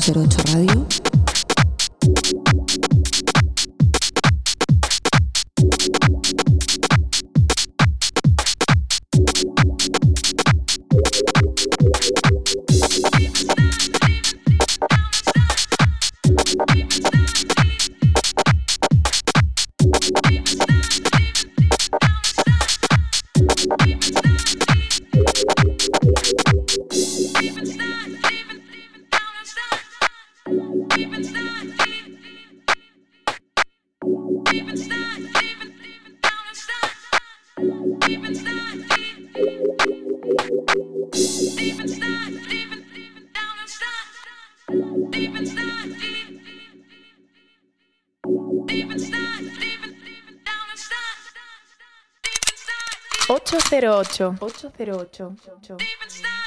808 0.00 0.54
Radio. 0.54 0.99
808. 54.20 55.34
808. 55.62 56.39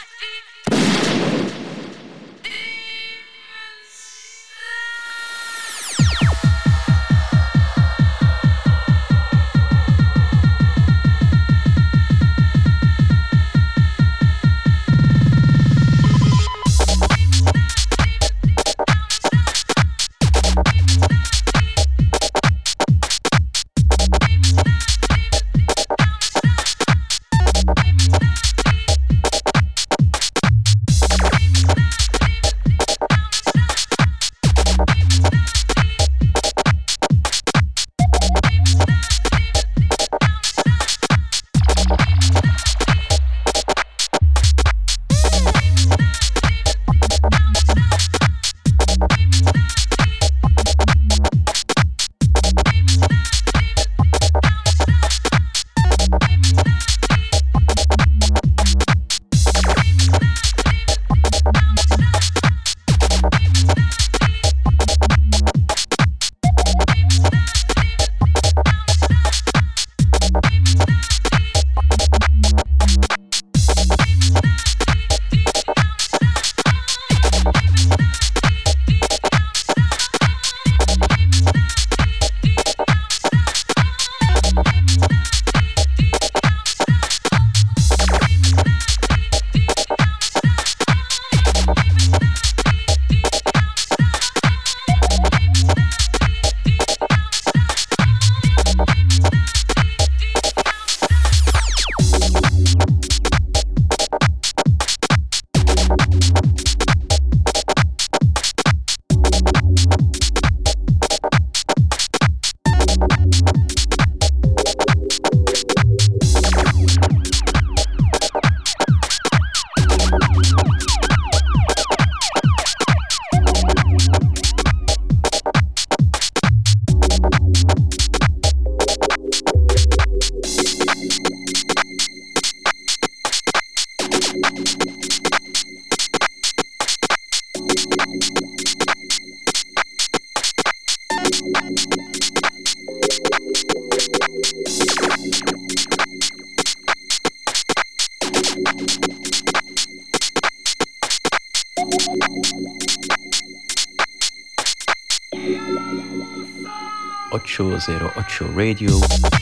...808 157.34 158.46
Radio... 158.56 159.33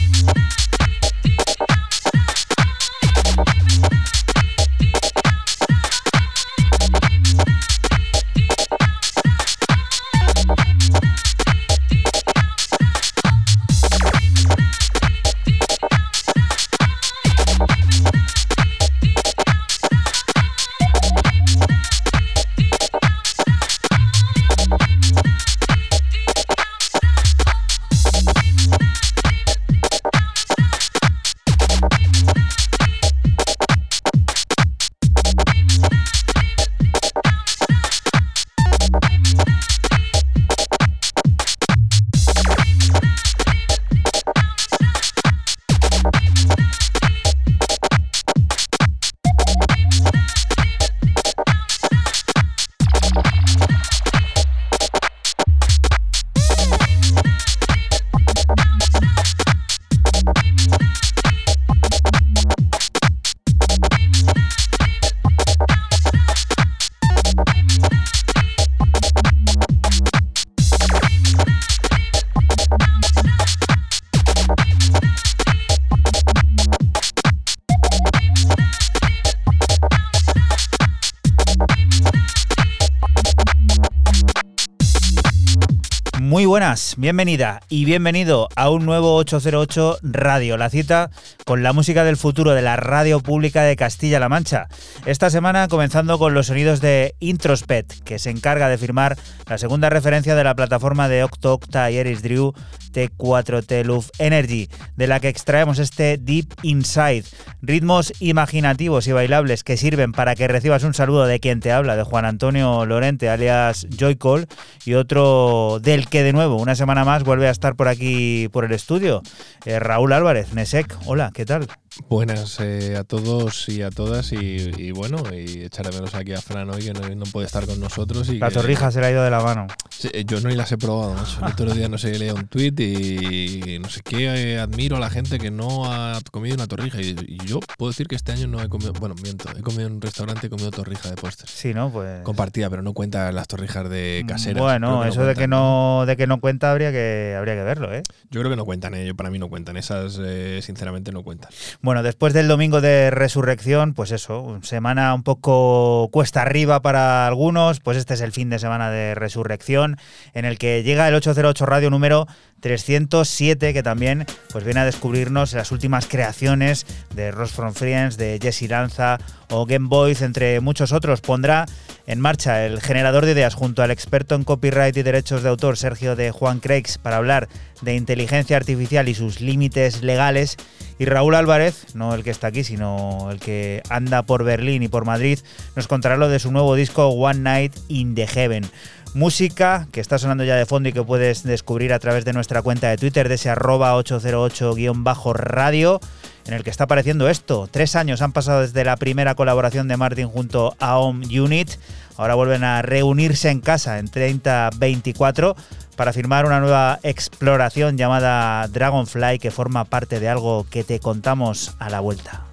bienvenida 87.02 87.58
y 87.68 87.84
bienvenido 87.84 88.48
a 88.54 88.70
un 88.70 88.86
nuevo 88.86 89.16
808 89.16 89.98
Radio, 90.02 90.56
la 90.56 90.70
cita 90.70 91.10
con 91.44 91.64
la 91.64 91.72
música 91.72 92.04
del 92.04 92.16
futuro 92.16 92.52
de 92.52 92.62
la 92.62 92.76
radio 92.76 93.18
pública 93.18 93.64
de 93.64 93.74
Castilla-La 93.74 94.28
Mancha. 94.28 94.68
Esta 95.04 95.28
semana 95.28 95.66
comenzando 95.66 96.16
con 96.20 96.32
los 96.32 96.46
sonidos 96.46 96.80
de 96.80 97.16
Introspect, 97.18 98.04
que 98.04 98.20
se 98.20 98.30
encarga 98.30 98.68
de 98.68 98.78
firmar 98.78 99.18
la 99.48 99.58
segunda 99.58 99.90
referencia 99.90 100.36
de 100.36 100.44
la 100.44 100.54
plataforma 100.54 101.08
de 101.08 101.24
Octo 101.24 101.54
Octa 101.54 101.90
y 101.90 101.96
Eris 101.96 102.22
Drew 102.22 102.52
T4T 102.92 103.84
Love 103.84 104.08
Energy, 104.18 104.68
de 105.02 105.08
la 105.08 105.18
que 105.18 105.28
extraemos 105.28 105.80
este 105.80 106.16
Deep 106.16 106.54
Inside, 106.62 107.24
ritmos 107.60 108.12
imaginativos 108.20 109.08
y 109.08 109.12
bailables 109.12 109.64
que 109.64 109.76
sirven 109.76 110.12
para 110.12 110.36
que 110.36 110.46
recibas 110.46 110.84
un 110.84 110.94
saludo 110.94 111.26
de 111.26 111.40
quien 111.40 111.58
te 111.58 111.72
habla, 111.72 111.96
de 111.96 112.04
Juan 112.04 112.24
Antonio 112.24 112.86
Lorente, 112.86 113.28
alias 113.28 113.88
Joycall, 113.98 114.46
y 114.84 114.94
otro 114.94 115.80
del 115.82 116.08
que 116.08 116.22
de 116.22 116.32
nuevo, 116.32 116.54
una 116.54 116.76
semana 116.76 117.04
más, 117.04 117.24
vuelve 117.24 117.48
a 117.48 117.50
estar 117.50 117.74
por 117.74 117.88
aquí 117.88 118.46
por 118.52 118.64
el 118.64 118.70
estudio, 118.70 119.22
eh, 119.64 119.80
Raúl 119.80 120.12
Álvarez, 120.12 120.54
Nesek. 120.54 120.96
Hola, 121.06 121.32
¿qué 121.34 121.44
tal? 121.46 121.66
Buenas 122.08 122.58
eh, 122.60 122.96
a 122.96 123.04
todos 123.04 123.68
y 123.68 123.82
a 123.82 123.90
todas 123.90 124.32
y, 124.32 124.92
bueno, 124.92 125.22
y 125.30 125.64
echar 125.64 125.84
de 125.84 125.92
menos 125.92 126.14
aquí 126.14 126.32
a 126.32 126.40
Fran 126.40 126.70
hoy 126.70 126.84
que 126.84 126.92
no, 126.92 127.24
puede 127.26 127.46
estar 127.46 127.66
con 127.66 127.80
nosotros. 127.80 128.30
Y 128.30 128.38
la 128.38 128.50
torrija 128.50 128.90
se 128.90 129.00
le 129.00 129.06
ha 129.06 129.10
ido 129.10 129.22
de 129.22 129.30
la 129.30 129.42
mano. 129.42 129.66
Eh, 130.04 130.24
yo 130.26 130.40
no 130.40 130.48
las 130.48 130.72
he 130.72 130.78
probado, 130.78 131.12
macho. 131.12 131.38
El 131.44 131.52
otro 131.52 131.74
día 131.74 131.88
no 131.88 131.98
sé, 131.98 132.18
leía 132.18 132.32
un 132.32 132.46
tuit 132.46 132.80
y 132.80 133.78
no 133.80 133.90
sé 133.90 134.00
qué, 134.02 134.58
admiro 134.58 134.91
a 134.96 135.00
la 135.00 135.10
gente 135.10 135.38
que 135.38 135.50
no 135.50 135.92
ha 135.92 136.18
comido 136.30 136.54
una 136.54 136.66
torrija 136.66 137.00
y, 137.00 137.38
yo 137.46 137.60
puedo 137.78 137.90
decir 137.90 138.06
que 138.06 138.16
este 138.16 138.32
año 138.32 138.46
no 138.46 138.62
he 138.62 138.68
comido, 138.68 138.92
bueno, 138.94 139.14
miento, 139.22 139.48
he 139.56 139.62
comido 139.62 139.86
en 139.86 139.94
un 139.94 140.00
restaurante 140.00 140.40
y 140.44 140.46
he 140.46 140.50
comido 140.50 140.70
torrija 140.70 141.08
de 141.10 141.16
postres. 141.16 141.50
Sí, 141.50 141.74
¿no? 141.74 141.90
Pues... 141.90 142.22
Compartida, 142.22 142.70
pero 142.70 142.82
no 142.82 142.92
cuenta 142.92 143.32
las 143.32 143.48
torrijas 143.48 143.88
de 143.88 144.24
caseras. 144.26 144.62
Bueno, 144.62 145.04
eso 145.04 145.24
de 145.24 145.34
que 145.34 145.48
no 145.48 146.04
de 146.06 146.16
que 146.16 146.26
no 146.26 146.40
cuenta 146.40 146.70
habría 146.70 146.92
que 146.92 147.34
habría 147.36 147.54
que 147.54 147.62
verlo, 147.62 147.92
¿eh? 147.92 148.02
Yo 148.30 148.40
creo 148.40 148.50
que 148.50 148.56
no 148.56 148.64
cuentan, 148.64 148.94
¿eh? 148.94 149.14
para 149.14 149.30
mí 149.30 149.38
no 149.38 149.48
cuentan, 149.48 149.76
esas 149.76 150.18
sinceramente 150.60 151.12
no 151.12 151.22
cuentan. 151.22 151.50
Bueno, 151.80 152.02
después 152.02 152.32
del 152.32 152.48
domingo 152.48 152.80
de 152.80 153.10
resurrección, 153.10 153.94
pues 153.94 154.10
eso, 154.12 154.58
semana 154.62 155.14
un 155.14 155.22
poco 155.22 156.08
cuesta 156.12 156.42
arriba 156.42 156.82
para 156.82 157.26
algunos, 157.26 157.80
pues 157.80 157.96
este 157.96 158.14
es 158.14 158.20
el 158.20 158.32
fin 158.32 158.50
de 158.50 158.58
semana 158.58 158.90
de 158.90 159.14
resurrección 159.14 159.96
en 160.34 160.44
el 160.44 160.58
que 160.58 160.82
llega 160.82 161.08
el 161.08 161.14
808 161.14 161.66
Radio 161.66 161.90
número 161.90 162.26
307 162.62 163.74
que 163.74 163.82
también 163.82 164.24
pues 164.50 164.64
viene 164.64 164.80
a 164.80 164.84
descubrirnos 164.86 165.52
las 165.52 165.72
últimas 165.72 166.06
creaciones 166.06 166.86
de 167.14 167.30
Ross 167.30 167.52
from 167.52 167.74
Friends, 167.74 168.16
de 168.16 168.38
Jesse 168.40 168.70
Lanza 168.70 169.18
o 169.50 169.66
Game 169.66 169.88
Boys, 169.88 170.22
entre 170.22 170.60
muchos 170.60 170.92
otros. 170.92 171.20
Pondrá 171.20 171.66
en 172.06 172.20
marcha 172.20 172.64
el 172.64 172.80
generador 172.80 173.26
de 173.26 173.32
ideas 173.32 173.54
junto 173.54 173.82
al 173.82 173.90
experto 173.90 174.34
en 174.34 174.44
copyright 174.44 174.96
y 174.96 175.02
derechos 175.02 175.42
de 175.42 175.48
autor 175.48 175.76
Sergio 175.76 176.16
de 176.16 176.30
Juan 176.30 176.60
Creix 176.60 176.98
para 176.98 177.16
hablar 177.16 177.48
de 177.82 177.96
inteligencia 177.96 178.56
artificial 178.56 179.08
y 179.08 179.14
sus 179.14 179.40
límites 179.40 180.02
legales. 180.02 180.56
Y 180.98 181.04
Raúl 181.04 181.34
Álvarez, 181.34 181.94
no 181.94 182.14
el 182.14 182.22
que 182.22 182.30
está 182.30 182.46
aquí, 182.46 182.62
sino 182.62 183.28
el 183.30 183.40
que 183.40 183.82
anda 183.88 184.22
por 184.22 184.44
Berlín 184.44 184.82
y 184.82 184.88
por 184.88 185.04
Madrid, 185.04 185.40
nos 185.74 185.88
contará 185.88 186.16
lo 186.16 186.28
de 186.28 186.38
su 186.38 186.52
nuevo 186.52 186.76
disco 186.76 187.08
One 187.08 187.40
Night 187.40 187.76
in 187.88 188.14
the 188.14 188.26
Heaven. 188.26 188.64
Música 189.14 189.88
que 189.92 190.00
está 190.00 190.18
sonando 190.18 190.42
ya 190.42 190.56
de 190.56 190.64
fondo 190.64 190.88
y 190.88 190.94
que 190.94 191.02
puedes 191.02 191.42
descubrir 191.42 191.92
a 191.92 191.98
través 191.98 192.24
de 192.24 192.32
nuestra 192.32 192.62
cuenta 192.62 192.88
de 192.88 192.96
Twitter 192.96 193.28
de 193.28 193.34
ese 193.34 193.50
arroba 193.50 193.94
808-radio 193.98 196.00
en 196.46 196.54
el 196.54 196.64
que 196.64 196.70
está 196.70 196.84
apareciendo 196.84 197.28
esto. 197.28 197.68
Tres 197.70 197.94
años 197.94 198.22
han 198.22 198.32
pasado 198.32 198.62
desde 198.62 198.84
la 198.84 198.96
primera 198.96 199.34
colaboración 199.34 199.86
de 199.86 199.98
Martin 199.98 200.28
junto 200.28 200.74
a 200.80 200.98
Home 200.98 201.26
Unit. 201.38 201.72
Ahora 202.16 202.36
vuelven 202.36 202.64
a 202.64 202.80
reunirse 202.80 203.50
en 203.50 203.60
casa 203.60 203.98
en 203.98 204.08
3024 204.08 205.56
para 205.94 206.14
firmar 206.14 206.46
una 206.46 206.60
nueva 206.60 206.98
exploración 207.02 207.98
llamada 207.98 208.66
Dragonfly 208.68 209.38
que 209.38 209.50
forma 209.50 209.84
parte 209.84 210.20
de 210.20 210.30
algo 210.30 210.66
que 210.70 210.84
te 210.84 211.00
contamos 211.00 211.74
a 211.78 211.90
la 211.90 212.00
vuelta. 212.00 212.46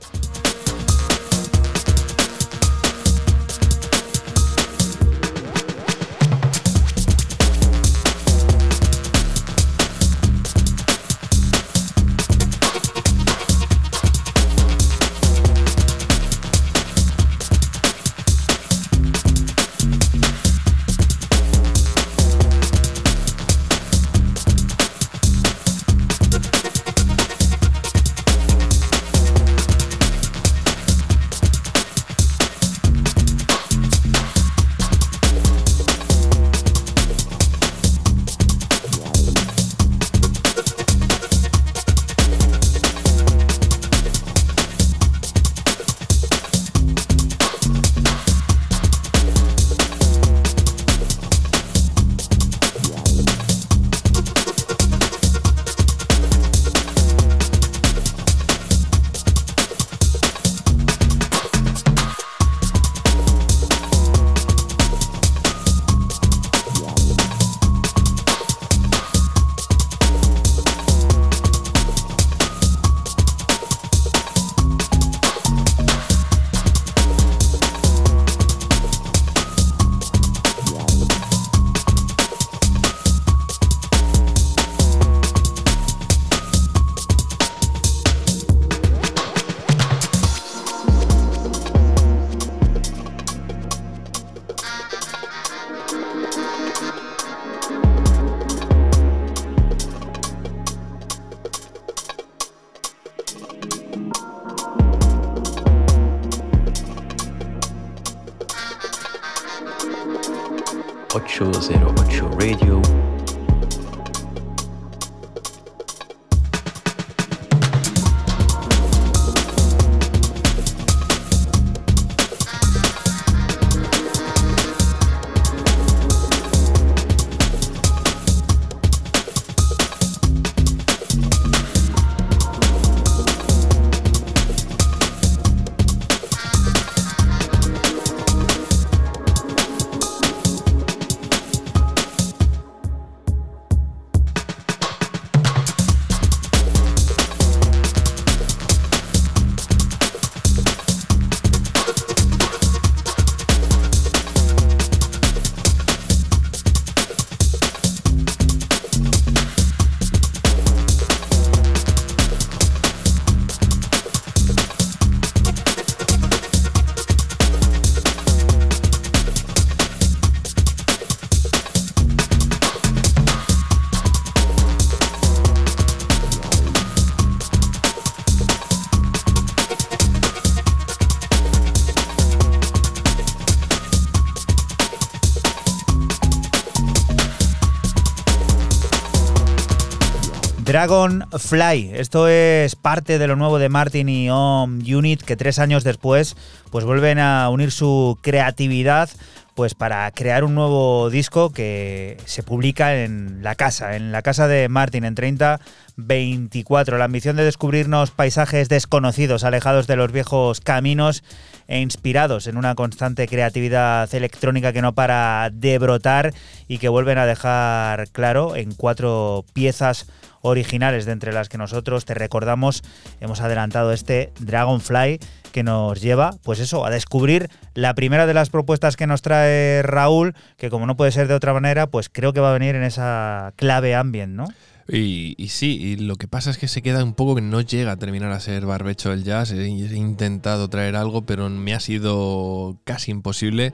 Dragonfly, 190.80 191.92
esto 191.96 192.30
es 192.30 192.78
parte 192.78 193.20
de 193.20 193.28
lo 193.28 193.36
nuevo 193.36 193.60
de 193.60 193.68
Martin 193.68 194.08
y 194.08 194.30
Om 194.30 194.80
Unit 194.80 195.22
que 195.22 195.36
tres 195.36 195.60
años 195.60 195.84
después 195.84 196.38
pues 196.72 196.86
vuelven 196.86 197.20
a 197.20 197.50
unir 197.50 197.72
su 197.72 198.18
creatividad 198.22 199.10
pues 199.56 199.76
para 199.76 200.10
crear 200.12 200.46
un 200.46 200.56
nuevo 200.56 201.10
disco 201.10 201.50
que 201.50 202.16
se 202.24 202.44
publica 202.44 203.04
en 203.04 203.44
la 203.44 203.56
casa, 203.56 203.98
en 203.98 204.14
la 204.14 204.22
casa 204.22 204.48
de 204.48 204.70
Martin 204.70 205.04
en 205.04 205.16
3024. 205.16 206.98
La 206.98 207.04
ambición 207.04 207.36
de 207.36 207.44
descubrirnos 207.44 208.12
paisajes 208.12 208.70
desconocidos, 208.70 209.44
alejados 209.44 209.86
de 209.86 209.98
los 209.98 210.14
viejos 210.14 210.62
caminos 210.62 211.26
e 211.68 211.82
inspirados 211.82 212.48
en 212.48 212.56
una 212.56 212.74
constante 212.76 213.28
creatividad 213.28 214.16
electrónica 214.16 214.72
que 214.72 214.82
no 214.82 214.94
para 214.94 215.50
de 215.52 215.78
brotar 215.78 216.34
y 216.70 216.78
que 216.78 216.88
vuelven 216.88 217.18
a 217.18 217.26
dejar 217.26 218.08
claro 218.12 218.56
en 218.56 218.74
cuatro 218.74 219.44
piezas 219.52 220.10
originales 220.42 221.06
de 221.06 221.12
entre 221.12 221.34
las 221.34 221.50
que 221.50 221.58
nosotros 221.58 222.06
te 222.06 222.14
recordamos 222.14 222.82
hemos 223.20 223.42
adelantado 223.42 223.92
este 223.92 224.32
Dragonfly 224.40 225.20
que 225.52 225.64
nos 225.64 226.00
lleva, 226.00 226.36
pues 226.44 226.60
eso, 226.60 226.86
a 226.86 226.92
descubrir 226.92 227.50
la 227.74 227.96
primera 227.96 228.28
de 228.28 228.36
las 228.36 228.50
propuestas 228.50 228.96
que 228.96 229.08
nos 229.08 229.24
trae 229.24 229.82
Raúl, 229.82 230.36
que 230.58 230.70
como 230.70 230.86
no 230.86 230.96
puede 230.96 231.12
ser 231.12 231.28
de 231.28 231.34
otra 231.34 231.54
manera, 231.54 231.88
pues 231.88 232.08
creo 232.08 232.34
que 232.34 232.40
va 232.40 232.52
a 232.52 232.54
venir 232.54 232.76
en 232.76 232.84
esa 232.84 233.52
clave 233.56 233.96
ambient, 233.96 234.36
¿no? 234.36 234.46
Y, 234.92 235.36
sí, 235.50 235.78
y 235.80 235.96
lo 235.98 236.16
que 236.16 236.28
pasa 236.28 236.50
es 236.50 236.58
que 236.58 236.68
se 236.68 236.82
queda 236.82 237.04
un 237.04 237.14
poco 237.14 237.36
que 237.36 237.42
no 237.42 237.62
llega 237.62 237.92
a 237.92 237.98
terminar 237.98 238.32
a 238.32 238.40
ser 238.40 238.66
barbecho 238.66 239.14
el 239.14 239.24
jazz. 239.24 239.52
He, 239.52 239.66
he, 239.66 239.96
intentado 239.96 240.68
traer 240.68 240.96
algo, 240.96 241.26
pero 241.26 241.48
me 241.50 241.76
ha 241.76 241.80
sido 241.80 242.80
casi 242.86 243.12
imposible. 243.12 243.74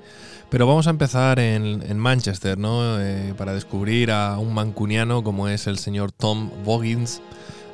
Pero 0.49 0.67
vamos 0.67 0.87
a 0.87 0.89
empezar 0.89 1.39
en, 1.39 1.83
en 1.83 1.97
Manchester, 1.97 2.57
¿no? 2.57 2.99
Eh, 2.99 3.33
para 3.37 3.53
descubrir 3.53 4.11
a 4.11 4.37
un 4.39 4.53
mancuniano 4.53 5.23
como 5.23 5.47
es 5.47 5.67
el 5.67 5.77
señor 5.77 6.11
Tom 6.11 6.51
Boggins. 6.65 7.21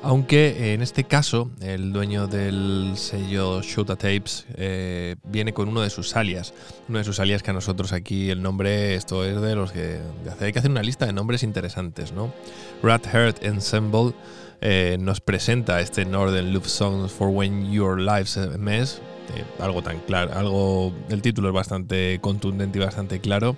Aunque 0.03 0.74
en 0.74 0.81
este 0.81 1.03
caso 1.03 1.51
el 1.62 1.93
dueño 1.93 2.25
del 2.25 2.93
sello 2.96 3.62
Shota 3.62 3.96
Tapes 3.96 4.48
eh, 4.55 5.15
viene 5.24 5.53
con 5.53 5.70
uno 5.70 5.81
de 5.81 5.91
sus 5.91 6.15
alias. 6.15 6.55
Uno 6.89 6.98
de 6.98 7.03
sus 7.03 7.20
alias 7.20 7.43
que 7.43 7.51
a 7.51 7.53
nosotros 7.53 7.93
aquí 7.93 8.31
el 8.31 8.41
nombre, 8.41 8.96
esto 8.96 9.24
es 9.24 9.39
de 9.39 9.55
los 9.55 9.72
que... 9.72 10.00
Hay 10.39 10.51
que 10.51 10.60
hacer 10.60 10.72
una 10.72 10.81
lista 10.81 11.05
de 11.05 11.13
nombres 11.13 11.43
interesantes, 11.43 12.13
¿no? 12.13 12.34
Rat 12.81 13.05
Heart 13.05 13.43
Ensemble 13.43 14.13
eh, 14.62 14.98
nos 15.00 15.22
presenta 15.22 15.79
este 15.81 16.03
Northern 16.03 16.51
Love 16.51 16.67
Songs 16.67 17.12
for 17.12 17.27
When 17.29 17.72
Your 17.72 18.00
Life's 18.00 18.38
a 18.38 18.58
Mess. 18.58 19.01
Eh, 19.36 19.43
algo 19.60 19.84
tan 19.84 20.00
claro, 20.00 20.34
algo... 20.34 20.93
El 21.10 21.22
título 21.22 21.50
es 21.50 21.53
bastante 21.53 22.17
contundente 22.22 22.79
y 22.79 22.81
bastante 22.81 23.20
claro 23.20 23.55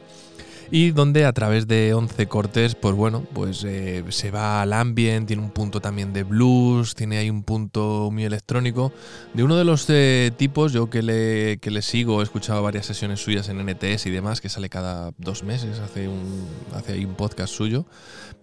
y 0.72 0.92
donde 0.92 1.26
a 1.26 1.34
través 1.34 1.68
de 1.68 1.94
11 1.94 2.28
cortes, 2.28 2.76
pues 2.76 2.96
bueno, 2.96 3.26
pues 3.34 3.64
eh, 3.64 4.04
se 4.10 4.32
va 4.32 4.62
al 4.62 4.74
ambient, 4.74 5.28
tiene 5.28 5.42
un 5.42 5.52
punto 5.52 5.82
también 5.82 6.14
de 6.14 6.24
blues, 6.24 6.96
tiene 6.96 7.18
ahí 7.18 7.30
un 7.30 7.44
punto 7.44 8.10
muy 8.12 8.26
electrónico, 8.26 8.92
de 9.34 9.44
uno 9.44 9.56
de 9.56 9.64
los 9.64 9.86
eh, 9.90 10.32
tipos, 10.36 10.74
yo 10.74 10.90
que 10.90 11.02
le, 11.02 11.58
que 11.60 11.72
le 11.72 11.82
sigo, 11.82 12.22
he 12.22 12.24
escuchado 12.24 12.64
varias 12.64 12.86
sesiones 12.86 13.20
suyas 13.20 13.50
en 13.50 13.66
NTS 13.66 14.06
y 14.06 14.12
demás, 14.12 14.42
que 14.42 14.50
sale 14.50 14.70
cada 14.70 15.12
dos 15.18 15.44
meses, 15.44 15.80
hace, 15.80 16.08
un, 16.08 16.48
hace 16.74 16.94
ahí 16.94 17.06
un 17.06 17.16
podcast 17.16 17.54
suyo, 17.54 17.86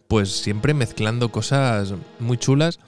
pues 0.08 0.30
siempre 0.30 0.74
mezclando 0.74 1.30
cosas 1.30 1.94
muy 2.18 2.36
chulas 2.36 2.80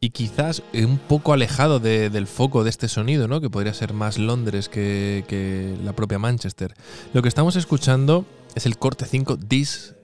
y 0.00 0.10
quizás 0.10 0.62
un 0.74 0.98
poco 0.98 1.32
alejado 1.32 1.80
de, 1.80 2.08
del 2.08 2.26
foco 2.26 2.62
de 2.62 2.70
este 2.70 2.88
sonido, 2.88 3.26
¿no? 3.26 3.40
que 3.40 3.50
podría 3.50 3.74
ser 3.74 3.92
más 3.92 4.18
Londres 4.18 4.68
que, 4.68 5.24
que 5.26 5.76
la 5.82 5.92
propia 5.92 6.18
Manchester. 6.18 6.74
Lo 7.12 7.22
que 7.22 7.28
estamos 7.28 7.56
escuchando 7.56 8.24
es 8.54 8.66
el 8.66 8.78
corte 8.78 9.04
5 9.04 9.38
This, 9.48 9.94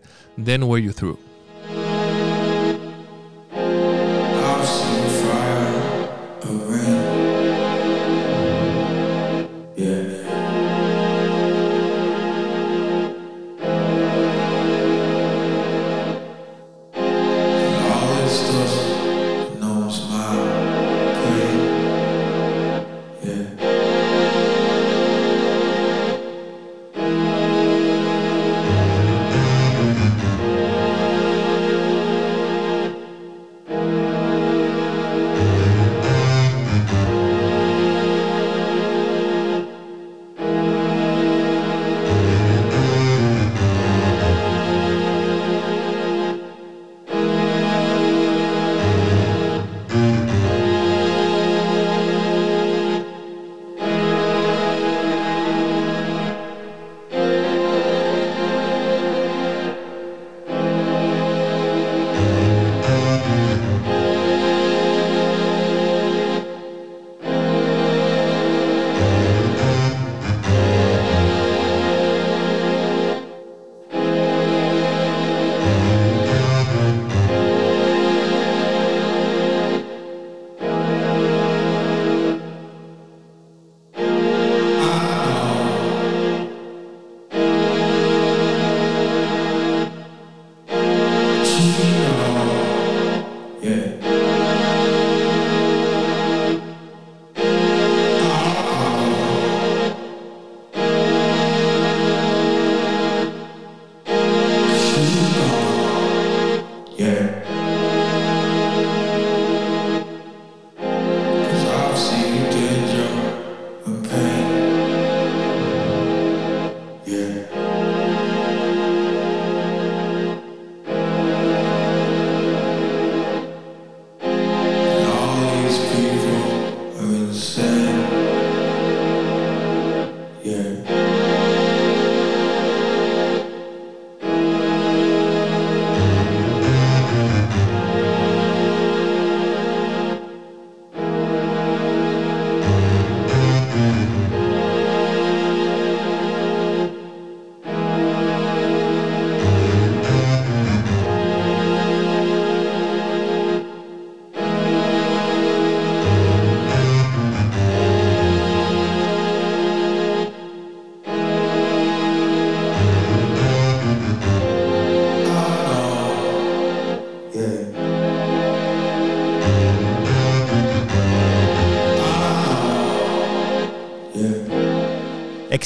Then 0.43 0.65
Were 0.65 0.83
You 0.83 0.93
Through. 0.93 1.34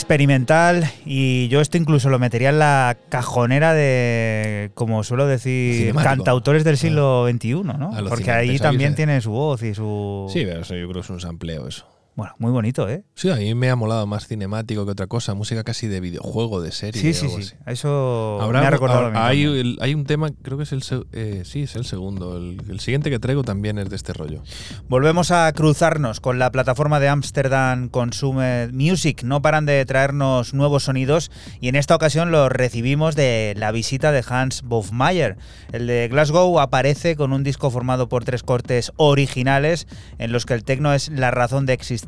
Experimental 0.09 0.91
y 1.05 1.49
yo 1.49 1.61
esto 1.61 1.77
incluso 1.77 2.09
lo 2.09 2.19
metería 2.19 2.49
en 2.49 2.59
la 2.59 2.97
cajonera 3.11 3.75
de, 3.75 4.71
como 4.73 5.05
suelo 5.05 5.27
decir, 5.27 5.75
Cinemático. 5.75 6.03
cantautores 6.03 6.65
del 6.65 6.79
siglo 6.79 7.29
XXI, 7.31 7.55
¿no? 7.63 7.91
Porque 8.09 8.31
ahí 8.31 8.59
también 8.59 8.95
tiene 8.95 9.21
su 9.21 9.33
voz 9.33 9.63
y 9.63 9.75
su... 9.75 10.27
Sí, 10.33 10.45
pero 10.47 10.63
eso 10.63 10.75
yo 10.75 10.89
creo 10.89 10.95
que 10.95 11.01
es 11.01 11.11
un 11.11 11.21
sampleo 11.21 11.69
eso. 11.69 11.87
Bueno, 12.19 12.35
muy 12.41 12.51
bonito, 12.51 12.89
¿eh? 12.89 13.05
Sí, 13.15 13.31
a 13.31 13.37
mí 13.37 13.55
me 13.55 13.71
ha 13.71 13.77
molado 13.77 14.05
más 14.09 14.27
cinemático 14.27 14.85
que 14.85 14.91
otra 14.91 15.07
cosa, 15.07 15.35
música 15.35 15.63
casi 15.63 15.87
de 15.87 16.01
videojuego, 16.01 16.61
de 16.61 16.73
serie. 16.73 17.01
Sí, 17.01 17.15
sí, 17.15 17.27
algo 17.27 17.37
sí. 17.41 17.43
así. 17.45 17.57
Eso 17.69 18.41
Habrá- 18.43 18.61
me 18.61 18.67
ha 18.67 18.71
recordado 18.71 19.07
a 19.07 19.11
mí 19.13 19.17
hay, 19.21 19.45
el- 19.45 19.79
hay 19.81 19.95
un 19.95 20.05
tema, 20.05 20.29
creo 20.43 20.57
que 20.57 20.65
es 20.65 20.73
el, 20.73 20.83
eh, 21.13 21.43
sí, 21.45 21.63
es 21.63 21.77
el 21.77 21.85
segundo. 21.85 22.37
El, 22.37 22.61
el 22.69 22.81
siguiente 22.81 23.09
que 23.11 23.21
traigo 23.21 23.45
también 23.45 23.79
es 23.79 23.89
de 23.89 23.95
este 23.95 24.15
rollo. 24.15 24.43
Volvemos 24.89 25.31
a 25.31 25.53
cruzarnos 25.53 26.19
con 26.19 26.41
la 26.41 26.51
plataforma 26.51 26.99
de 26.99 27.07
Amsterdam 27.07 27.89
Consumer 27.89 28.73
Music. 28.73 29.23
No 29.23 29.41
paran 29.41 29.65
de 29.65 29.85
traernos 29.87 30.55
nuevos 30.55 30.83
sonidos 30.83 31.31
y 31.61 31.69
en 31.69 31.77
esta 31.77 31.95
ocasión 31.95 32.33
los 32.33 32.51
recibimos 32.51 33.15
de 33.15 33.55
la 33.57 33.71
visita 33.71 34.11
de 34.11 34.25
Hans 34.29 34.63
Bofmeyer. 34.63 35.37
El 35.71 35.87
de 35.87 36.09
Glasgow 36.09 36.59
aparece 36.59 37.15
con 37.15 37.33
un 37.33 37.45
disco 37.45 37.71
formado 37.71 38.09
por 38.09 38.25
tres 38.25 38.43
cortes 38.43 38.91
originales 38.97 39.87
en 40.19 40.33
los 40.33 40.47
que 40.47 40.55
el 40.55 40.65
tecno 40.65 40.93
es 40.93 41.11
la 41.11 41.31
razón 41.31 41.65
de 41.65 41.75
existir. 41.75 42.08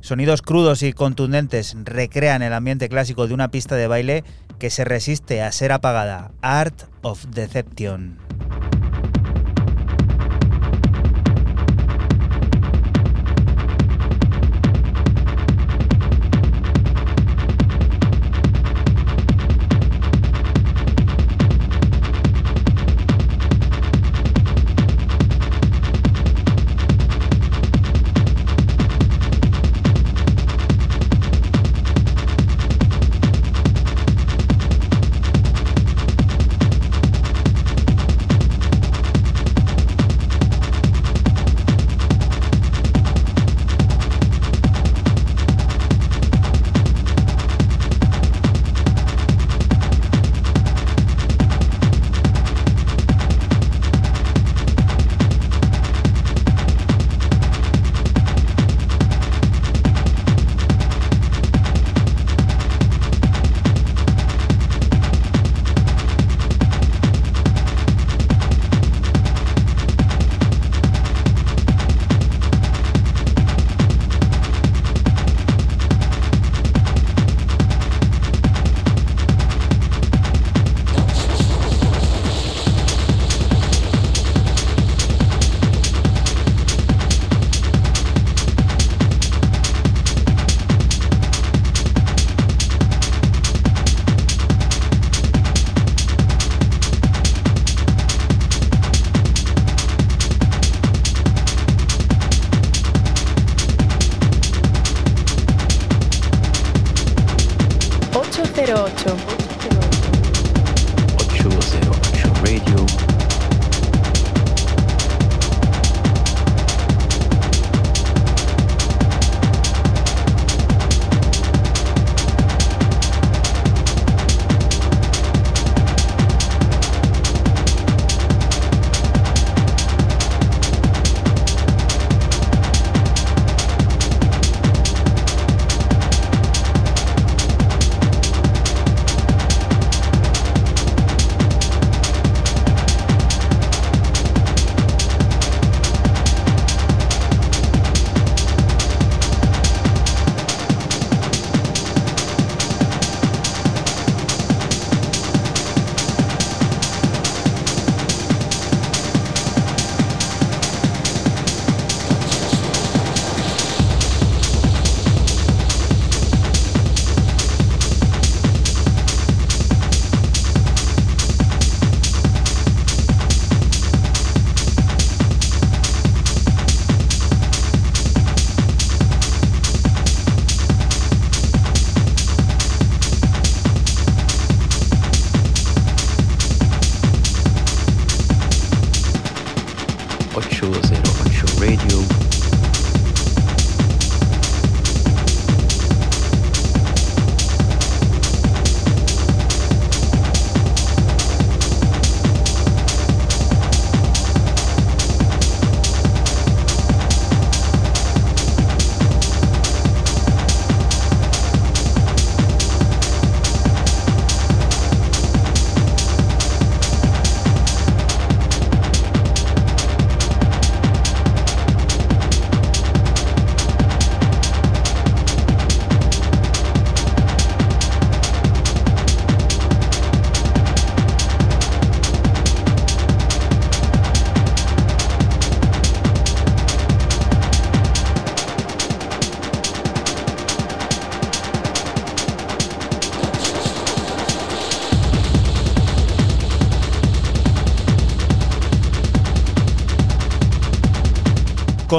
Sonidos 0.00 0.42
crudos 0.42 0.82
y 0.82 0.92
contundentes 0.92 1.76
recrean 1.84 2.42
el 2.42 2.52
ambiente 2.52 2.88
clásico 2.88 3.26
de 3.26 3.34
una 3.34 3.50
pista 3.50 3.76
de 3.76 3.86
baile 3.86 4.24
que 4.58 4.70
se 4.70 4.84
resiste 4.84 5.42
a 5.42 5.52
ser 5.52 5.72
apagada. 5.72 6.32
Art 6.42 6.82
of 7.02 7.24
Deception. 7.26 8.18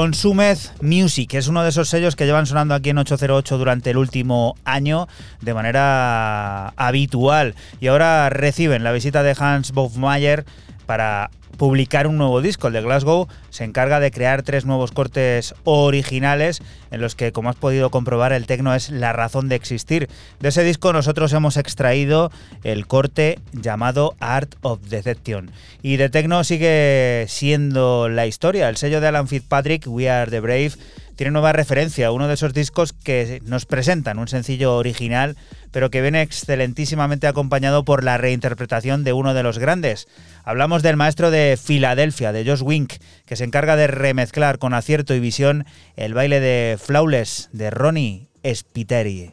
Consumed 0.00 0.56
Music 0.80 1.34
es 1.34 1.46
uno 1.46 1.62
de 1.62 1.68
esos 1.68 1.90
sellos 1.90 2.16
que 2.16 2.24
llevan 2.24 2.46
sonando 2.46 2.74
aquí 2.74 2.88
en 2.88 2.96
808 2.96 3.58
durante 3.58 3.90
el 3.90 3.98
último 3.98 4.54
año 4.64 5.08
de 5.42 5.52
manera 5.52 6.68
habitual 6.68 7.54
y 7.82 7.88
ahora 7.88 8.30
reciben 8.30 8.82
la 8.82 8.92
visita 8.92 9.22
de 9.22 9.36
Hans 9.38 9.72
Bofmayer 9.72 10.46
para 10.86 11.28
publicar 11.58 12.06
un 12.06 12.16
nuevo 12.16 12.40
disco. 12.40 12.68
El 12.68 12.72
de 12.72 12.80
Glasgow 12.80 13.28
se 13.50 13.64
encarga 13.64 14.00
de 14.00 14.10
crear 14.10 14.42
tres 14.42 14.64
nuevos 14.64 14.90
cortes 14.90 15.54
originales 15.64 16.62
en 16.90 17.00
los 17.00 17.14
que, 17.14 17.32
como 17.32 17.50
has 17.50 17.56
podido 17.56 17.90
comprobar, 17.90 18.32
el 18.32 18.46
tecno 18.46 18.74
es 18.74 18.90
la 18.90 19.12
razón 19.12 19.48
de 19.48 19.56
existir. 19.56 20.08
De 20.40 20.48
ese 20.48 20.64
disco 20.64 20.92
nosotros 20.92 21.32
hemos 21.32 21.56
extraído 21.56 22.30
el 22.64 22.86
corte 22.86 23.38
llamado 23.52 24.14
Art 24.20 24.54
of 24.62 24.80
Deception. 24.88 25.50
Y 25.82 25.96
de 25.96 26.10
tecno 26.10 26.44
sigue 26.44 27.26
siendo 27.28 28.08
la 28.08 28.26
historia. 28.26 28.68
El 28.68 28.76
sello 28.76 29.00
de 29.00 29.08
Alan 29.08 29.28
Fitzpatrick, 29.28 29.84
We 29.86 30.10
Are 30.10 30.30
the 30.30 30.40
Brave, 30.40 30.72
tiene 31.20 31.32
nueva 31.32 31.52
referencia, 31.52 32.12
uno 32.12 32.28
de 32.28 32.32
esos 32.32 32.54
discos 32.54 32.94
que 32.94 33.42
nos 33.44 33.66
presentan 33.66 34.18
un 34.18 34.26
sencillo 34.26 34.74
original, 34.76 35.36
pero 35.70 35.90
que 35.90 36.00
viene 36.00 36.22
excelentísimamente 36.22 37.26
acompañado 37.26 37.84
por 37.84 38.04
la 38.04 38.16
reinterpretación 38.16 39.04
de 39.04 39.12
uno 39.12 39.34
de 39.34 39.42
los 39.42 39.58
grandes. 39.58 40.08
Hablamos 40.44 40.82
del 40.82 40.96
maestro 40.96 41.30
de 41.30 41.58
Filadelfia, 41.62 42.32
de 42.32 42.46
Josh 42.46 42.62
Wink, 42.62 42.94
que 43.26 43.36
se 43.36 43.44
encarga 43.44 43.76
de 43.76 43.86
remezclar 43.86 44.58
con 44.58 44.72
acierto 44.72 45.14
y 45.14 45.20
visión 45.20 45.66
el 45.94 46.14
baile 46.14 46.40
de 46.40 46.78
Flawless 46.82 47.50
de 47.52 47.68
Ronnie 47.68 48.30
Spiteri. 48.54 49.30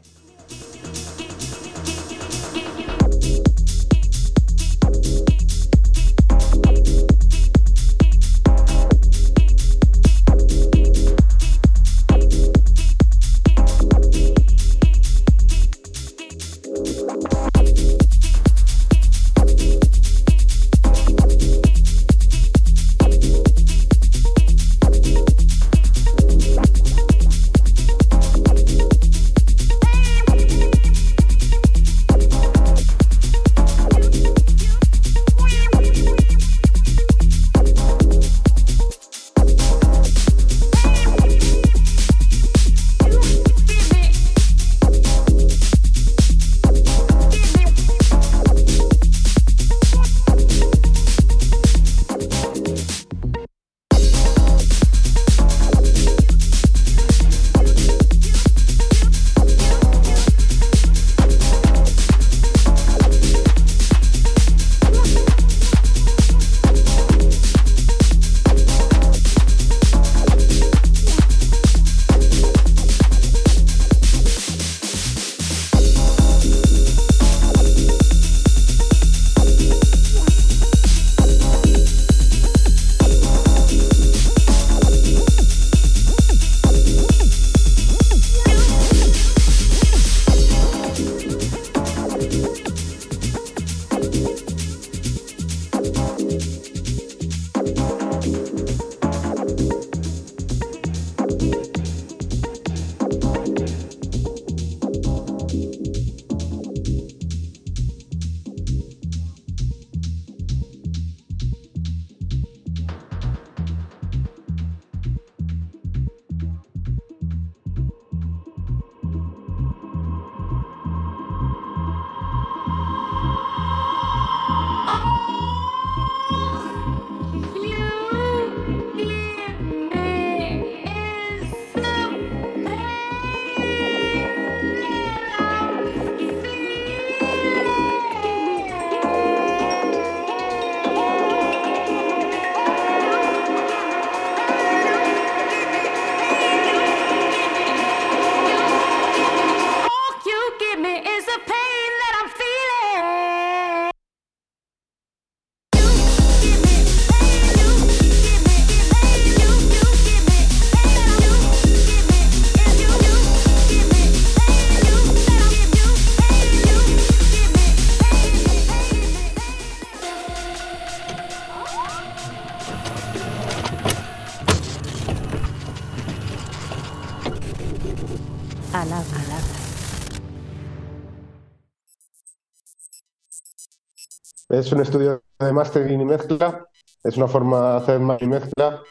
Es 184.58 184.72
un 184.72 184.82
estudio 184.82 185.22
de 185.38 185.54
mastering 185.54 186.02
y 186.02 186.06
mezcla. 186.06 186.66
Es 187.04 187.16
una 187.16 187.28
forma 187.28 187.74
de 187.74 187.78
hacer 187.78 188.00
más 188.00 188.20
y 188.24 188.26
mezcla 188.26 188.82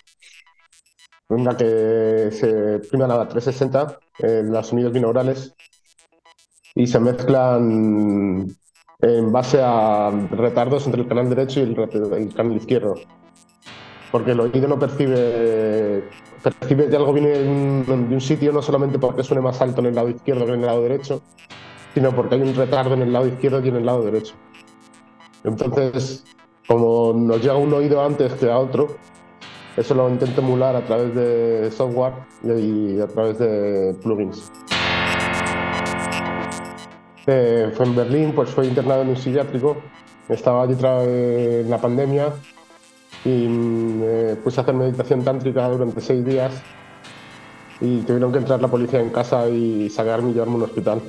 en 1.28 1.44
la 1.44 1.56
que 1.56 2.28
se 2.30 2.78
prima 2.88 3.08
la 3.08 3.26
360, 3.26 3.98
eh, 4.20 4.42
los 4.44 4.68
sonidos 4.68 4.92
binaurales, 4.92 5.56
y 6.76 6.86
se 6.86 7.00
mezclan 7.00 8.46
en 9.00 9.32
base 9.32 9.60
a 9.60 10.10
retardos 10.30 10.86
entre 10.86 11.02
el 11.02 11.08
canal 11.08 11.28
derecho 11.30 11.58
y 11.58 11.62
el, 11.64 12.32
canal 12.32 12.56
izquierdo. 12.56 12.94
Porque 14.12 14.30
el 14.30 14.40
oído 14.40 14.68
no 14.68 14.78
percibe, 14.78 16.08
percibe 16.44 16.88
que 16.88 16.96
algo 16.96 17.12
viene 17.12 17.30
de 17.30 17.92
un 17.92 18.20
sitio 18.20 18.52
no 18.52 18.62
solamente 18.62 19.00
porque 19.00 19.24
suene 19.24 19.42
más 19.42 19.60
alto 19.60 19.80
en 19.80 19.86
el 19.86 19.96
lado 19.96 20.10
izquierdo 20.10 20.46
que 20.46 20.52
en 20.52 20.60
el 20.60 20.66
lado 20.66 20.82
derecho, 20.82 21.22
sino 21.92 22.14
porque 22.14 22.36
hay 22.36 22.42
un 22.42 22.54
retardo 22.54 22.94
en 22.94 23.02
el 23.02 23.12
lado 23.12 23.26
izquierdo 23.26 23.60
y 23.64 23.68
en 23.68 23.76
el 23.76 23.86
lado 23.86 24.04
derecho. 24.04 24.36
Entonces, 25.46 26.24
como 26.66 27.12
nos 27.14 27.40
llega 27.40 27.56
un 27.56 27.72
oído 27.72 28.04
antes 28.04 28.32
que 28.34 28.50
a 28.50 28.58
otro, 28.58 28.96
eso 29.76 29.94
lo 29.94 30.08
intento 30.08 30.40
emular 30.40 30.74
a 30.74 30.84
través 30.84 31.14
de 31.14 31.70
software 31.70 32.14
y 32.42 33.00
a 33.00 33.06
través 33.06 33.38
de 33.38 33.94
plugins. 34.02 34.50
Eh, 37.28 37.70
fue 37.74 37.86
en 37.86 37.94
Berlín, 37.94 38.32
pues 38.34 38.50
fue 38.50 38.66
internado 38.66 39.02
en 39.02 39.10
un 39.10 39.16
psiquiátrico. 39.16 39.76
Estaba 40.28 40.64
allí 40.64 40.76
en 40.82 41.70
la 41.70 41.78
pandemia 41.78 42.32
y 43.24 43.46
me 43.48 44.34
puse 44.36 44.60
a 44.60 44.62
hacer 44.64 44.74
meditación 44.74 45.22
tántrica 45.22 45.68
durante 45.68 46.00
seis 46.00 46.24
días 46.24 46.60
y 47.80 48.00
tuvieron 48.00 48.32
que 48.32 48.38
entrar 48.38 48.60
la 48.60 48.68
policía 48.68 49.00
en 49.00 49.10
casa 49.10 49.48
y 49.48 49.90
sacarme 49.90 50.30
y 50.30 50.32
llevarme 50.32 50.54
a 50.54 50.56
un 50.56 50.62
hospital. 50.64 51.02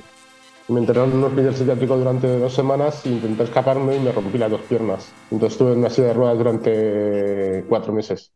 Me 0.69 0.79
internaron 0.81 1.11
en 1.11 1.17
un 1.19 1.23
hospital 1.25 1.55
psiquiátrico 1.55 1.97
durante 1.97 2.27
dos 2.39 2.53
semanas 2.53 3.05
e 3.05 3.09
intenté 3.09 3.43
escaparme 3.43 3.95
y 3.95 3.99
me 3.99 4.11
rompí 4.11 4.37
las 4.37 4.51
dos 4.51 4.63
piernas. 4.63 5.17
Entonces 5.29 5.53
estuve 5.55 5.73
en 5.73 5.79
una 5.79 5.89
silla 5.89 6.07
de 6.09 6.13
ruedas 6.13 6.37
durante 6.37 7.65
cuatro 7.67 7.93
meses. 7.93 8.33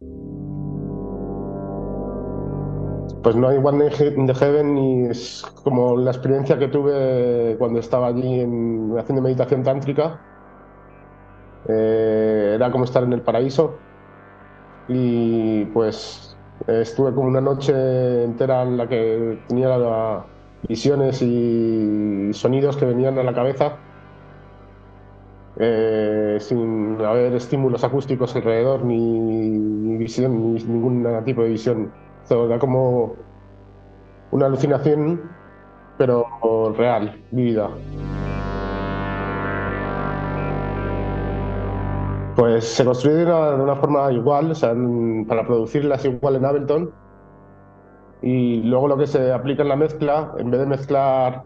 pues 3.23 3.35
no 3.35 3.47
hay 3.49 3.57
One 3.57 3.85
in 4.17 4.25
the 4.27 4.33
Heaven 4.33 4.77
y 4.77 5.05
es 5.07 5.43
como 5.63 5.97
la 5.97 6.11
experiencia 6.11 6.57
que 6.57 6.67
tuve 6.67 7.55
cuando 7.57 7.79
estaba 7.79 8.07
allí 8.07 8.39
en, 8.41 8.93
haciendo 8.97 9.21
meditación 9.21 9.63
tántrica. 9.63 10.23
Eh, 11.67 12.53
era 12.55 12.71
como 12.71 12.85
estar 12.85 13.03
en 13.03 13.13
el 13.13 13.23
paraíso 13.23 13.85
y 14.87 15.65
pues 15.67 16.39
estuve 16.67 17.13
como 17.13 17.27
una 17.27 17.41
noche 17.41 18.23
entera 18.23 18.63
en 18.63 18.77
la 18.77 18.87
que 18.87 19.43
tenía 19.47 19.69
la- 19.77 20.27
visiones 20.67 21.21
y 21.21 22.29
sonidos 22.33 22.77
que 22.77 22.85
venían 22.85 23.17
a 23.17 23.23
la 23.23 23.33
cabeza 23.33 23.77
eh, 25.59 26.37
sin 26.39 26.99
haber 27.01 27.33
estímulos 27.33 27.83
acústicos 27.83 28.35
alrededor 28.35 28.85
ni, 28.85 29.97
visión 29.97 30.55
ni 30.55 30.63
ningún 30.63 31.05
tipo 31.25 31.43
de 31.43 31.49
visión. 31.49 31.91
Era 32.29 32.57
como 32.59 33.15
una 34.31 34.45
alucinación, 34.45 35.21
pero 35.97 36.73
real, 36.77 37.21
vívida. 37.31 37.69
Pues 42.35 42.65
se 42.65 42.85
construye 42.85 43.17
de 43.17 43.25
una, 43.25 43.51
de 43.51 43.61
una 43.61 43.75
forma 43.75 44.11
igual, 44.11 44.51
o 44.51 44.55
sea, 44.55 44.73
para 45.27 45.45
producirlas 45.45 46.05
igual 46.05 46.37
en 46.37 46.45
Ableton. 46.45 46.91
Y 48.21 48.61
luego 48.63 48.87
lo 48.87 48.97
que 48.97 49.07
se 49.07 49.31
aplica 49.31 49.63
en 49.63 49.69
la 49.69 49.75
mezcla, 49.75 50.33
en 50.37 50.51
vez 50.51 50.59
de 50.59 50.67
mezclar 50.67 51.43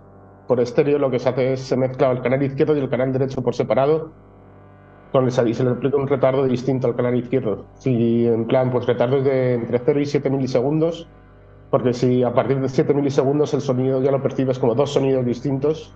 por 0.48 0.60
estéreo, 0.60 1.00
lo 1.00 1.10
que 1.10 1.20
se 1.20 1.30
hace 1.30 1.54
es 1.54 1.62
se 1.62 1.78
mezcla 1.78 2.12
el 2.12 2.22
canal 2.22 2.44
izquierdo 2.44 2.76
y 2.76 2.80
el 2.80 2.90
canal 2.90 3.14
derecho 3.14 3.42
por 3.42 3.56
separado. 3.56 4.12
Y 5.24 5.32
se 5.32 5.64
le 5.64 5.70
aplica 5.70 5.96
un 5.96 6.08
retardo 6.08 6.44
distinto 6.44 6.88
al 6.88 6.96
canal 6.96 7.16
izquierdo. 7.16 7.66
Si 7.76 8.28
en 8.28 8.46
plan, 8.48 8.70
pues 8.70 8.86
retardos 8.86 9.24
de 9.24 9.54
entre 9.54 9.80
0 9.80 10.02
y 10.02 10.06
7 10.06 10.30
milisegundos, 10.30 11.08
porque 11.72 11.94
si 11.94 12.22
a 12.24 12.34
partir 12.34 12.60
de 12.60 12.68
7 12.68 12.94
milisegundos 12.94 13.54
el 13.54 13.62
sonido 13.62 14.02
ya 14.02 14.12
lo 14.12 14.22
percibes 14.22 14.60
como 14.60 14.76
dos 14.76 14.92
sonidos 14.92 15.26
distintos, 15.26 15.96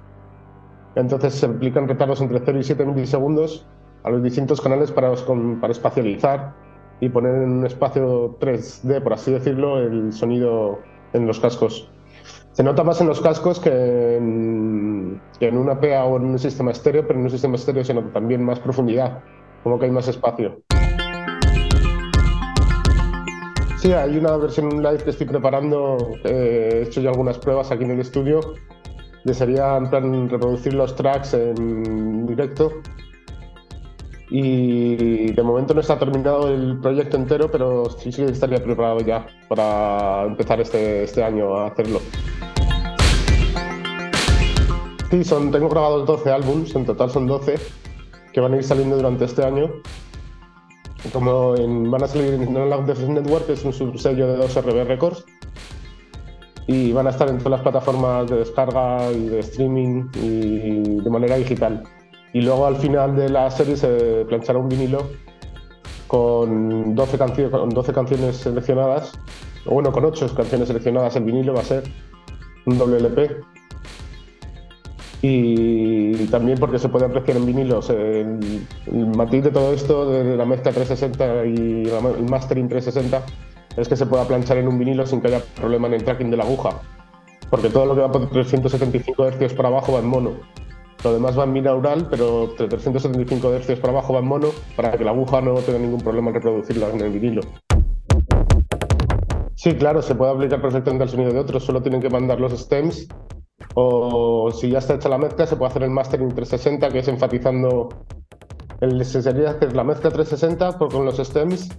entonces 0.95 1.33
se 1.33 1.47
aplican 1.47 1.89
retardos 1.89 2.21
entre 2.21 2.39
0 2.39 2.59
y 2.59 2.63
7 2.63 2.85
milisegundos 2.85 3.67
a 4.03 4.09
los 4.09 4.23
distintos 4.23 4.61
canales 4.61 4.89
para, 4.89 5.11
para 5.59 5.71
espacializar 5.71 6.53
y 6.99 7.09
poner 7.09 7.35
en 7.35 7.51
un 7.51 7.65
espacio 7.65 8.37
3D, 8.39 9.01
por 9.01 9.13
así 9.13 9.31
decirlo, 9.31 9.79
el 9.79 10.11
sonido 10.13 10.79
en 11.13 11.25
los 11.25 11.39
cascos. 11.39 11.89
Se 12.51 12.63
nota 12.63 12.83
más 12.83 12.99
en 12.99 13.07
los 13.07 13.21
cascos 13.21 13.59
que 13.59 14.17
en, 14.17 15.21
que 15.39 15.47
en 15.47 15.57
una 15.57 15.79
PA 15.79 16.03
o 16.05 16.17
en 16.17 16.25
un 16.25 16.39
sistema 16.39 16.71
estéreo, 16.71 17.07
pero 17.07 17.19
en 17.19 17.25
un 17.25 17.31
sistema 17.31 17.55
estéreo 17.55 17.83
se 17.83 17.93
nota 17.93 18.11
también 18.11 18.43
más 18.43 18.59
profundidad, 18.59 19.21
como 19.63 19.79
que 19.79 19.85
hay 19.85 19.91
más 19.91 20.07
espacio. 20.07 20.61
Sí, 23.77 23.93
hay 23.93 24.17
una 24.17 24.35
versión 24.35 24.83
live 24.83 24.97
que 24.97 25.11
estoy 25.11 25.27
preparando, 25.27 25.95
eh, 26.25 26.69
he 26.73 26.81
hecho 26.81 26.99
ya 26.99 27.11
algunas 27.11 27.37
pruebas 27.37 27.71
aquí 27.71 27.85
en 27.85 27.91
el 27.91 28.01
estudio, 28.01 28.41
que 29.25 29.33
sería 29.33 29.77
en 29.77 29.89
plan 29.89 30.29
reproducir 30.29 30.73
los 30.73 30.93
tracks 30.97 31.33
en 31.33 32.25
directo. 32.25 32.73
Y 34.31 35.31
de 35.31 35.43
momento 35.43 35.73
no 35.73 35.81
está 35.81 35.97
terminado 35.97 36.47
el 36.53 36.79
proyecto 36.79 37.17
entero, 37.17 37.49
pero 37.51 37.89
sí, 37.89 38.11
sí 38.11 38.21
estaría 38.23 38.63
preparado 38.63 38.99
ya 38.99 39.25
para 39.47 40.23
empezar 40.25 40.61
este, 40.61 41.03
este 41.03 41.23
año 41.23 41.55
a 41.55 41.67
hacerlo. 41.67 41.99
Sí, 45.09 45.23
tengo 45.51 45.69
grabados 45.69 46.05
12 46.05 46.31
álbums, 46.31 46.75
en 46.75 46.85
total 46.85 47.09
son 47.09 47.25
12, 47.25 47.55
que 48.31 48.39
van 48.39 48.53
a 48.53 48.57
ir 48.57 48.63
saliendo 48.63 48.95
durante 48.95 49.25
este 49.25 49.43
año. 49.43 49.71
Como 51.11 51.55
en- 51.55 51.89
van 51.89 52.03
a 52.03 52.07
salir 52.07 52.33
en 52.35 52.53
No 52.53 52.65
Network, 52.67 53.49
es 53.49 53.65
un 53.65 53.73
subsello 53.73 54.27
de 54.27 54.37
2RB 54.37 54.83
Records, 54.85 55.25
y 56.67 56.91
van 56.91 57.07
a 57.07 57.09
estar 57.09 57.27
en 57.29 57.39
todas 57.39 57.51
las 57.51 57.61
plataformas 57.61 58.29
de 58.29 58.37
descarga 58.37 59.11
y 59.11 59.29
de 59.29 59.39
streaming 59.39 60.03
y 60.21 61.01
de 61.01 61.09
manera 61.09 61.35
digital. 61.37 61.83
Y 62.33 62.41
luego 62.41 62.65
al 62.65 62.75
final 62.77 63.15
de 63.15 63.29
la 63.29 63.49
serie 63.49 63.75
se 63.75 64.25
planchará 64.27 64.59
un 64.59 64.69
vinilo 64.69 65.09
con 66.07 66.95
12, 66.95 67.17
cancio- 67.17 67.51
con 67.51 67.69
12 67.69 67.93
canciones 67.93 68.37
seleccionadas, 68.37 69.13
o 69.65 69.73
bueno, 69.73 69.91
con 69.91 70.05
8 70.05 70.33
canciones 70.35 70.67
seleccionadas 70.67 71.15
el 71.15 71.23
vinilo 71.23 71.53
va 71.53 71.61
a 71.61 71.65
ser 71.65 71.83
un 72.65 72.77
doble 72.77 72.97
LP. 72.97 73.37
Y 75.21 76.27
también 76.27 76.57
porque 76.59 76.79
se 76.79 76.87
puede 76.87 77.05
apreciar 77.05 77.35
en 77.37 77.45
vinilos 77.45 77.89
el, 77.89 78.39
matiz 79.15 79.43
de 79.43 79.51
todo 79.51 79.73
esto, 79.73 80.09
de 80.09 80.37
la 80.37 80.45
mezcla 80.45 80.71
360 80.71 81.45
y 81.45 81.83
el 82.17 82.29
mastering 82.29 82.69
360, 82.69 83.21
es 83.75 83.89
que 83.89 83.97
se 83.97 84.05
pueda 84.05 84.23
planchar 84.25 84.57
en 84.57 84.67
un 84.67 84.79
vinilo 84.79 85.05
sin 85.05 85.19
que 85.21 85.27
haya 85.27 85.41
problema 85.55 85.87
en 85.87 85.95
el 85.95 86.03
tracking 86.05 86.31
de 86.31 86.37
la 86.37 86.43
aguja. 86.43 86.79
Porque 87.49 87.69
todo 87.69 87.85
lo 87.87 87.95
que 87.95 88.01
va 88.01 88.11
por 88.11 88.29
375 88.29 89.25
Hz 89.31 89.53
para 89.55 89.67
abajo 89.69 89.93
va 89.93 89.99
en 89.99 90.07
mono. 90.07 90.31
Lo 91.03 91.13
demás 91.13 91.37
va 91.39 91.45
en 91.45 91.53
binaural, 91.53 92.07
pero 92.09 92.47
de 92.47 92.67
375 92.67 93.53
Hz 93.57 93.79
para 93.79 93.93
abajo 93.93 94.13
va 94.13 94.19
en 94.19 94.25
mono 94.27 94.49
para 94.75 94.91
que 94.97 95.03
la 95.05 95.11
aguja 95.11 95.39
no 95.41 95.53
tenga 95.55 95.79
ningún 95.79 96.01
problema 96.01 96.29
en 96.29 96.35
reproducirla 96.35 96.89
en 96.89 97.01
el 97.01 97.11
vinilo. 97.11 97.41
Sí, 99.55 99.75
claro, 99.75 100.01
se 100.01 100.15
puede 100.15 100.31
aplicar 100.31 100.61
perfectamente 100.61 101.03
al 101.03 101.09
sonido 101.09 101.31
de 101.31 101.39
otros, 101.39 101.63
solo 101.63 101.81
tienen 101.81 102.01
que 102.01 102.09
mandar 102.09 102.39
los 102.39 102.51
stems 102.57 103.07
o 103.75 104.51
si 104.51 104.69
ya 104.69 104.79
está 104.79 104.95
hecha 104.95 105.09
la 105.09 105.17
mezcla 105.17 105.45
se 105.45 105.55
puede 105.55 105.69
hacer 105.69 105.83
el 105.83 105.89
mastering 105.91 106.29
360 106.29 106.89
que 106.89 106.99
es 106.99 107.07
enfatizando 107.07 107.89
el, 108.81 109.03
se 109.05 109.21
sería 109.21 109.51
hacer 109.51 109.75
la 109.75 109.83
mezcla 109.83 110.09
360 110.11 110.77
por- 110.77 110.91
con 110.91 111.05
los 111.05 111.17
stems 111.17 111.69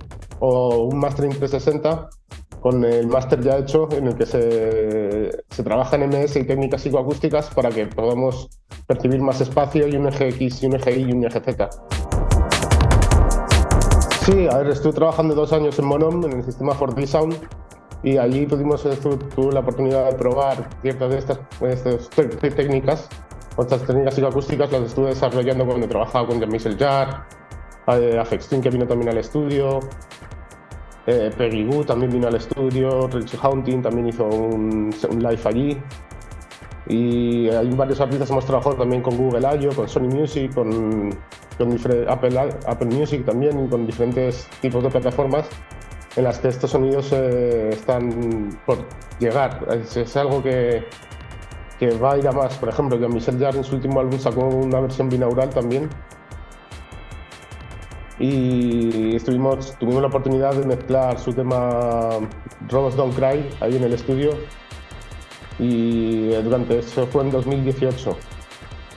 o 0.41 0.85
un 0.85 0.99
mastering 0.99 1.31
360 1.33 2.09
con 2.61 2.85
el 2.85 3.07
máster 3.09 3.41
ya 3.41 3.57
hecho 3.59 3.89
en 3.93 4.07
el 4.09 4.15
que 4.15 4.27
se, 4.27 5.31
se 5.51 5.63
trabaja 5.63 5.97
en 5.97 6.11
MS 6.11 6.37
y 6.37 6.45
técnicas 6.45 6.83
psicoacústicas 6.83 7.51
para 7.55 7.71
que 7.71 7.87
podamos 7.87 8.49
percibir 8.87 9.21
más 9.23 9.41
espacio 9.41 9.87
y 9.89 9.97
un 9.97 10.07
eje 10.09 10.29
X 10.29 10.63
y 10.63 10.67
un 10.67 10.75
eje 10.77 10.99
Y 10.99 11.09
y 11.09 11.13
un 11.13 11.25
eje 11.25 11.41
Z. 11.41 11.71
Sí, 14.25 14.47
a 14.49 14.59
ver, 14.59 14.69
estuve 14.69 14.93
trabajando 14.93 15.35
dos 15.35 15.53
años 15.53 15.79
en 15.79 15.87
Monom, 15.87 16.25
en 16.25 16.33
el 16.33 16.45
sistema 16.45 16.75
4D 16.75 17.07
Sound, 17.07 17.35
y 18.03 18.19
allí 18.19 18.47
tuvimos 18.47 18.85
estu- 18.85 19.19
tuve 19.35 19.53
la 19.53 19.61
oportunidad 19.61 20.11
de 20.11 20.17
probar 20.17 20.69
ciertas 20.83 21.11
de 21.11 21.19
estas, 21.19 21.41
estas 21.63 22.11
te- 22.11 22.25
te- 22.29 22.51
técnicas, 22.51 23.09
otras 23.57 23.83
técnicas 23.83 24.15
psicoacústicas 24.15 24.71
las 24.73 24.83
estuve 24.83 25.09
desarrollando 25.09 25.67
cuando 25.67 25.89
trabajaba 25.89 26.27
con 26.29 26.39
Jean-Michel 26.39 26.77
Jarre, 26.79 27.17
eh, 27.89 28.19
Afex 28.19 28.49
Twin, 28.49 28.61
que 28.61 28.71
vino 28.71 28.87
también 28.87 29.09
al 29.11 29.19
estudio, 29.19 29.81
eh, 31.11 31.31
Peggy 31.37 31.65
Goo 31.65 31.85
también 31.85 32.13
vino 32.13 32.29
al 32.29 32.37
estudio, 32.37 33.09
Richie 33.09 33.39
Haunting 33.43 33.83
también 33.83 34.09
hizo 34.09 34.25
un, 34.27 34.95
un 35.11 35.23
live 35.23 35.41
allí. 35.45 35.77
Y 36.87 37.49
hay 37.51 37.71
varios 37.71 38.01
artistas 38.01 38.31
hemos 38.31 38.45
trabajado 38.47 38.77
también 38.77 39.03
con 39.03 39.17
Google 39.17 39.47
I.O., 39.61 39.75
con 39.75 39.89
Sony 39.89 40.09
Music, 40.09 40.53
con, 40.55 41.11
con 41.57 41.77
Apple, 42.09 42.39
Apple 42.67 42.89
Music 42.89 43.25
también, 43.25 43.69
con 43.69 43.87
diferentes 43.87 44.49
tipos 44.61 44.83
de 44.83 44.91
plataformas 44.91 45.49
en 46.17 46.25
las 46.25 46.39
que 46.39 46.49
estos 46.49 46.71
sonidos 46.71 47.13
eh, 47.13 47.71
están 47.73 48.59
por 48.67 48.79
llegar. 49.19 49.67
Es, 49.71 49.97
es 49.97 50.17
algo 50.17 50.43
que, 50.43 50.85
que 51.79 51.91
va 51.99 52.13
a 52.13 52.19
ir 52.19 52.27
a 52.27 52.33
más. 52.33 52.57
Por 52.59 52.69
ejemplo, 52.69 52.99
Jean-Michel 52.99 53.39
Jarre 53.39 53.59
en 53.59 53.65
su 53.65 53.77
último 53.77 54.01
álbum 54.01 54.19
sacó 54.19 54.47
una 54.47 54.81
versión 54.81 55.09
binaural 55.09 55.51
también. 55.51 55.89
Y 58.21 59.17
estuvimos, 59.17 59.75
tuvimos 59.79 60.03
la 60.03 60.09
oportunidad 60.09 60.55
de 60.55 60.67
mezclar 60.67 61.19
su 61.19 61.33
tema 61.33 62.19
Robots 62.69 62.95
Don't 62.95 63.15
Cry 63.17 63.49
ahí 63.61 63.77
en 63.77 63.85
el 63.85 63.95
estudio. 63.95 64.33
Y 65.59 66.31
eh, 66.31 66.43
durante 66.43 66.79
eso 66.79 67.07
fue 67.07 67.25
en 67.25 67.31
2018. 67.31 68.17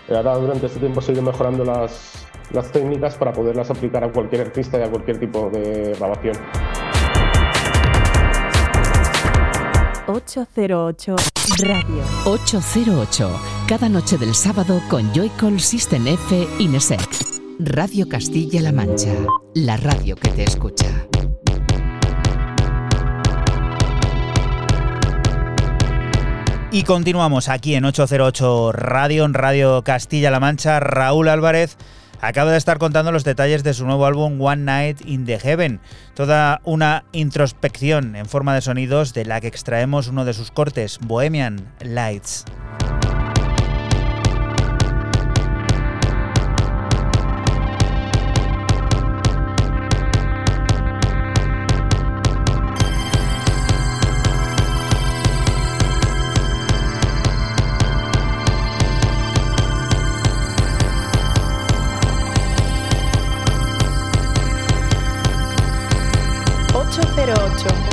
Y 0.10 0.14
ahora 0.14 0.36
durante 0.36 0.66
este 0.66 0.80
tiempo 0.80 1.02
se 1.02 1.14
ido 1.14 1.22
mejorando 1.22 1.64
las, 1.64 2.28
las 2.52 2.70
técnicas 2.74 3.16
para 3.16 3.32
poderlas 3.32 3.72
aplicar 3.72 4.04
a 4.04 4.12
cualquier 4.12 4.42
artista 4.42 4.78
y 4.78 4.84
a 4.84 4.90
cualquier 4.90 5.20
tipo 5.20 5.50
de 5.50 5.96
grabación. 5.98 6.36
808 10.08 11.16
Radio. 11.60 12.04
808, 12.26 13.40
cada 13.70 13.88
noche 13.88 14.18
del 14.18 14.36
sábado 14.36 14.82
con 14.90 15.14
Joycall 15.14 15.62
System 15.62 16.08
F 16.08 16.48
Inesec. 16.60 17.43
Radio 17.60 18.10
Castilla-La 18.10 18.72
Mancha, 18.72 19.14
la 19.54 19.78
radio 19.78 20.16
que 20.16 20.30
te 20.30 20.44
escucha. 20.44 20.88
Y 26.72 26.84
continuamos 26.84 27.50
aquí 27.50 27.76
en 27.76 27.86
808 27.86 28.72
Radio, 28.72 29.26
en 29.26 29.36
Radio 29.36 29.84
Castilla-La 29.84 30.40
Mancha. 30.40 30.80
Raúl 30.80 31.30
Álvarez 31.30 31.78
acaba 32.22 32.52
de 32.52 32.58
estar 32.58 32.80
contando 32.80 33.12
los 33.12 33.24
detalles 33.24 33.64
de 33.64 33.76
su 33.76 33.86
nuevo 33.86 34.08
álbum 34.08 34.42
One 34.42 34.64
Night 34.64 35.02
in 35.06 35.26
the 35.26 35.38
Heaven. 35.38 35.80
Toda 36.16 36.60
una 36.64 37.06
introspección 37.12 38.16
en 38.16 38.26
forma 38.26 38.56
de 38.56 38.62
sonidos 38.62 39.14
de 39.14 39.26
la 39.26 39.40
que 39.40 39.48
extraemos 39.48 40.08
uno 40.08 40.26
de 40.26 40.34
sus 40.34 40.50
cortes, 40.50 40.98
Bohemian 41.02 41.72
Lights. 41.82 42.46
808. 67.56 67.93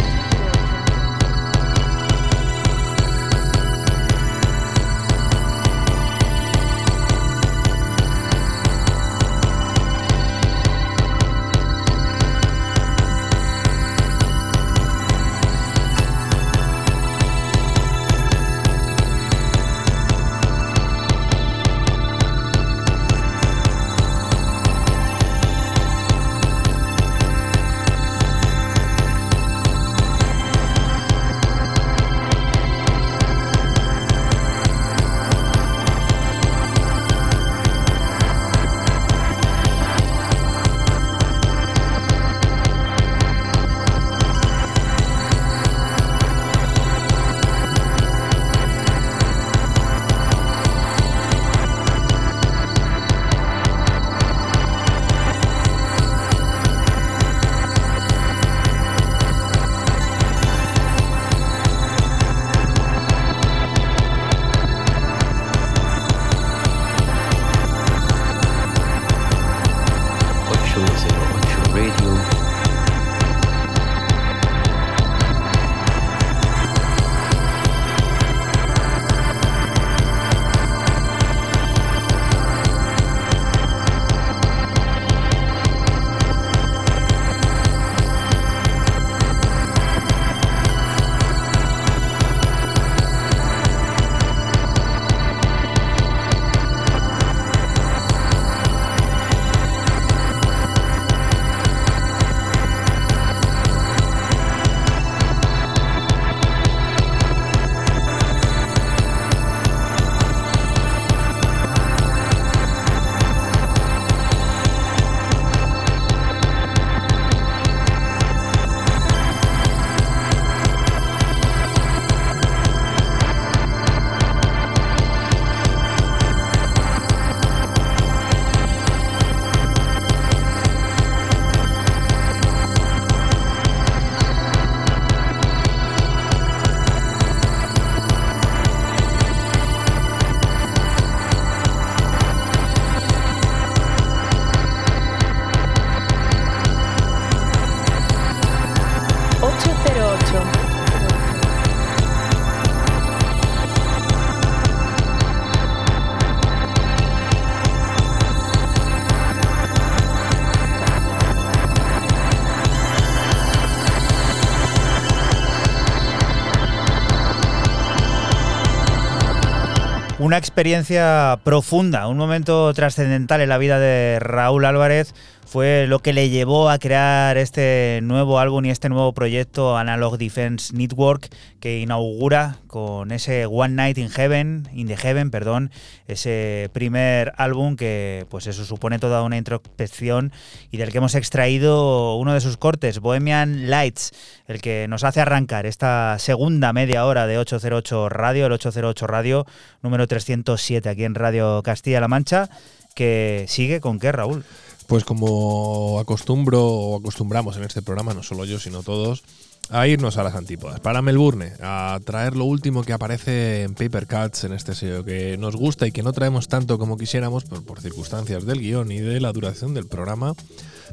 Una 170.30 170.38
experiencia 170.38 171.40
profunda, 171.42 172.06
un 172.06 172.16
momento 172.16 172.72
trascendental 172.72 173.40
en 173.40 173.48
la 173.48 173.58
vida 173.58 173.80
de 173.80 174.20
Raúl 174.20 174.64
Álvarez 174.64 175.12
fue 175.50 175.88
lo 175.88 175.98
que 175.98 176.12
le 176.12 176.30
llevó 176.30 176.70
a 176.70 176.78
crear 176.78 177.36
este 177.36 177.98
nuevo 178.04 178.38
álbum 178.38 178.64
y 178.66 178.70
este 178.70 178.88
nuevo 178.88 179.12
proyecto 179.12 179.76
Analog 179.76 180.16
Defense 180.16 180.72
Network 180.72 181.28
que 181.58 181.80
inaugura 181.80 182.58
con 182.68 183.10
ese 183.10 183.46
One 183.46 183.74
Night 183.74 183.98
in 183.98 184.10
Heaven, 184.10 184.68
in 184.72 184.86
the 184.86 184.96
Heaven, 184.96 185.32
perdón, 185.32 185.72
ese 186.06 186.70
primer 186.72 187.32
álbum 187.36 187.74
que 187.74 188.26
pues 188.30 188.46
eso 188.46 188.64
supone 188.64 189.00
toda 189.00 189.24
una 189.24 189.38
introspección 189.38 190.30
y 190.70 190.76
del 190.76 190.92
que 190.92 190.98
hemos 190.98 191.16
extraído 191.16 192.14
uno 192.14 192.32
de 192.32 192.40
sus 192.40 192.56
cortes, 192.56 193.00
Bohemian 193.00 193.68
Lights, 193.70 194.12
el 194.46 194.60
que 194.60 194.86
nos 194.88 195.02
hace 195.02 195.20
arrancar 195.20 195.66
esta 195.66 196.16
segunda 196.20 196.72
media 196.72 197.04
hora 197.06 197.26
de 197.26 197.38
808 197.38 198.08
Radio, 198.08 198.46
el 198.46 198.52
808 198.52 199.06
Radio 199.08 199.46
número 199.82 200.07
307 200.07 200.88
aquí 200.88 201.03
en 201.03 201.16
Radio 201.16 201.61
Castilla-La 201.64 202.07
Mancha, 202.07 202.48
que 202.94 203.46
sigue 203.48 203.80
con 203.80 203.98
qué, 203.98 204.12
Raúl? 204.12 204.44
Pues 204.91 205.05
como 205.05 206.01
acostumbro 206.01 206.66
o 206.66 206.99
acostumbramos 206.99 207.57
en 207.57 207.62
este 207.62 207.80
programa, 207.80 208.12
no 208.12 208.24
solo 208.24 208.45
yo, 208.45 208.59
sino 208.59 208.82
todos, 208.82 209.22
a 209.68 209.86
irnos 209.86 210.16
a 210.16 210.24
las 210.24 210.34
antípodas. 210.34 210.80
Para 210.80 211.01
Melbourne, 211.01 211.53
a 211.62 212.01
traer 212.05 212.34
lo 212.34 212.45
último 212.45 212.82
que 212.82 212.93
aparece 212.93 213.62
en 213.62 213.74
Paper 213.74 214.09
Cuts, 214.09 214.43
en 214.43 214.53
este 214.53 214.74
sello 214.74 215.05
que 215.05 215.38
nos 215.38 215.55
gusta 215.55 215.86
y 215.86 215.93
que 215.93 216.03
no 216.03 216.12
traemos 216.12 216.49
tanto 216.49 216.76
como 216.76 216.99
quisiéramos 216.99 217.45
por, 217.45 217.80
circunstancias 217.80 218.45
del 218.45 218.59
guion 218.59 218.91
y 218.91 218.99
de 218.99 219.20
la 219.20 219.30
duración 219.30 219.74
del 219.74 219.86
programa, 219.86 220.34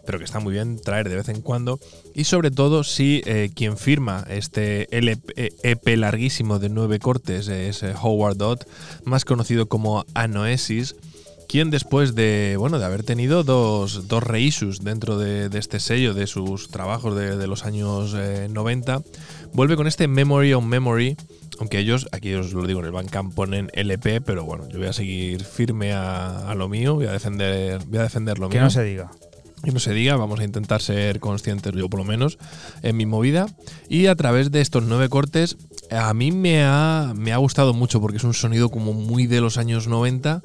pero 0.06 0.20
que 0.20 0.26
está 0.26 0.40
muy 0.40 0.54
bien 0.54 0.80
traer 0.80 1.10
de 1.10 1.16
vez 1.16 1.30
en 1.30 1.42
cuando. 1.42 1.80
Y 2.14 2.26
sobre 2.26 2.52
todo 2.52 2.84
si 2.84 3.24
eh, 3.26 3.50
quien 3.56 3.78
firma 3.78 4.28
este 4.30 4.88
EP 4.92 5.98
larguísimo 5.98 6.60
de 6.60 6.70
nueve 6.70 7.00
cortes 7.00 7.48
es 7.48 7.82
eh, 7.82 7.96
Howard 8.00 8.38
Dodd, 8.38 8.60
más 9.06 9.26
conocido 9.26 9.68
como 9.68 10.06
Anoesis 10.14 10.96
quien 11.48 11.70
después 11.70 12.14
de 12.16 12.56
bueno 12.58 12.80
de 12.80 12.86
haber 12.86 13.04
tenido 13.04 13.44
dos, 13.44 14.08
dos 14.08 14.24
reissues 14.24 14.80
dentro 14.80 15.18
de, 15.18 15.50
de 15.50 15.60
este 15.60 15.80
sello 15.80 16.14
de 16.14 16.28
sus 16.28 16.68
trabajos 16.70 17.16
de, 17.16 17.38
de 17.38 17.48
los 17.48 17.66
años 17.66 18.14
eh, 18.18 18.48
90 18.52 19.02
vuelve 19.54 19.76
con 19.76 19.88
este 19.88 20.08
Memory 20.08 20.54
on 20.54 20.68
Memory 20.68 21.16
aunque 21.60 21.80
ellos 21.80 22.08
aquí 22.12 22.34
os 22.34 22.54
lo 22.54 22.68
digo 22.68 22.80
en 22.82 22.86
el 22.86 22.92
Bandcamp 22.92 23.34
ponen 23.34 23.70
LP 23.74 24.22
pero 24.22 24.44
bueno 24.44 24.68
yo 24.70 24.78
voy 24.78 24.88
a 24.88 24.94
seguir 24.94 25.44
firme 25.44 25.94
a, 25.94 26.50
a 26.50 26.56
lo 26.56 26.68
mío 26.70 26.96
voy 26.96 27.08
a 27.08 27.12
defender 27.12 27.80
voy 27.88 28.00
a 28.00 28.04
defender 28.04 28.40
lo 28.40 28.50
Que 28.50 28.58
mío 28.58 28.66
no 28.66 28.70
se 28.70 28.84
diga. 28.84 29.10
que 29.64 29.72
no 29.72 29.80
se 29.80 29.94
diga, 29.94 30.16
vamos 30.18 30.40
a 30.40 30.44
intentar 30.44 30.82
ser 30.84 31.20
conscientes, 31.20 31.74
yo 31.74 31.90
por 31.90 32.00
lo 32.02 32.06
menos, 32.06 32.38
en 32.84 32.96
mi 32.96 33.08
movida. 33.08 33.48
Y 33.90 34.06
a 34.06 34.16
través 34.16 34.52
de 34.52 34.62
estos 34.62 34.84
nueve 34.84 35.10
cortes, 35.10 35.58
a 35.90 36.14
mí 36.14 36.32
me 36.32 36.64
ha, 36.64 37.14
me 37.16 37.34
ha 37.34 37.38
gustado 37.38 37.74
mucho 37.74 38.00
porque 38.00 38.18
es 38.18 38.24
un 38.24 38.36
sonido 38.36 38.70
como 38.70 38.94
muy 38.94 39.26
de 39.26 39.42
los 39.42 39.58
años 39.58 39.88
90, 39.88 40.44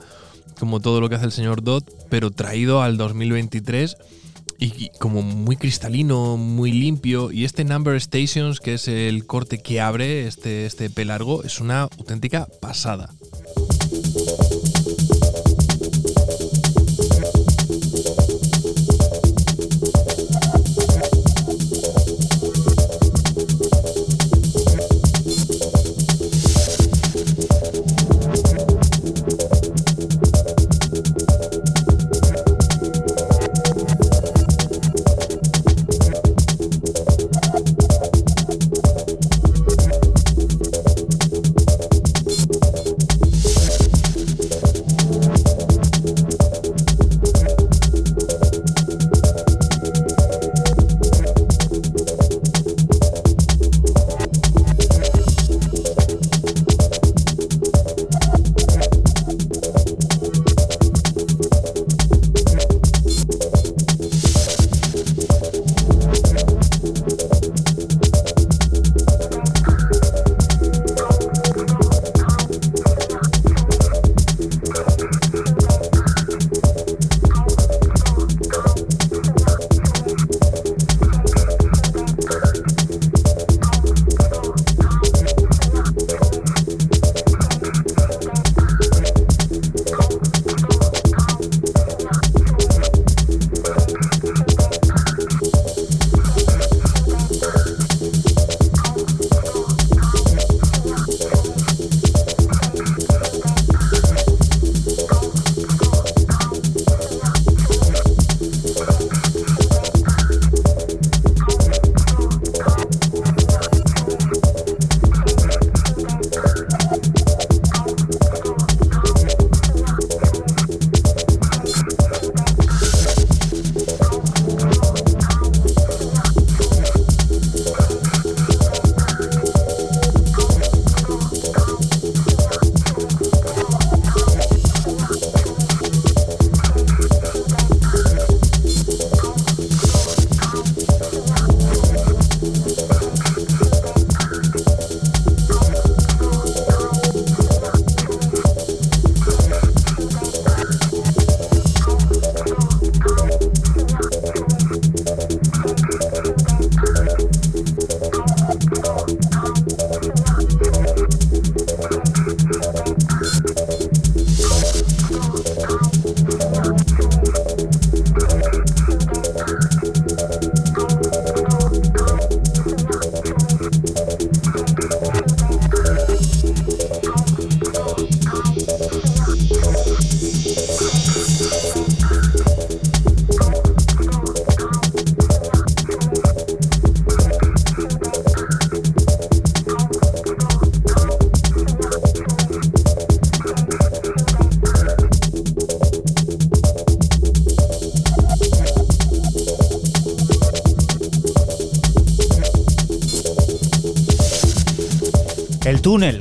como 0.62 0.78
todo 0.78 1.00
lo 1.00 1.08
que 1.08 1.16
hace 1.16 1.24
el 1.24 1.32
señor 1.32 1.64
Dot, 1.64 1.92
pero 2.08 2.30
traído 2.30 2.82
al 2.82 2.96
2023 2.96 3.96
y 4.60 4.90
como 5.00 5.20
muy 5.20 5.56
cristalino, 5.56 6.36
muy 6.36 6.70
limpio. 6.70 7.32
Y 7.32 7.44
este 7.44 7.64
Number 7.64 8.00
Stations, 8.00 8.60
que 8.60 8.74
es 8.74 8.86
el 8.86 9.26
corte 9.26 9.60
que 9.60 9.80
abre 9.80 10.28
este, 10.28 10.64
este 10.64 10.84
EP 10.84 10.98
largo, 11.04 11.42
es 11.42 11.58
una 11.58 11.88
auténtica 11.98 12.46
pasada. 12.60 13.10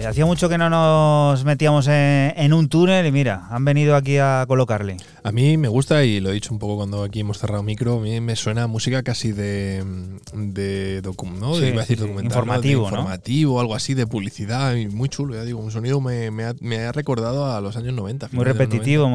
Túnel. 0.01 0.11
Hacía 0.11 0.25
mucho 0.25 0.49
que 0.49 0.57
no 0.57 0.69
nos 0.69 1.43
metíamos 1.45 1.87
en, 1.87 2.33
en 2.35 2.53
un 2.53 2.69
túnel 2.69 3.05
y 3.05 3.11
mira, 3.11 3.47
han 3.49 3.63
venido 3.65 3.95
aquí 3.95 4.17
a 4.17 4.45
colocarle. 4.47 4.97
A 5.23 5.31
mí 5.31 5.57
me 5.57 5.67
gusta, 5.67 6.03
y 6.03 6.19
lo 6.19 6.29
he 6.29 6.33
dicho 6.33 6.51
un 6.53 6.59
poco 6.59 6.77
cuando 6.77 7.03
aquí 7.03 7.19
hemos 7.21 7.37
cerrado 7.37 7.63
micro, 7.63 7.97
a 7.97 8.01
mí 8.01 8.19
me 8.21 8.35
suena 8.35 8.67
música 8.67 9.03
casi 9.03 9.31
de, 9.31 9.83
¿no? 9.85 11.55
Sí, 11.55 11.61
De- 11.61 11.67
iba 11.69 11.77
a 11.77 11.81
decir 11.81 11.99
documental, 11.99 12.25
informativo, 12.25 12.83
¿no? 12.89 12.89
De 12.89 13.01
informativo, 13.01 13.59
algo 13.59 13.75
así, 13.75 13.93
de 13.93 14.07
publicidad, 14.07 14.75
y 14.75 14.87
muy 14.87 15.09
chulo, 15.09 15.35
ya 15.35 15.43
digo, 15.43 15.59
un 15.59 15.71
sonido 15.71 16.01
me, 16.01 16.31
me 16.31 16.45
ha, 16.45 16.53
me 16.59 16.79
ha 16.79 16.91
recordado 16.91 17.51
a 17.53 17.61
los 17.61 17.75
años 17.77 17.93
90. 17.93 18.29
Muy 18.31 18.45
repetitivo, 18.45 19.09
90. 19.09 19.11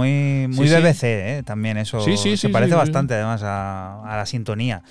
muy, 0.49 0.57
muy 0.57 0.69
Sí. 0.69 0.75
BBC, 0.75 1.03
¿eh? 1.05 1.43
también 1.45 1.77
eso 1.79 2.01
Sí, 2.01 2.17
sí, 2.17 2.37
se 2.37 2.49
parece 2.49 2.75
bastante 2.75 3.15
además 3.15 3.43
a, 3.43 4.03
a 4.05 4.17
la 4.17 4.27
sintonía. 4.27 4.83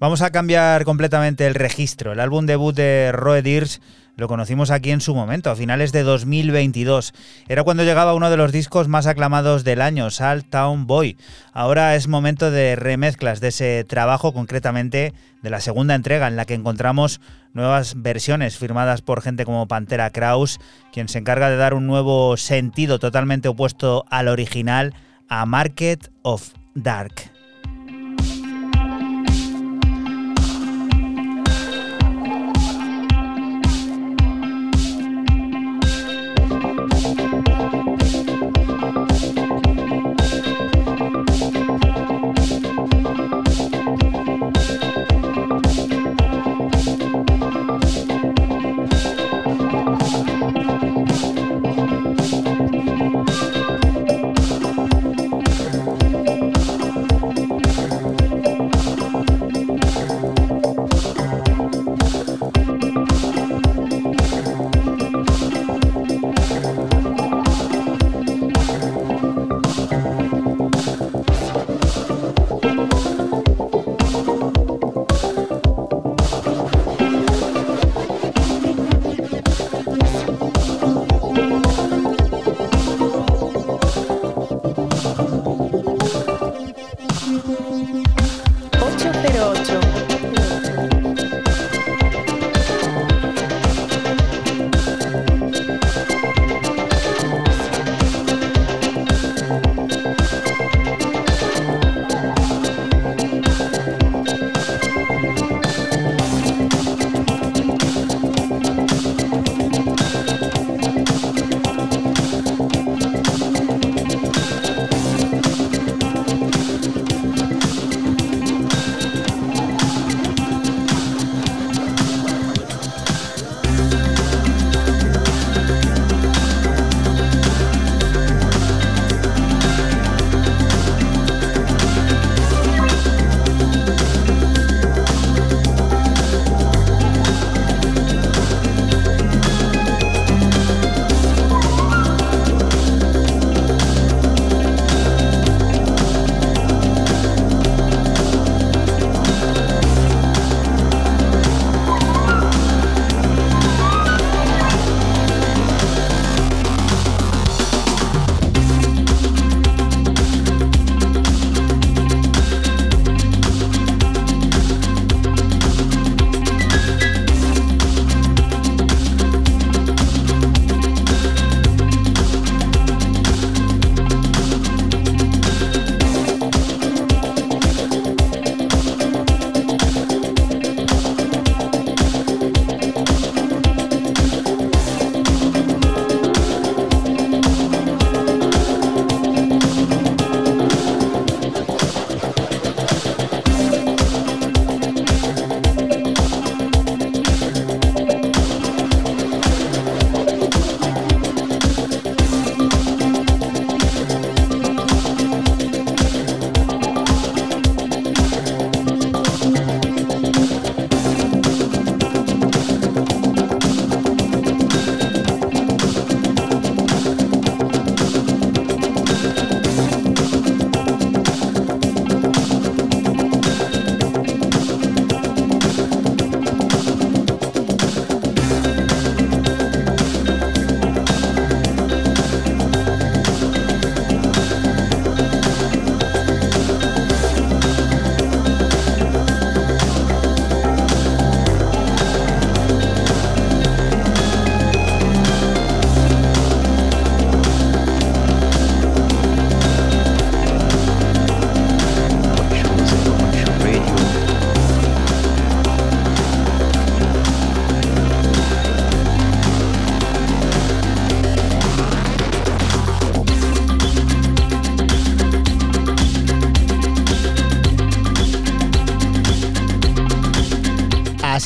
Vamos 0.00 0.22
a 0.22 0.30
cambiar 0.30 0.84
completamente 0.84 1.46
el 1.46 1.54
registro. 1.54 2.12
El 2.12 2.20
álbum 2.20 2.46
debut 2.46 2.74
de 2.74 3.10
Roe 3.12 3.42
Deers 3.42 3.80
lo 4.18 4.26
conocimos 4.26 4.72
aquí 4.72 4.90
en 4.90 5.00
su 5.00 5.14
momento, 5.14 5.48
a 5.48 5.54
finales 5.54 5.92
de 5.92 6.02
2022. 6.02 7.14
Era 7.46 7.62
cuando 7.62 7.84
llegaba 7.84 8.14
uno 8.14 8.30
de 8.30 8.36
los 8.36 8.50
discos 8.50 8.88
más 8.88 9.06
aclamados 9.06 9.62
del 9.62 9.80
año, 9.80 10.10
Salt 10.10 10.50
Town 10.50 10.88
Boy. 10.88 11.16
Ahora 11.52 11.94
es 11.94 12.08
momento 12.08 12.50
de 12.50 12.74
remezclas 12.74 13.38
de 13.38 13.48
ese 13.48 13.84
trabajo, 13.84 14.34
concretamente 14.34 15.14
de 15.40 15.50
la 15.50 15.60
segunda 15.60 15.94
entrega, 15.94 16.26
en 16.26 16.34
la 16.34 16.46
que 16.46 16.54
encontramos 16.54 17.20
nuevas 17.52 18.02
versiones 18.02 18.58
firmadas 18.58 19.02
por 19.02 19.22
gente 19.22 19.44
como 19.44 19.68
Pantera 19.68 20.10
Kraus, 20.10 20.58
quien 20.92 21.08
se 21.08 21.20
encarga 21.20 21.48
de 21.48 21.56
dar 21.56 21.72
un 21.72 21.86
nuevo 21.86 22.36
sentido 22.36 22.98
totalmente 22.98 23.46
opuesto 23.46 24.04
al 24.10 24.26
original 24.26 24.94
a 25.28 25.46
Market 25.46 26.10
of 26.22 26.54
Dark. 26.74 27.37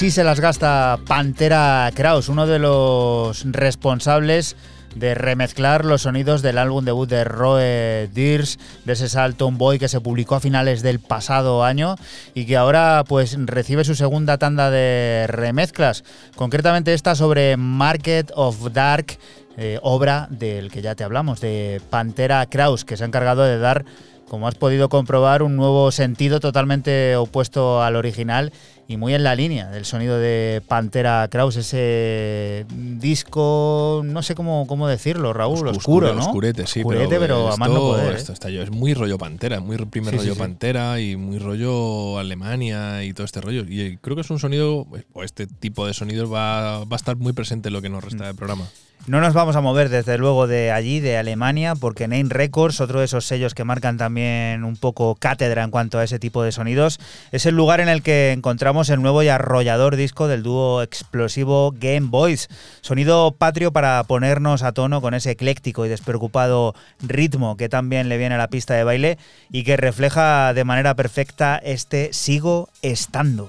Sí 0.03 0.11
se 0.11 0.25
las 0.25 0.41
gasta 0.41 0.99
Pantera 1.07 1.89
Kraus, 1.95 2.29
uno 2.29 2.49
de 2.49 2.59
los 2.59 3.45
responsables 3.45 4.57
de 4.97 5.15
remezclar 5.15 5.85
los 5.85 6.03
sonidos 6.03 6.43
del 6.43 6.59
álbum 6.59 6.85
debut 6.85 7.09
de 7.09 7.23
Roe 7.23 8.09
Deers, 8.13 8.59
de 8.85 8.95
ese 8.95 9.09
Salton 9.09 9.59
Boy 9.59 9.79
que 9.79 9.87
se 9.87 10.01
publicó 10.01 10.35
a 10.35 10.41
finales 10.41 10.83
del 10.83 10.99
pasado 10.99 11.63
año 11.63 11.95
y 12.35 12.47
que 12.47 12.57
ahora 12.57 13.05
pues 13.07 13.37
recibe 13.47 13.85
su 13.85 13.95
segunda 13.95 14.39
tanda 14.39 14.73
de 14.73 15.27
remezclas, 15.29 16.03
concretamente 16.35 16.95
esta 16.95 17.15
sobre 17.15 17.57
Market 17.57 18.33
of 18.35 18.73
Dark, 18.73 19.19
eh, 19.57 19.79
obra 19.83 20.27
del 20.31 20.73
que 20.73 20.83
ya 20.83 20.97
te 20.97 21.05
hablamos, 21.05 21.41
de 21.41 21.81
Pantera 21.91 22.45
Kraus, 22.47 22.85
que 22.85 22.97
se 22.97 23.05
ha 23.05 23.07
encargado 23.07 23.45
de 23.45 23.59
dar 23.59 23.85
como 24.33 24.49
has 24.49 24.55
podido 24.55 24.89
comprobar, 24.89 25.43
un 25.43 25.57
nuevo 25.57 25.93
sentido 25.93 26.41
totalmente 26.41 27.17
opuesto 27.17 27.83
al 27.83 27.97
original 27.97 28.51
y 28.93 28.97
muy 28.97 29.15
en 29.15 29.25
la 29.25 29.35
línea 29.35 29.69
del 29.71 29.85
sonido 29.85 30.19
de 30.19 30.63
Pantera 30.69 31.27
Kraus, 31.31 31.57
ese 31.57 32.67
disco, 32.69 34.03
no 34.05 34.23
sé 34.23 34.35
cómo, 34.35 34.67
cómo 34.67 34.87
decirlo, 34.89 35.33
Raúl, 35.33 35.67
Oscu- 35.69 35.77
oscuro, 35.79 36.15
¿no? 36.15 36.21
Oscurete, 36.21 36.67
sí, 36.67 36.81
Oscurete, 36.81 37.19
pero, 37.19 37.51
a 37.53 37.57
más 37.57 37.69
no 37.71 37.77
poder. 37.81 38.13
¿eh? 38.13 38.17
esto 38.17 38.33
está 38.33 38.49
es 38.63 38.71
muy 38.71 38.95
rollo 38.95 39.19
Pantera, 39.19 39.61
muy 39.61 39.77
primer 39.79 40.13
Sí, 40.15 40.19
rollo 40.19 40.35
sí. 40.35 40.39
Pantera 40.39 41.01
y 41.01 41.17
muy 41.17 41.39
rollo 41.39 42.19
Alemania 42.19 43.05
y 43.05 43.13
todo 43.13 43.25
este 43.25 43.41
rollo. 43.41 43.65
Y 43.69 43.97
creo 43.99 44.15
que 44.15 44.23
es 44.23 44.31
un 44.31 44.39
sonido, 44.39 44.87
o 45.13 45.23
este 45.23 45.47
tipo 45.47 45.87
de 45.87 45.95
sonidos 45.95 46.33
va, 46.33 46.85
va 46.85 46.93
a 46.93 46.97
estar 46.97 47.17
muy 47.17 47.33
presente 47.33 47.69
en 47.69 47.73
lo 47.75 47.83
que 47.83 47.89
nos 47.89 48.03
Mm. 48.03 48.09
resta 48.09 48.27
del 48.27 48.35
programa. 48.37 48.67
No 49.09 49.21
nos 49.21 49.35
vamos 49.35 49.57
a 49.57 49.61
mover 49.61 49.89
desde 49.89 50.17
luego 50.17 50.47
de 50.47 50.71
allí, 50.71 51.01
de 51.01 51.17
Alemania, 51.17 51.75
porque 51.75 52.07
Name 52.07 52.29
Records, 52.29 52.81
otro 52.81 53.01
de 53.01 53.07
esos 53.07 53.25
sellos 53.27 53.53
que 53.53 53.65
marcan 53.65 53.97
también 53.97 54.63
un 54.63 54.77
poco 54.77 55.17
cátedra 55.17 55.65
en 55.65 55.73
cuanto 55.73 55.99
a 55.99 56.05
ese 56.05 56.21
tipo 56.21 56.45
de 56.45 56.53
sonidos, 56.53 57.01
es 57.33 57.45
el 57.45 57.57
lugar 57.57 57.81
en 57.81 57.89
el 57.89 58.05
que 58.05 58.31
encontramos 58.31 58.91
el 58.91 59.03
nuevo 59.03 59.25
y 59.25 59.29
arrollador 59.29 59.97
disco 59.97 60.29
del 60.29 60.45
dúo 60.45 60.83
explosivo 60.83 61.75
Game 61.77 62.07
Boys. 62.11 62.49
Sonido 62.81 63.33
patrio 63.33 63.73
para 63.73 64.05
ponernos 64.05 64.63
a 64.63 64.71
tono 64.71 65.01
con 65.01 65.15
ese 65.15 65.33
ecléctico 65.33 65.85
y 65.85 65.89
despreocupado 65.89 66.77
ritmo 67.01 67.57
que 67.57 67.69
también 67.69 68.09
le 68.09 68.19
viene 68.19 68.37
a 68.37 68.39
la 68.39 68.49
pista 68.49 68.75
de 68.75 68.85
baile 68.85 69.19
y 69.51 69.65
que 69.65 69.77
refleja 69.77 70.55
de 70.55 70.63
manera 70.63 70.95
perfecta 70.95 71.57
este 71.57 72.13
sigo 72.13 72.69
estando. 72.83 73.49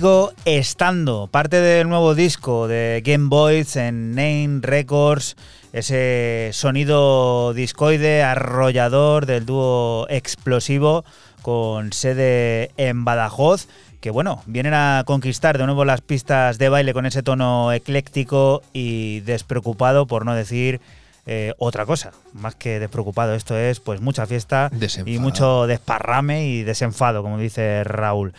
Sigo 0.00 0.32
estando, 0.46 1.26
parte 1.26 1.60
del 1.60 1.86
nuevo 1.86 2.14
disco 2.14 2.68
de 2.68 3.02
Game 3.04 3.28
Boys 3.28 3.76
en 3.76 4.12
Name 4.12 4.60
Records, 4.62 5.36
ese 5.74 6.48
sonido 6.54 7.52
discoide 7.52 8.22
arrollador 8.22 9.26
del 9.26 9.44
dúo 9.44 10.06
explosivo 10.08 11.04
con 11.42 11.92
sede 11.92 12.70
en 12.78 13.04
Badajoz, 13.04 13.68
que 14.00 14.10
bueno, 14.10 14.42
vienen 14.46 14.72
a 14.72 15.02
conquistar 15.04 15.58
de 15.58 15.66
nuevo 15.66 15.84
las 15.84 16.00
pistas 16.00 16.56
de 16.56 16.70
baile 16.70 16.94
con 16.94 17.04
ese 17.04 17.22
tono 17.22 17.70
ecléctico 17.70 18.62
y 18.72 19.20
despreocupado, 19.20 20.06
por 20.06 20.24
no 20.24 20.34
decir 20.34 20.80
eh, 21.26 21.52
otra 21.58 21.84
cosa, 21.84 22.12
más 22.32 22.54
que 22.54 22.80
despreocupado. 22.80 23.34
Esto 23.34 23.56
es 23.56 23.80
pues 23.80 24.00
mucha 24.00 24.26
fiesta 24.26 24.70
y 25.04 25.18
mucho 25.18 25.66
desparrame 25.66 26.46
y 26.46 26.62
desenfado, 26.62 27.22
como 27.22 27.36
dice 27.36 27.84
Raúl. 27.84 28.32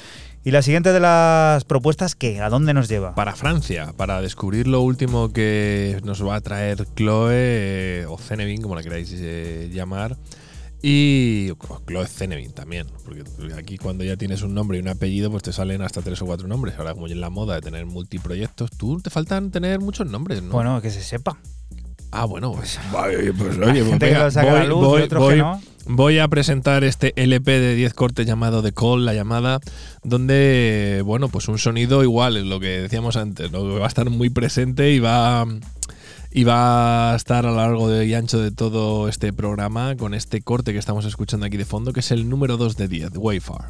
Y 0.43 0.49
la 0.51 0.63
siguiente 0.63 0.91
de 0.91 0.99
las 0.99 1.65
propuestas, 1.65 2.15
¿qué? 2.15 2.41
¿A 2.41 2.49
dónde 2.49 2.73
nos 2.73 2.89
lleva? 2.89 3.13
Para 3.13 3.35
Francia, 3.35 3.93
para 3.95 4.21
descubrir 4.21 4.67
lo 4.67 4.81
último 4.81 5.31
que 5.31 5.99
nos 6.03 6.25
va 6.25 6.35
a 6.35 6.41
traer 6.41 6.83
Chloe 6.95 7.29
eh, 7.33 8.05
o 8.09 8.17
Cenevin, 8.17 8.59
como 8.61 8.73
la 8.75 8.81
queráis 8.81 9.13
eh, 9.15 9.69
llamar. 9.71 10.17
Y 10.81 11.51
Chloe 11.87 12.07
Zenevin 12.07 12.53
también, 12.53 12.87
porque 13.05 13.23
aquí 13.55 13.77
cuando 13.77 14.03
ya 14.03 14.17
tienes 14.17 14.41
un 14.41 14.55
nombre 14.55 14.79
y 14.79 14.81
un 14.81 14.87
apellido, 14.87 15.29
pues 15.29 15.43
te 15.43 15.53
salen 15.53 15.83
hasta 15.83 16.01
tres 16.01 16.19
o 16.23 16.25
cuatro 16.25 16.47
nombres. 16.47 16.73
Ahora, 16.79 16.95
como 16.95 17.05
ya 17.07 17.13
en 17.13 17.21
la 17.21 17.29
moda 17.29 17.53
de 17.53 17.61
tener 17.61 17.85
multiproyectos, 17.85 18.71
tú 18.71 18.99
te 18.99 19.11
faltan 19.11 19.51
tener 19.51 19.79
muchos 19.79 20.07
nombres, 20.07 20.41
¿no? 20.41 20.53
Bueno, 20.53 20.81
que 20.81 20.89
se 20.89 21.03
sepa. 21.03 21.37
Ah, 22.09 22.25
bueno, 22.25 22.51
pues, 22.51 22.79
pues, 22.91 23.17
oye, 23.19 23.31
pues 23.33 23.57
voy, 24.89 25.01
voy- 25.19 25.41
voy- 25.85 26.19
a 26.19 26.27
presentar 26.27 26.83
este 26.83 27.13
LP 27.15 27.59
de 27.59 27.75
10 27.75 27.93
cortes 27.93 28.25
llamado 28.27 28.61
The 28.61 28.73
Call, 28.73 29.05
la 29.05 29.13
llamada, 29.13 29.59
donde, 30.03 31.01
bueno, 31.05 31.29
pues 31.29 31.47
un 31.47 31.57
sonido 31.57 32.03
igual, 32.03 32.37
es 32.37 32.45
lo 32.45 32.59
que 32.59 32.81
decíamos 32.81 33.15
antes, 33.15 33.51
¿no? 33.51 33.63
va 33.79 33.85
a 33.85 33.87
estar 33.87 34.09
muy 34.09 34.29
presente 34.29 34.91
y 34.93 34.99
va, 34.99 35.45
y 36.31 36.43
va 36.43 37.13
a 37.13 37.15
estar 37.15 37.45
a 37.45 37.49
lo 37.51 37.57
largo 37.57 38.03
y 38.03 38.13
ancho 38.13 38.39
de 38.39 38.51
todo 38.51 39.07
este 39.07 39.33
programa 39.33 39.95
con 39.95 40.13
este 40.13 40.41
corte 40.41 40.73
que 40.73 40.79
estamos 40.79 41.05
escuchando 41.05 41.45
aquí 41.45 41.57
de 41.57 41.65
fondo, 41.65 41.93
que 41.93 42.01
es 42.01 42.11
el 42.11 42.29
número 42.29 42.57
2 42.57 42.77
de 42.77 42.87
10, 42.87 43.11
Wayfar. 43.15 43.69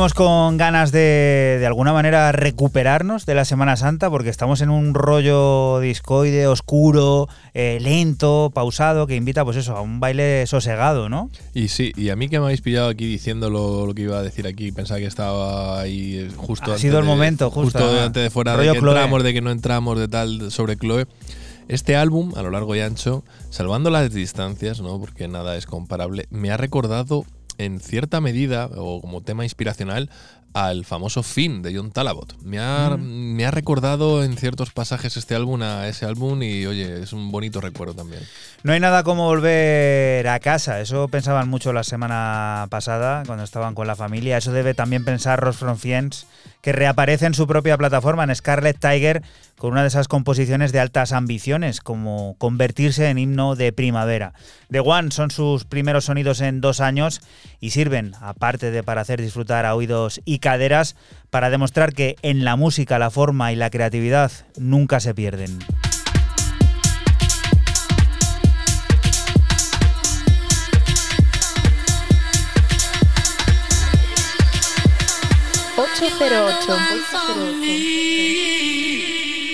Venimos 0.00 0.14
con 0.14 0.56
ganas 0.56 0.92
de, 0.92 1.58
de 1.60 1.66
alguna 1.66 1.92
manera, 1.92 2.32
recuperarnos 2.32 3.26
de 3.26 3.34
la 3.34 3.44
Semana 3.44 3.76
Santa, 3.76 4.08
porque 4.08 4.30
estamos 4.30 4.62
en 4.62 4.70
un 4.70 4.94
rollo 4.94 5.78
discoide, 5.80 6.46
oscuro, 6.46 7.28
eh, 7.52 7.76
lento, 7.82 8.50
pausado, 8.54 9.06
que 9.06 9.14
invita, 9.14 9.44
pues 9.44 9.58
eso, 9.58 9.76
a 9.76 9.82
un 9.82 10.00
baile 10.00 10.46
sosegado, 10.46 11.10
¿no? 11.10 11.28
Y 11.52 11.68
sí, 11.68 11.92
y 11.98 12.08
a 12.08 12.16
mí 12.16 12.30
que 12.30 12.38
me 12.38 12.46
habéis 12.46 12.62
pillado 12.62 12.88
aquí 12.88 13.04
diciendo 13.04 13.50
lo, 13.50 13.84
lo 13.84 13.92
que 13.94 14.00
iba 14.00 14.16
a 14.16 14.22
decir 14.22 14.46
aquí, 14.46 14.72
pensaba 14.72 15.00
que 15.00 15.04
estaba 15.06 15.78
ahí 15.80 16.16
eh, 16.16 16.30
justo 16.34 16.70
Ha 16.70 16.76
antes 16.76 16.80
sido 16.80 16.98
el 16.98 17.04
de- 17.04 17.10
momento, 17.10 17.50
justo, 17.50 17.78
ah, 18.00 18.04
antes 18.06 18.22
de 18.22 18.30
fuera 18.30 18.52
de 18.52 18.56
rollo 18.56 18.72
que 18.72 18.78
Chloe. 18.78 18.92
entramos, 18.94 19.22
de 19.22 19.34
que 19.34 19.42
no 19.42 19.50
entramos, 19.50 19.98
de 19.98 20.08
tal, 20.08 20.50
sobre 20.50 20.78
Chloe. 20.78 21.04
Este 21.68 21.94
álbum, 21.96 22.32
a 22.36 22.42
lo 22.42 22.50
largo 22.50 22.74
y 22.74 22.80
ancho, 22.80 23.22
salvando 23.50 23.90
las 23.90 24.10
distancias, 24.14 24.80
¿no? 24.80 24.98
Porque 24.98 25.28
nada 25.28 25.56
es 25.58 25.66
comparable, 25.66 26.26
me 26.30 26.50
ha 26.50 26.56
recordado 26.56 27.26
en 27.64 27.80
cierta 27.80 28.20
medida, 28.20 28.68
o 28.76 29.00
como 29.00 29.20
tema 29.22 29.44
inspiracional, 29.44 30.10
al 30.52 30.84
famoso 30.84 31.22
Finn 31.22 31.62
de 31.62 31.76
John 31.76 31.92
Talabot. 31.92 32.34
Me 32.42 32.58
ha, 32.58 32.96
Mm. 32.96 33.34
me 33.36 33.46
ha 33.46 33.52
recordado 33.52 34.24
en 34.24 34.36
ciertos 34.36 34.72
pasajes 34.72 35.16
este 35.16 35.36
álbum 35.36 35.62
a 35.62 35.86
ese 35.86 36.06
álbum 36.06 36.42
y 36.42 36.66
oye, 36.66 37.02
es 37.02 37.12
un 37.12 37.30
bonito 37.30 37.60
recuerdo 37.60 37.94
también. 37.94 38.20
No 38.64 38.72
hay 38.72 38.80
nada 38.80 39.04
como 39.04 39.26
volver 39.26 40.26
a 40.26 40.40
casa, 40.40 40.80
eso 40.80 41.06
pensaban 41.06 41.48
mucho 41.48 41.72
la 41.72 41.84
semana 41.84 42.66
pasada 42.68 43.22
cuando 43.26 43.44
estaban 43.44 43.76
con 43.76 43.86
la 43.86 43.94
familia, 43.94 44.38
eso 44.38 44.50
debe 44.50 44.74
también 44.74 45.04
pensar 45.04 45.38
Ross 45.38 45.56
from 45.56 45.76
Fiends, 45.76 46.26
que 46.62 46.72
reaparece 46.72 47.26
en 47.26 47.34
su 47.34 47.46
propia 47.46 47.76
plataforma, 47.78 48.24
en 48.24 48.34
Scarlet 48.34 48.78
Tiger, 48.78 49.22
con 49.56 49.72
una 49.72 49.82
de 49.82 49.88
esas 49.88 50.08
composiciones 50.08 50.72
de 50.72 50.80
altas 50.80 51.12
ambiciones, 51.12 51.80
como 51.80 52.34
convertirse 52.38 53.08
en 53.08 53.18
himno 53.18 53.56
de 53.56 53.72
primavera. 53.72 54.32
The 54.70 54.80
One 54.80 55.10
son 55.10 55.30
sus 55.30 55.64
primeros 55.64 56.06
sonidos 56.06 56.40
en 56.40 56.60
dos 56.60 56.80
años 56.80 57.20
y 57.60 57.70
sirven, 57.70 58.14
aparte 58.20 58.70
de 58.70 58.82
para 58.82 59.02
hacer 59.02 59.20
disfrutar 59.20 59.66
a 59.66 59.74
oídos 59.74 60.20
y 60.24 60.38
caderas, 60.38 60.96
para 61.30 61.50
demostrar 61.50 61.92
que 61.92 62.16
en 62.22 62.44
la 62.44 62.56
música 62.56 62.98
la 62.98 63.10
forma 63.10 63.52
y 63.52 63.56
la 63.56 63.70
creatividad 63.70 64.32
nunca 64.56 65.00
se 65.00 65.14
pierden. 65.14 65.58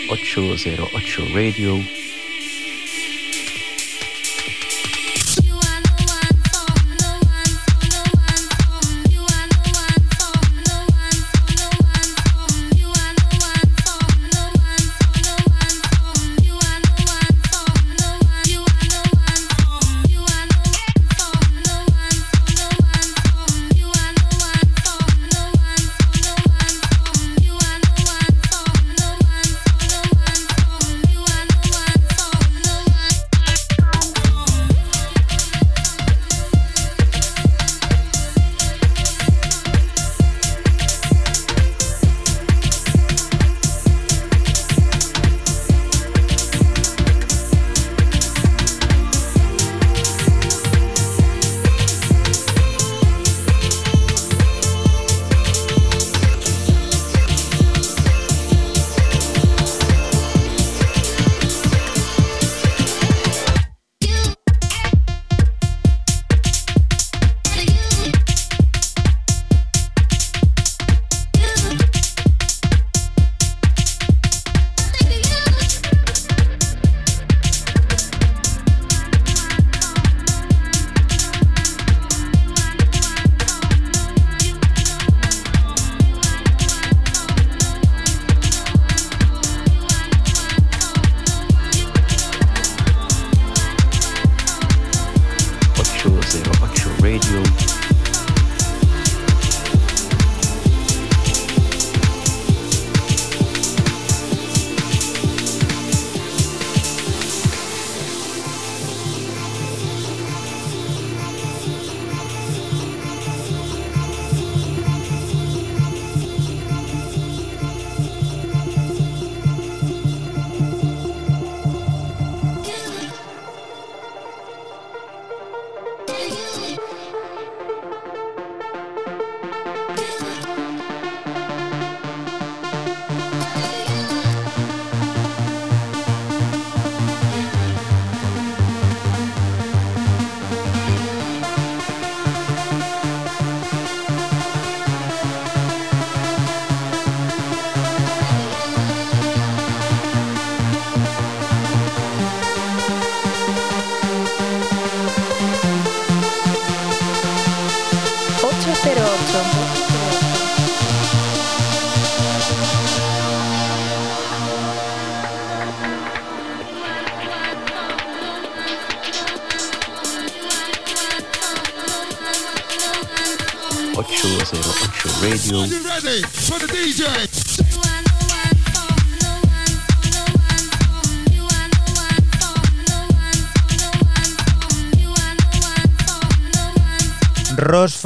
Ocho 0.08 0.52
808 0.52 1.26
Radio. 1.34 2.05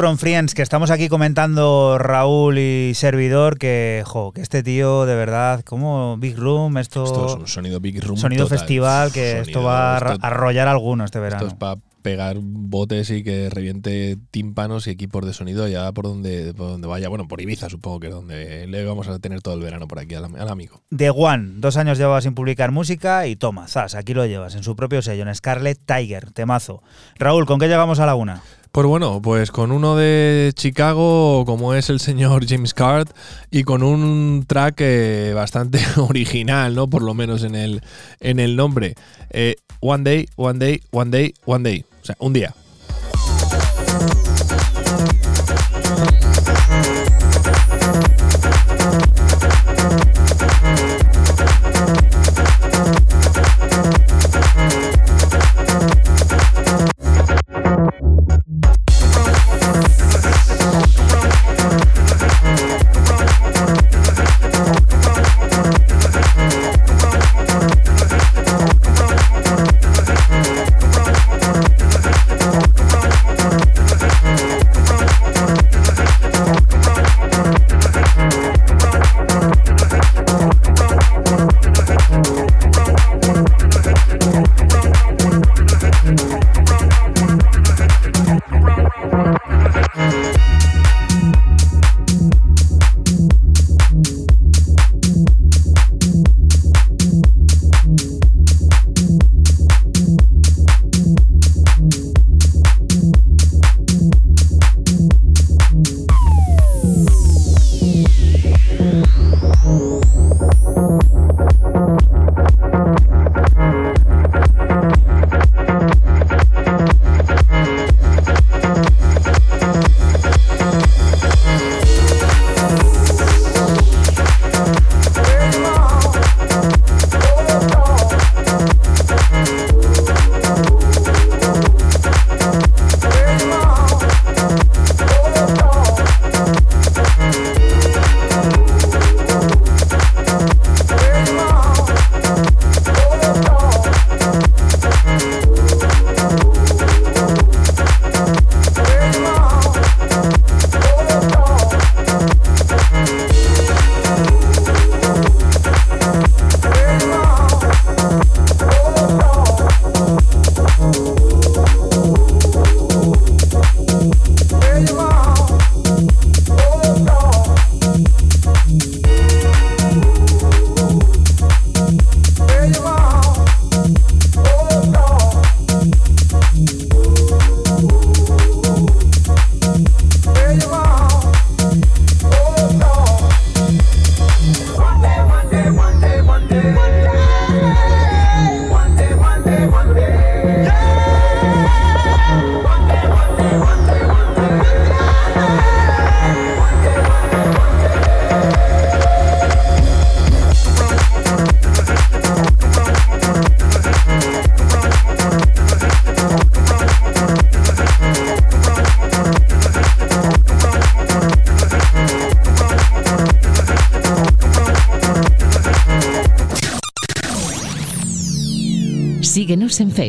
From 0.01 0.17
Friends, 0.17 0.55
que 0.55 0.63
estamos 0.63 0.91
aquí 0.91 1.09
comentando 1.11 1.99
Raúl 1.99 2.59
y 2.59 2.93
servidor, 2.95 3.59
que, 3.59 4.03
jo, 4.07 4.33
que 4.33 4.41
este 4.41 4.63
tío, 4.63 5.05
de 5.05 5.15
verdad, 5.15 5.61
como 5.63 6.17
Big 6.17 6.39
Room, 6.39 6.79
esto, 6.79 7.05
Esto 7.05 7.27
es 7.27 7.35
un 7.35 7.47
sonido 7.47 7.81
Big 7.81 8.03
Room. 8.03 8.17
sonido 8.17 8.45
total. 8.45 8.59
festival, 8.59 9.13
que 9.13 9.33
Sonido- 9.33 9.43
esto 9.43 9.63
va 9.63 9.97
a 9.99 9.99
arrollar 10.23 10.69
a 10.69 10.71
algunos 10.71 11.05
este 11.07 11.21
verano. 11.21 11.43
Esto 11.43 11.55
es 11.55 11.59
para 11.59 11.77
pegar 12.01 12.39
botes 12.41 13.11
y 13.11 13.23
que 13.23 13.51
reviente 13.51 14.17
tímpanos 14.31 14.87
y 14.87 14.91
equipos 14.91 15.27
de 15.27 15.35
sonido 15.35 15.69
ya 15.69 15.93
por 15.93 16.07
donde, 16.07 16.55
por 16.55 16.69
donde 16.69 16.87
vaya. 16.89 17.11
Bueno, 17.11 17.29
por 17.29 17.43
Ibiza 17.43 17.69
supongo 17.69 18.01
que 18.01 18.07
es 18.07 18.15
donde 18.15 18.67
le 18.69 18.85
vamos 18.87 19.07
a 19.09 19.19
tener 19.19 19.43
todo 19.43 19.53
el 19.53 19.61
verano 19.61 19.87
por 19.87 19.99
aquí 19.99 20.15
al 20.15 20.49
amigo. 20.49 20.81
The 20.97 21.11
One, 21.11 21.57
dos 21.57 21.77
años 21.77 21.99
llevaba 21.99 22.23
sin 22.23 22.35
publicar 22.35 22.71
música 22.73 23.27
y 23.27 23.37
toma, 23.37 23.69
zas, 23.69 23.95
aquí 23.95 24.15
lo 24.15 24.25
llevas, 24.25 24.55
en 24.55 24.63
su 24.63 24.75
propio 24.77 25.03
sello, 25.03 25.29
en 25.29 25.35
Scarlet 25.35 25.79
Tiger, 25.85 26.31
temazo. 26.33 26.83
Raúl, 27.19 27.45
¿con 27.45 27.61
qué 27.61 27.69
llegamos 27.69 28.01
a 28.01 28.07
la 28.07 28.15
una? 28.15 28.41
Pues 28.73 28.87
bueno, 28.87 29.21
pues 29.21 29.51
con 29.51 29.73
uno 29.73 29.97
de 29.97 30.53
Chicago, 30.55 31.45
como 31.45 31.75
es 31.75 31.91
el 31.91 31.99
señor 31.99 32.47
James 32.47 32.73
Card, 32.73 33.09
y 33.51 33.65
con 33.65 33.83
un 33.83 34.45
track 34.47 34.77
eh, 34.79 35.33
bastante 35.35 35.81
original, 35.97 36.75
¿no? 36.77 36.87
Por 36.89 37.03
lo 37.03 37.13
menos 37.13 37.43
en 37.43 37.57
el, 37.57 37.83
en 38.21 38.39
el 38.39 38.55
nombre. 38.55 38.95
Eh, 39.31 39.57
one 39.81 40.05
Day, 40.05 40.29
One 40.37 40.59
Day, 40.61 40.83
One 40.93 41.11
Day, 41.11 41.35
One 41.47 41.69
Day. 41.69 41.85
O 42.01 42.05
sea, 42.05 42.17
un 42.21 42.33
día. 42.33 42.55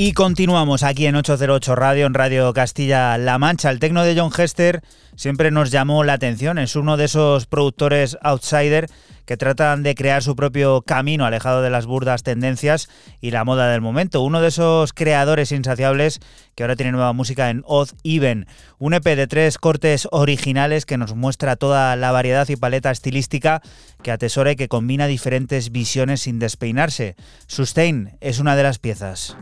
Y 0.00 0.12
continuamos 0.12 0.84
aquí 0.84 1.06
en 1.06 1.16
808 1.16 1.74
Radio, 1.74 2.06
en 2.06 2.14
Radio 2.14 2.52
Castilla-La 2.52 3.36
Mancha. 3.38 3.68
El 3.68 3.80
tecno 3.80 4.04
de 4.04 4.16
John 4.16 4.30
Hester 4.32 4.80
siempre 5.16 5.50
nos 5.50 5.72
llamó 5.72 6.04
la 6.04 6.12
atención. 6.12 6.58
Es 6.58 6.76
uno 6.76 6.96
de 6.96 7.06
esos 7.06 7.46
productores 7.46 8.16
outsider 8.22 8.86
que 9.26 9.36
tratan 9.36 9.82
de 9.82 9.96
crear 9.96 10.22
su 10.22 10.36
propio 10.36 10.82
camino 10.82 11.26
alejado 11.26 11.62
de 11.62 11.70
las 11.70 11.86
burdas 11.86 12.22
tendencias 12.22 12.88
y 13.20 13.32
la 13.32 13.42
moda 13.42 13.68
del 13.72 13.80
momento. 13.80 14.22
Uno 14.22 14.40
de 14.40 14.48
esos 14.48 14.92
creadores 14.92 15.50
insaciables 15.50 16.20
que 16.54 16.62
ahora 16.62 16.76
tiene 16.76 16.92
nueva 16.92 17.12
música 17.12 17.50
en 17.50 17.64
Odd 17.66 17.88
Even. 18.04 18.46
Un 18.78 18.94
EP 18.94 19.02
de 19.02 19.26
tres 19.26 19.58
cortes 19.58 20.06
originales 20.12 20.86
que 20.86 20.96
nos 20.96 21.16
muestra 21.16 21.56
toda 21.56 21.96
la 21.96 22.12
variedad 22.12 22.48
y 22.48 22.54
paleta 22.54 22.92
estilística 22.92 23.62
que 24.04 24.12
atesora 24.12 24.52
y 24.52 24.56
que 24.56 24.68
combina 24.68 25.08
diferentes 25.08 25.72
visiones 25.72 26.20
sin 26.20 26.38
despeinarse. 26.38 27.16
Sustain 27.48 28.16
es 28.20 28.38
una 28.38 28.54
de 28.54 28.62
las 28.62 28.78
piezas. 28.78 29.36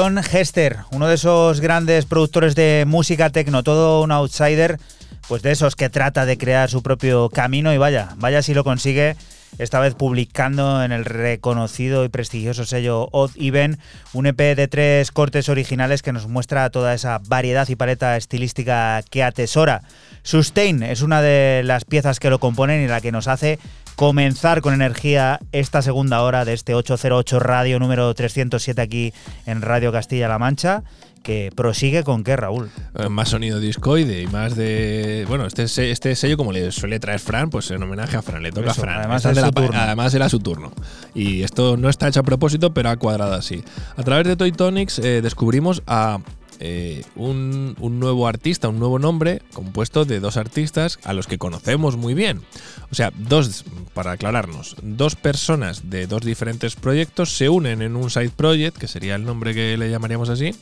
John 0.00 0.16
Hester, 0.18 0.76
uno 0.92 1.08
de 1.08 1.16
esos 1.16 1.60
grandes 1.60 2.06
productores 2.06 2.54
de 2.54 2.84
música 2.86 3.30
techno, 3.30 3.64
todo 3.64 4.00
un 4.00 4.12
outsider, 4.12 4.78
pues 5.26 5.42
de 5.42 5.50
esos 5.50 5.74
que 5.74 5.90
trata 5.90 6.24
de 6.24 6.38
crear 6.38 6.70
su 6.70 6.84
propio 6.84 7.28
camino 7.30 7.74
y 7.74 7.78
vaya, 7.78 8.10
vaya 8.16 8.40
si 8.42 8.54
lo 8.54 8.62
consigue, 8.62 9.16
esta 9.58 9.80
vez 9.80 9.96
publicando 9.96 10.84
en 10.84 10.92
el 10.92 11.04
reconocido 11.04 12.04
y 12.04 12.10
prestigioso 12.10 12.64
sello 12.64 13.08
Odd 13.10 13.32
Even 13.40 13.80
un 14.12 14.26
EP 14.26 14.38
de 14.38 14.68
tres 14.68 15.10
cortes 15.10 15.48
originales 15.48 16.02
que 16.02 16.12
nos 16.12 16.28
muestra 16.28 16.70
toda 16.70 16.94
esa 16.94 17.20
variedad 17.26 17.68
y 17.68 17.74
paleta 17.74 18.16
estilística 18.16 19.02
que 19.10 19.24
atesora. 19.24 19.82
Sustain 20.22 20.84
es 20.84 21.02
una 21.02 21.22
de 21.22 21.62
las 21.64 21.84
piezas 21.84 22.20
que 22.20 22.30
lo 22.30 22.38
componen 22.38 22.84
y 22.84 22.86
la 22.86 23.00
que 23.00 23.10
nos 23.10 23.26
hace 23.26 23.58
comenzar 23.98 24.60
con 24.60 24.74
energía 24.74 25.40
esta 25.50 25.82
segunda 25.82 26.22
hora 26.22 26.44
de 26.44 26.52
este 26.52 26.72
808 26.72 27.40
Radio 27.40 27.80
número 27.80 28.14
307 28.14 28.80
aquí 28.80 29.12
en 29.44 29.60
Radio 29.60 29.90
Castilla-La 29.90 30.38
Mancha 30.38 30.84
que 31.24 31.50
prosigue 31.54 32.04
con 32.04 32.22
qué, 32.22 32.36
Raúl. 32.36 32.70
Eh, 32.94 33.08
más 33.08 33.30
sonido 33.30 33.58
discoide 33.58 34.22
y 34.22 34.28
más 34.28 34.54
de. 34.54 35.24
Bueno, 35.26 35.46
este, 35.46 35.64
este 35.90 36.14
sello, 36.14 36.36
como 36.36 36.52
le 36.52 36.70
suele 36.70 37.00
traer 37.00 37.18
Fran, 37.18 37.50
pues 37.50 37.72
en 37.72 37.82
homenaje 37.82 38.16
a 38.16 38.22
Fran, 38.22 38.40
le 38.40 38.52
toca 38.52 38.70
Eso, 38.70 38.82
a 38.82 38.84
Fran. 38.84 39.34
su 39.34 39.50
turno. 39.50 39.76
además 39.76 40.14
era 40.14 40.28
su 40.28 40.38
turno. 40.38 40.72
Y 41.16 41.42
esto 41.42 41.76
no 41.76 41.88
está 41.88 42.06
hecho 42.06 42.20
a 42.20 42.22
propósito, 42.22 42.72
pero 42.72 42.90
ha 42.90 42.96
cuadrado 42.96 43.34
así. 43.34 43.64
A 43.96 44.04
través 44.04 44.28
de 44.28 44.36
Toy 44.36 44.52
Tonics 44.52 45.00
eh, 45.00 45.22
descubrimos 45.22 45.82
a. 45.88 46.20
eh, 46.60 47.04
un, 47.16 47.76
nuevo 47.80 48.26
artista, 48.26 48.68
un 48.68 48.78
nuevo 48.78 48.98
nombre 48.98 49.42
compuesto 49.52 50.04
de 50.04 50.20
dos 50.20 50.36
artistas 50.36 50.98
a 51.04 51.12
los 51.12 51.26
que 51.26 51.38
conocemos 51.38 51.96
muy 51.96 52.14
bien. 52.14 52.42
O 52.90 52.94
sea, 52.94 53.12
dos, 53.16 53.64
para 53.94 54.12
aclararnos, 54.12 54.76
dos 54.82 55.14
personas 55.14 55.90
de 55.90 56.06
dos 56.06 56.22
diferentes 56.22 56.76
proyectos 56.76 57.36
se 57.36 57.48
unen 57.48 57.82
en 57.82 57.96
un 57.96 58.10
side 58.10 58.30
project, 58.30 58.76
que 58.76 58.88
sería 58.88 59.14
el 59.14 59.24
nombre 59.24 59.54
que 59.54 59.76
le 59.76 59.90
llamaríamos 59.90 60.28
así, 60.28 60.54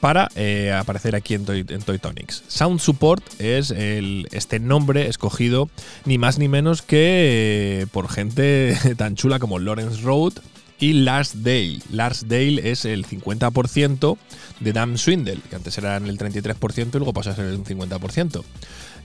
para 0.00 0.28
eh, 0.36 0.72
aparecer 0.72 1.16
aquí 1.16 1.34
en, 1.34 1.44
Toy, 1.44 1.64
en 1.68 1.82
Toy 1.82 1.98
Tonics. 1.98 2.44
Sound 2.48 2.80
Support 2.80 3.24
es 3.40 3.70
el, 3.70 4.28
este 4.32 4.60
nombre 4.60 5.08
escogido 5.08 5.68
ni 6.04 6.18
más 6.18 6.38
ni 6.38 6.48
menos 6.48 6.82
que 6.82 7.80
eh, 7.82 7.86
por 7.90 8.08
gente 8.08 8.76
tan 8.96 9.16
chula 9.16 9.38
como 9.38 9.58
Lawrence 9.58 10.02
Road 10.02 10.34
y 10.78 10.92
Lars 10.92 11.42
Dale. 11.42 11.80
Lars 11.90 12.28
Dale 12.28 12.70
es 12.70 12.84
el 12.84 13.06
50% 13.06 14.16
de 14.60 14.72
Dan 14.72 14.98
Swindle, 14.98 15.40
que 15.48 15.56
antes 15.56 15.76
eran 15.78 16.06
el 16.06 16.18
33% 16.18 16.88
y 16.88 16.98
luego 16.98 17.12
pasa 17.12 17.30
a 17.30 17.36
ser 17.36 17.46
el 17.46 17.62
50%. 17.62 18.42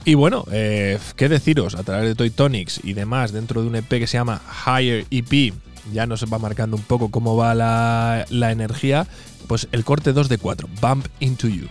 Y 0.04 0.14
bueno, 0.14 0.44
eh, 0.50 0.98
qué 1.16 1.28
deciros, 1.28 1.74
a 1.74 1.84
través 1.84 2.08
de 2.08 2.14
Toy 2.14 2.30
Tonics 2.30 2.80
y 2.82 2.92
demás, 2.92 3.32
dentro 3.32 3.62
de 3.62 3.68
un 3.68 3.76
EP 3.76 3.88
que 3.88 4.06
se 4.06 4.18
llama 4.18 4.42
Higher 4.66 5.06
EP, 5.10 5.54
ya 5.92 6.06
nos 6.06 6.24
va 6.24 6.38
marcando 6.38 6.76
un 6.76 6.82
poco 6.82 7.10
cómo 7.10 7.36
va 7.36 7.54
la, 7.54 8.26
la 8.30 8.50
energía, 8.50 9.06
pues 9.46 9.68
el 9.72 9.84
corte 9.84 10.12
2 10.12 10.28
de 10.28 10.38
4, 10.38 10.68
Bump 10.80 11.06
Into 11.20 11.48
You. 11.48 11.68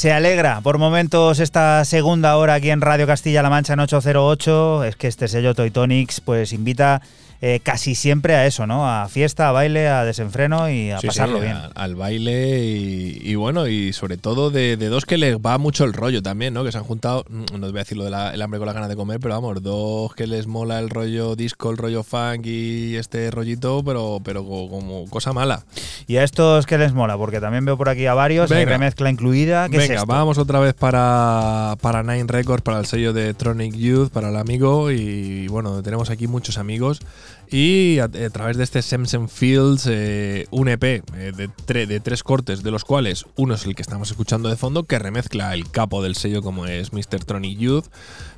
Se 0.00 0.12
alegra 0.12 0.62
por 0.62 0.78
momentos 0.78 1.40
esta 1.40 1.84
segunda 1.84 2.38
hora 2.38 2.54
aquí 2.54 2.70
en 2.70 2.80
Radio 2.80 3.06
Castilla-La 3.06 3.50
Mancha 3.50 3.74
en 3.74 3.80
808. 3.80 4.84
Es 4.84 4.96
que 4.96 5.08
este 5.08 5.28
sello 5.28 5.54
Toy 5.54 5.70
Tonics 5.70 6.22
pues 6.22 6.54
invita 6.54 7.02
eh, 7.42 7.60
casi 7.62 7.94
siempre 7.94 8.34
a 8.34 8.46
eso, 8.46 8.66
¿no? 8.66 8.88
A 8.88 9.08
fiesta, 9.10 9.50
a 9.50 9.52
baile, 9.52 9.88
a 9.88 10.04
desenfreno 10.06 10.70
y 10.70 10.90
a 10.90 11.00
Sí, 11.00 11.06
pasarlo 11.08 11.36
sí, 11.36 11.44
bien. 11.44 11.56
a- 11.56 11.66
Al 11.74 11.96
baile 11.96 12.64
y, 12.64 13.18
y 13.22 13.34
bueno, 13.34 13.66
y 13.66 13.92
sobre 13.92 14.16
todo 14.16 14.50
de, 14.50 14.78
de 14.78 14.88
dos 14.88 15.04
que 15.04 15.18
les 15.18 15.36
va 15.36 15.58
mucho 15.58 15.84
el 15.84 15.92
rollo 15.92 16.22
también, 16.22 16.54
¿no? 16.54 16.64
Que 16.64 16.72
se 16.72 16.78
han 16.78 16.84
juntado, 16.84 17.26
mm, 17.28 17.40
no 17.58 17.66
te 17.66 17.72
voy 17.72 17.80
a 17.80 17.84
decir 17.84 17.98
lo 17.98 18.04
del 18.04 18.14
hambre 18.42 18.58
con 18.58 18.64
las 18.66 18.74
ganas 18.74 18.88
de 18.88 18.96
comer, 18.96 19.20
pero 19.20 19.34
vamos, 19.34 19.62
dos 19.62 20.14
que 20.14 20.26
les 20.26 20.46
mola 20.46 20.78
el 20.78 20.88
rollo 20.88 21.36
disco, 21.36 21.70
el 21.70 21.76
rollo 21.76 22.02
funk 22.04 22.46
y 22.46 22.96
este 22.96 23.30
rollito, 23.30 23.82
pero, 23.84 24.18
pero 24.24 24.44
co- 24.46 24.68
como 24.70 25.08
cosa 25.10 25.34
mala. 25.34 25.62
Y 26.10 26.16
a 26.16 26.24
estos 26.24 26.66
que 26.66 26.76
les 26.76 26.92
mola, 26.92 27.16
porque 27.16 27.38
también 27.38 27.64
veo 27.64 27.76
por 27.76 27.88
aquí 27.88 28.04
a 28.06 28.14
varios, 28.14 28.50
hay 28.50 28.64
Venga. 28.64 28.72
remezcla 28.78 29.08
incluida. 29.10 29.68
¿Qué 29.68 29.76
es 29.76 29.82
Venga, 29.84 29.94
esto? 29.94 30.06
vamos 30.06 30.38
otra 30.38 30.58
vez 30.58 30.74
para, 30.74 31.76
para 31.80 32.02
Nine 32.02 32.24
Records, 32.26 32.64
para 32.64 32.80
el 32.80 32.86
sello 32.86 33.12
de 33.12 33.32
Tronic 33.32 33.76
Youth, 33.76 34.10
para 34.10 34.30
el 34.30 34.36
amigo. 34.36 34.90
Y 34.90 35.46
bueno, 35.46 35.84
tenemos 35.84 36.10
aquí 36.10 36.26
muchos 36.26 36.58
amigos. 36.58 36.98
Y 37.52 37.98
a, 37.98 38.08
través 38.08 38.56
de 38.56 38.62
este 38.64 38.80
Samson 38.80 39.28
Fields, 39.28 39.86
eh, 39.90 40.46
un 40.52 40.68
EP 40.68 40.84
eh, 40.84 41.02
de, 41.36 41.48
tre- 41.48 41.86
de 41.86 41.98
tres 41.98 42.22
cortes, 42.22 42.62
de 42.62 42.70
los 42.70 42.84
cuales 42.84 43.24
uno 43.36 43.54
es 43.54 43.66
el 43.66 43.74
que 43.74 43.82
estamos 43.82 44.10
escuchando 44.10 44.48
de 44.48 44.56
fondo, 44.56 44.84
que 44.84 44.98
remezcla 45.00 45.52
el 45.52 45.68
capo 45.68 46.00
del 46.02 46.14
sello 46.14 46.42
como 46.42 46.66
es 46.66 46.92
Mr. 46.92 47.24
Tronic 47.24 47.58
Youth. 47.58 47.86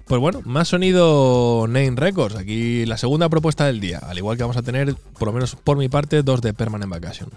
Pues 0.06 0.20
bueno, 0.20 0.40
más 0.44 0.68
sonido 0.68 1.66
Nine 1.68 1.94
Records. 1.96 2.36
Aquí 2.36 2.86
la 2.86 2.96
segunda 2.96 3.28
propuesta 3.28 3.66
del 3.66 3.80
día. 3.80 3.98
Al 3.98 4.16
igual 4.16 4.36
que 4.38 4.44
vamos 4.44 4.56
a 4.56 4.62
tener, 4.62 4.94
por 5.18 5.28
lo 5.28 5.32
menos 5.34 5.56
por 5.56 5.76
mi 5.76 5.88
parte, 5.90 6.22
dos 6.22 6.40
de 6.40 6.54
Permanent 6.54 6.90
Vacation. 6.90 7.30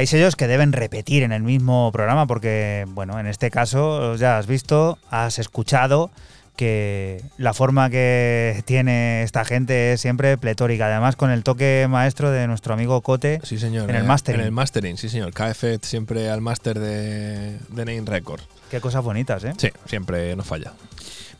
Hay 0.00 0.06
sellos 0.06 0.34
que 0.34 0.46
deben 0.46 0.72
repetir 0.72 1.22
en 1.24 1.30
el 1.30 1.42
mismo 1.42 1.90
programa 1.92 2.26
porque, 2.26 2.86
bueno, 2.88 3.20
en 3.20 3.26
este 3.26 3.50
caso 3.50 4.16
ya 4.16 4.38
has 4.38 4.46
visto, 4.46 4.96
has 5.10 5.38
escuchado 5.38 6.10
que 6.56 7.22
la 7.36 7.52
forma 7.52 7.90
que 7.90 8.62
tiene 8.64 9.22
esta 9.24 9.44
gente 9.44 9.92
es 9.92 10.00
siempre 10.00 10.38
pletórica, 10.38 10.86
además 10.86 11.16
con 11.16 11.30
el 11.30 11.42
toque 11.42 11.86
maestro 11.90 12.30
de 12.30 12.46
nuestro 12.46 12.72
amigo 12.72 13.02
Cote 13.02 13.40
Sí, 13.42 13.58
señor. 13.58 13.90
en 13.90 13.96
el 13.96 14.04
eh, 14.04 14.06
mastering. 14.06 14.40
En 14.40 14.46
el 14.46 14.52
mastering, 14.52 14.96
sí, 14.96 15.10
señor. 15.10 15.34
KF 15.34 15.64
siempre 15.82 16.30
al 16.30 16.40
máster 16.40 16.78
de, 16.78 17.58
de 17.68 17.84
Name 17.84 18.02
Record. 18.06 18.40
Qué 18.70 18.80
cosas 18.80 19.04
bonitas, 19.04 19.44
¿eh? 19.44 19.52
Sí, 19.58 19.68
siempre 19.84 20.34
no 20.34 20.44
falla. 20.44 20.72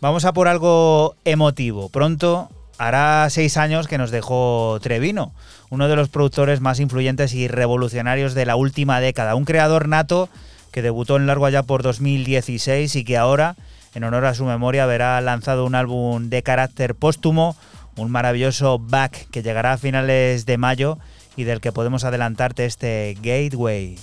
Vamos 0.02 0.26
a 0.26 0.34
por 0.34 0.48
algo 0.48 1.14
emotivo. 1.24 1.88
Pronto 1.88 2.50
hará 2.80 3.28
seis 3.28 3.58
años 3.58 3.88
que 3.88 3.98
nos 3.98 4.10
dejó 4.10 4.78
Trevino, 4.80 5.34
uno 5.68 5.86
de 5.86 5.96
los 5.96 6.08
productores 6.08 6.62
más 6.62 6.80
influyentes 6.80 7.34
y 7.34 7.46
revolucionarios 7.46 8.32
de 8.32 8.46
la 8.46 8.56
última 8.56 9.00
década. 9.00 9.34
Un 9.34 9.44
creador 9.44 9.86
nato 9.86 10.30
que 10.72 10.80
debutó 10.80 11.16
en 11.16 11.26
largo 11.26 11.44
allá 11.44 11.62
por 11.62 11.82
2016 11.82 12.96
y 12.96 13.04
que 13.04 13.18
ahora, 13.18 13.54
en 13.94 14.04
honor 14.04 14.24
a 14.24 14.32
su 14.32 14.46
memoria, 14.46 14.86
verá 14.86 15.20
lanzado 15.20 15.66
un 15.66 15.74
álbum 15.74 16.30
de 16.30 16.42
carácter 16.42 16.94
póstumo, 16.94 17.54
un 17.96 18.10
maravilloso 18.10 18.78
back 18.78 19.28
que 19.30 19.42
llegará 19.42 19.74
a 19.74 19.78
finales 19.78 20.46
de 20.46 20.56
mayo 20.56 20.96
y 21.36 21.44
del 21.44 21.60
que 21.60 21.72
podemos 21.72 22.04
adelantarte 22.04 22.64
este 22.64 23.14
Gateway. 23.20 23.98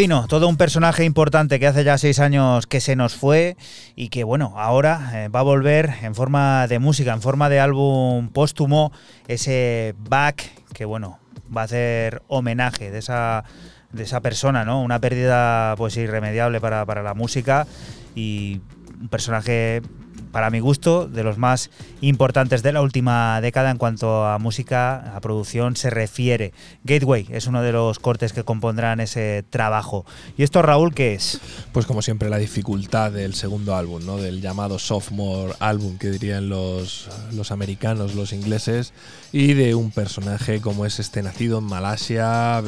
Todo 0.00 0.48
un 0.48 0.56
personaje 0.56 1.04
importante 1.04 1.60
que 1.60 1.66
hace 1.66 1.84
ya 1.84 1.98
seis 1.98 2.20
años 2.20 2.66
que 2.66 2.80
se 2.80 2.96
nos 2.96 3.14
fue 3.14 3.58
y 3.96 4.08
que 4.08 4.24
bueno, 4.24 4.54
ahora 4.56 5.10
eh, 5.12 5.28
va 5.28 5.40
a 5.40 5.42
volver 5.42 5.92
en 6.00 6.14
forma 6.14 6.66
de 6.68 6.78
música, 6.78 7.12
en 7.12 7.20
forma 7.20 7.50
de 7.50 7.60
álbum 7.60 8.30
póstumo, 8.30 8.92
ese 9.28 9.94
back 9.98 10.42
que 10.72 10.86
bueno, 10.86 11.18
va 11.54 11.60
a 11.60 11.64
hacer 11.64 12.22
homenaje 12.28 12.90
de 12.90 12.98
esa, 12.98 13.44
de 13.92 14.04
esa 14.04 14.22
persona, 14.22 14.64
¿no? 14.64 14.80
Una 14.80 15.00
pérdida 15.00 15.74
pues 15.76 15.98
irremediable 15.98 16.62
para, 16.62 16.86
para 16.86 17.02
la 17.02 17.12
música 17.12 17.66
y 18.14 18.62
un 18.98 19.08
personaje 19.08 19.82
para 20.32 20.50
mi 20.50 20.60
gusto, 20.60 21.08
de 21.08 21.22
los 21.22 21.38
más 21.38 21.70
importantes 22.00 22.62
de 22.62 22.72
la 22.72 22.82
última 22.82 23.40
década 23.40 23.70
en 23.70 23.76
cuanto 23.76 24.26
a 24.26 24.38
música, 24.38 25.14
a 25.16 25.20
producción 25.20 25.76
se 25.76 25.90
refiere. 25.90 26.52
Gateway 26.84 27.26
es 27.30 27.46
uno 27.46 27.62
de 27.62 27.72
los 27.72 27.98
cortes 27.98 28.32
que 28.32 28.44
compondrán 28.44 29.00
ese 29.00 29.44
trabajo. 29.50 30.04
¿Y 30.36 30.42
esto, 30.42 30.62
Raúl, 30.62 30.94
qué 30.94 31.14
es? 31.14 31.40
Pues 31.72 31.86
como 31.86 32.02
siempre 32.02 32.30
la 32.30 32.38
dificultad 32.38 33.12
del 33.12 33.34
segundo 33.34 33.74
álbum, 33.74 34.04
¿no? 34.04 34.16
Del 34.16 34.40
llamado 34.40 34.78
sophomore 34.78 35.54
álbum 35.58 35.98
que 35.98 36.10
dirían 36.10 36.48
los, 36.48 37.08
los 37.32 37.50
americanos, 37.50 38.14
los 38.14 38.32
ingleses, 38.32 38.92
y 39.32 39.54
de 39.54 39.74
un 39.74 39.90
personaje 39.90 40.60
como 40.60 40.86
es 40.86 40.98
este 40.98 41.22
nacido 41.22 41.58
en 41.58 41.64
Malasia, 41.64 42.62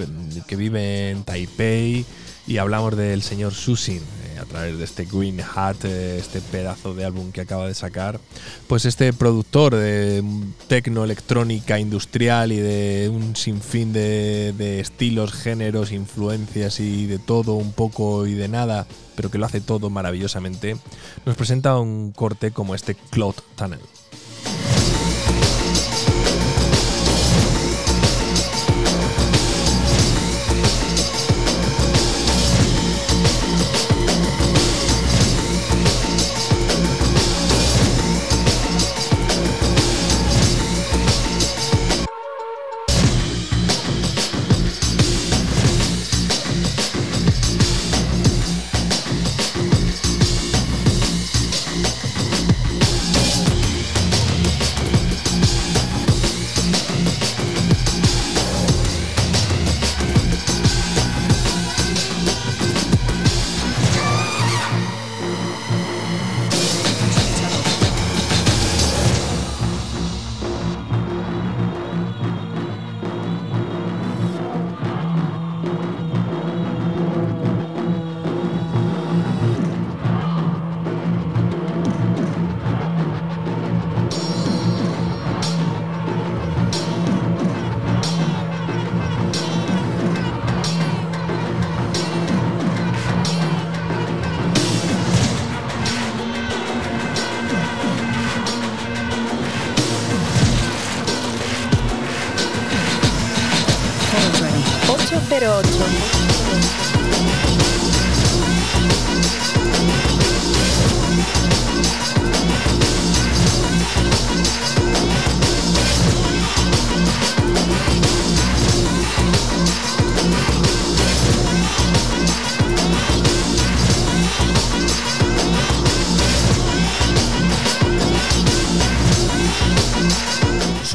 que 0.46 0.56
vive 0.56 1.10
en 1.10 1.24
Taipei, 1.24 2.04
y 2.46 2.58
hablamos 2.58 2.96
del 2.96 3.22
señor 3.22 3.54
Susin, 3.54 4.02
a 4.42 4.46
través 4.46 4.78
de 4.78 4.84
este 4.84 5.04
Green 5.04 5.40
Hat, 5.40 5.84
eh, 5.84 6.18
este 6.18 6.40
pedazo 6.40 6.94
de 6.94 7.04
álbum 7.04 7.32
que 7.32 7.40
acaba 7.40 7.66
de 7.66 7.74
sacar. 7.74 8.20
Pues 8.66 8.84
este 8.84 9.12
productor 9.12 9.74
de 9.74 10.22
tecno 10.68 11.04
electrónica 11.04 11.78
industrial 11.78 12.52
y 12.52 12.58
de 12.58 13.10
un 13.12 13.36
sinfín 13.36 13.92
de, 13.92 14.52
de 14.56 14.80
estilos, 14.80 15.32
géneros, 15.32 15.92
influencias 15.92 16.80
y 16.80 17.06
de 17.06 17.18
todo 17.18 17.54
un 17.54 17.72
poco 17.72 18.26
y 18.26 18.34
de 18.34 18.48
nada, 18.48 18.86
pero 19.16 19.30
que 19.30 19.38
lo 19.38 19.46
hace 19.46 19.60
todo 19.60 19.90
maravillosamente, 19.90 20.76
nos 21.24 21.36
presenta 21.36 21.78
un 21.78 22.12
corte 22.12 22.50
como 22.50 22.74
este 22.74 22.94
Cloud 22.94 23.36
Tunnel. 23.56 23.80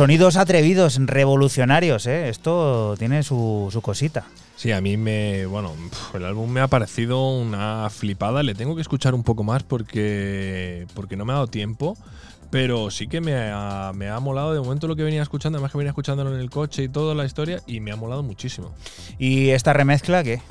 Sonidos 0.08 0.38
atrevidos, 0.38 0.98
revolucionarios, 1.06 2.08
¿eh? 2.08 2.30
Esto 2.30 2.96
tiene 2.98 3.24
su, 3.24 3.68
su 3.74 3.82
cosita. 3.82 4.24
Sí, 4.56 4.72
a 4.72 4.80
mí 4.80 4.96
me. 4.96 5.46
Bueno, 5.48 5.74
el 6.14 6.24
álbum 6.24 6.50
me 6.50 6.62
ha 6.62 6.70
parecido 6.70 7.28
una 7.38 7.90
flipada. 7.90 8.42
Le 8.42 8.56
tengo 8.56 8.74
que 8.74 8.82
escuchar 8.82 9.14
un 9.14 9.24
poco 9.24 9.44
más 9.44 9.64
porque. 9.64 10.88
porque 10.94 11.18
no 11.18 11.26
me 11.26 11.34
ha 11.34 11.36
dado 11.36 11.48
tiempo. 11.48 11.98
Pero 12.50 12.90
sí 12.90 13.10
que 13.10 13.20
me 13.20 13.36
ha, 13.36 13.92
me 13.94 14.08
ha 14.08 14.18
molado 14.22 14.54
de 14.54 14.62
momento 14.62 14.88
lo 14.88 14.96
que 14.96 15.04
venía 15.04 15.22
escuchando. 15.22 15.58
Además 15.58 15.74
que 15.74 15.78
venía 15.78 15.92
escuchándolo 15.92 16.34
en 16.34 16.40
el 16.40 16.50
coche 16.50 16.84
y 16.84 16.88
toda 16.88 17.14
la 17.14 17.26
historia. 17.26 17.62
Y 17.68 17.82
me 17.82 17.92
ha 17.92 17.98
molado 17.98 18.24
muchísimo. 18.24 18.72
¿Y 19.20 19.50
esta 19.50 19.74
remezcla 19.74 20.24
qué? 20.24 20.42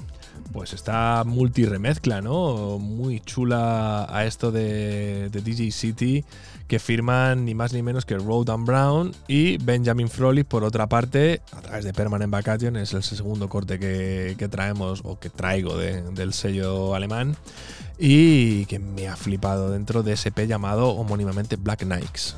Pues 0.56 0.72
esta 0.72 1.22
multiremezcla, 1.26 2.22
¿no? 2.22 2.78
Muy 2.78 3.20
chula 3.20 4.06
a 4.08 4.24
esto 4.24 4.50
de, 4.50 5.28
DJ 5.30 5.70
City, 5.70 6.24
que 6.66 6.78
firman 6.78 7.44
ni 7.44 7.54
más 7.54 7.74
ni 7.74 7.82
menos 7.82 8.06
que 8.06 8.16
Road 8.16 8.48
and 8.48 8.66
Brown 8.66 9.12
y 9.28 9.58
Benjamin 9.58 10.08
Frolich, 10.08 10.46
por 10.46 10.64
otra 10.64 10.86
parte, 10.86 11.42
a 11.52 11.60
través 11.60 11.84
de 11.84 11.92
Permanent 11.92 12.32
Vacation, 12.32 12.76
es 12.76 12.94
el 12.94 13.02
segundo 13.02 13.50
corte 13.50 13.78
que, 13.78 14.48
traemos 14.50 15.02
o 15.04 15.18
que 15.18 15.28
traigo 15.28 15.76
de- 15.76 16.00
del 16.12 16.32
sello 16.32 16.94
alemán 16.94 17.36
y 17.98 18.64
que 18.64 18.78
me 18.78 19.08
ha 19.08 19.16
flipado 19.16 19.70
dentro 19.70 20.02
de 20.02 20.14
ese 20.14 20.32
P 20.32 20.46
llamado 20.46 20.88
homónimamente 20.88 21.56
Black 21.56 21.84
Nikes. 21.84 22.34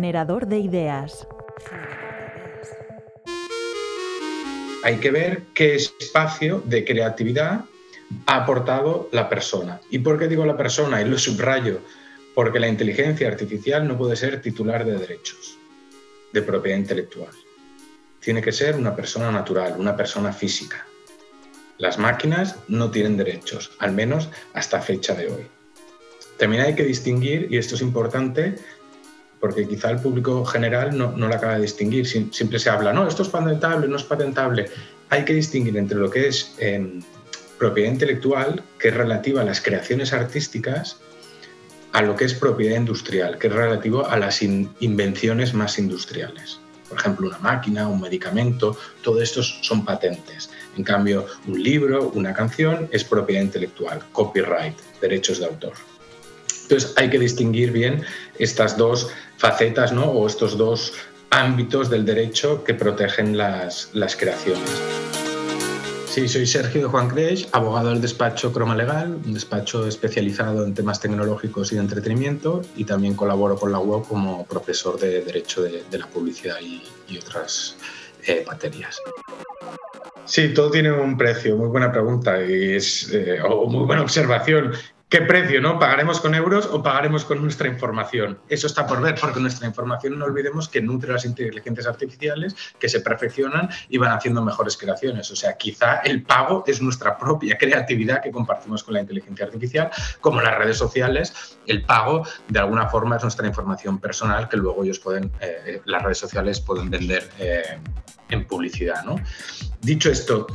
Generador 0.00 0.46
de 0.46 0.58
ideas. 0.58 1.28
Hay 4.82 4.96
que 4.96 5.10
ver 5.10 5.42
qué 5.52 5.74
espacio 5.74 6.62
de 6.64 6.86
creatividad 6.86 7.66
ha 8.24 8.36
aportado 8.36 9.10
la 9.12 9.28
persona. 9.28 9.78
¿Y 9.90 9.98
por 9.98 10.18
qué 10.18 10.26
digo 10.26 10.46
la 10.46 10.56
persona? 10.56 11.02
Y 11.02 11.04
lo 11.04 11.18
subrayo. 11.18 11.80
Porque 12.34 12.58
la 12.58 12.68
inteligencia 12.68 13.28
artificial 13.28 13.86
no 13.86 13.98
puede 13.98 14.16
ser 14.16 14.40
titular 14.40 14.86
de 14.86 14.96
derechos, 14.96 15.58
de 16.32 16.40
propiedad 16.40 16.78
intelectual. 16.78 17.34
Tiene 18.20 18.40
que 18.40 18.52
ser 18.52 18.76
una 18.76 18.96
persona 18.96 19.30
natural, 19.30 19.74
una 19.76 19.94
persona 19.96 20.32
física. 20.32 20.86
Las 21.76 21.98
máquinas 21.98 22.56
no 22.68 22.90
tienen 22.90 23.18
derechos, 23.18 23.72
al 23.78 23.92
menos 23.92 24.30
hasta 24.54 24.80
fecha 24.80 25.12
de 25.12 25.26
hoy. 25.26 25.46
También 26.38 26.62
hay 26.62 26.74
que 26.74 26.84
distinguir, 26.84 27.48
y 27.50 27.58
esto 27.58 27.74
es 27.74 27.82
importante, 27.82 28.54
porque 29.40 29.66
quizá 29.66 29.90
el 29.90 29.98
público 29.98 30.44
general 30.44 30.96
no, 30.96 31.12
no 31.16 31.28
lo 31.28 31.34
acaba 31.34 31.54
de 31.54 31.62
distinguir. 31.62 32.06
Siempre 32.06 32.58
se 32.58 32.68
habla, 32.70 32.92
no, 32.92 33.08
esto 33.08 33.22
es 33.22 33.28
patentable, 33.28 33.88
no 33.88 33.96
es 33.96 34.04
patentable. 34.04 34.70
Hay 35.08 35.24
que 35.24 35.32
distinguir 35.32 35.76
entre 35.76 35.98
lo 35.98 36.10
que 36.10 36.28
es 36.28 36.54
eh, 36.58 37.00
propiedad 37.58 37.90
intelectual, 37.90 38.62
que 38.78 38.88
es 38.88 38.94
relativa 38.94 39.40
a 39.40 39.44
las 39.44 39.60
creaciones 39.60 40.12
artísticas, 40.12 40.98
a 41.92 42.02
lo 42.02 42.14
que 42.14 42.24
es 42.26 42.34
propiedad 42.34 42.76
industrial, 42.76 43.38
que 43.38 43.48
es 43.48 43.52
relativo 43.52 44.06
a 44.06 44.16
las 44.16 44.42
in- 44.42 44.70
invenciones 44.80 45.54
más 45.54 45.78
industriales. 45.78 46.60
Por 46.88 46.98
ejemplo, 46.98 47.28
una 47.28 47.38
máquina, 47.38 47.88
un 47.88 48.00
medicamento, 48.00 48.76
todo 49.02 49.22
esto 49.22 49.42
son 49.42 49.84
patentes. 49.84 50.50
En 50.76 50.84
cambio, 50.84 51.26
un 51.46 51.62
libro, 51.62 52.10
una 52.14 52.32
canción 52.34 52.88
es 52.92 53.04
propiedad 53.04 53.42
intelectual, 53.42 54.02
copyright, 54.12 54.76
derechos 55.00 55.38
de 55.38 55.46
autor. 55.46 55.72
Entonces 56.70 56.92
hay 56.96 57.10
que 57.10 57.18
distinguir 57.18 57.72
bien 57.72 58.04
estas 58.38 58.76
dos 58.76 59.08
facetas 59.38 59.92
¿no? 59.92 60.04
o 60.04 60.28
estos 60.28 60.56
dos 60.56 60.92
ámbitos 61.30 61.90
del 61.90 62.04
derecho 62.04 62.62
que 62.62 62.74
protegen 62.74 63.36
las, 63.36 63.90
las 63.92 64.14
creaciones. 64.14 64.70
Sí, 66.06 66.28
soy 66.28 66.46
Sergio 66.46 66.82
de 66.82 66.86
Juan 66.88 67.08
Creix, 67.08 67.48
abogado 67.50 67.90
del 67.90 68.00
despacho 68.00 68.52
Croma 68.52 68.76
Legal, 68.76 69.18
un 69.24 69.34
despacho 69.34 69.86
especializado 69.86 70.64
en 70.64 70.74
temas 70.74 71.00
tecnológicos 71.00 71.72
y 71.72 71.74
de 71.74 71.80
entretenimiento 71.80 72.62
y 72.76 72.84
también 72.84 73.14
colaboro 73.14 73.56
con 73.56 73.72
la 73.72 73.80
web 73.80 74.04
como 74.08 74.46
profesor 74.46 74.98
de 74.98 75.22
Derecho 75.22 75.62
de, 75.62 75.82
de 75.90 75.98
la 75.98 76.06
Publicidad 76.06 76.56
y, 76.60 76.82
y 77.08 77.18
otras 77.18 77.76
eh, 78.26 78.44
materias. 78.46 78.96
Sí, 80.24 80.54
todo 80.54 80.70
tiene 80.70 80.92
un 80.92 81.16
precio. 81.16 81.56
Muy 81.56 81.68
buena 81.68 81.90
pregunta 81.90 82.40
y 82.44 82.74
es 82.74 83.12
eh, 83.12 83.40
o 83.42 83.66
muy 83.66 83.84
buena 83.86 84.02
observación. 84.02 84.72
¿Qué 85.10 85.22
precio, 85.22 85.60
no? 85.60 85.76
¿Pagaremos 85.80 86.20
con 86.20 86.36
euros 86.36 86.66
o 86.70 86.84
pagaremos 86.84 87.24
con 87.24 87.42
nuestra 87.42 87.66
información? 87.66 88.38
Eso 88.48 88.68
está 88.68 88.86
por 88.86 89.02
ver, 89.02 89.16
porque 89.20 89.40
nuestra 89.40 89.66
información 89.66 90.16
no 90.16 90.24
olvidemos 90.24 90.68
que 90.68 90.80
nutre 90.80 91.12
las 91.12 91.24
inteligencias 91.24 91.88
artificiales 91.88 92.54
que 92.78 92.88
se 92.88 93.00
perfeccionan 93.00 93.68
y 93.88 93.98
van 93.98 94.12
haciendo 94.12 94.40
mejores 94.40 94.76
creaciones. 94.76 95.28
O 95.32 95.34
sea, 95.34 95.56
quizá 95.56 95.96
el 96.04 96.22
pago 96.22 96.62
es 96.64 96.80
nuestra 96.80 97.18
propia 97.18 97.58
creatividad 97.58 98.22
que 98.22 98.30
compartimos 98.30 98.84
con 98.84 98.94
la 98.94 99.00
inteligencia 99.00 99.46
artificial, 99.46 99.90
como 100.20 100.40
las 100.42 100.56
redes 100.56 100.78
sociales, 100.78 101.58
el 101.66 101.82
pago 101.82 102.24
de 102.46 102.60
alguna 102.60 102.86
forma 102.86 103.16
es 103.16 103.22
nuestra 103.24 103.48
información 103.48 103.98
personal 103.98 104.48
que 104.48 104.58
luego 104.58 104.84
ellos 104.84 105.00
pueden, 105.00 105.32
eh, 105.40 105.82
las 105.86 106.04
redes 106.04 106.18
sociales 106.18 106.60
pueden 106.60 106.88
vender 106.88 107.28
eh, 107.40 107.80
en 108.28 108.46
publicidad, 108.46 109.02
¿no? 109.02 109.16
Dicho 109.80 110.08
esto, 110.08 110.46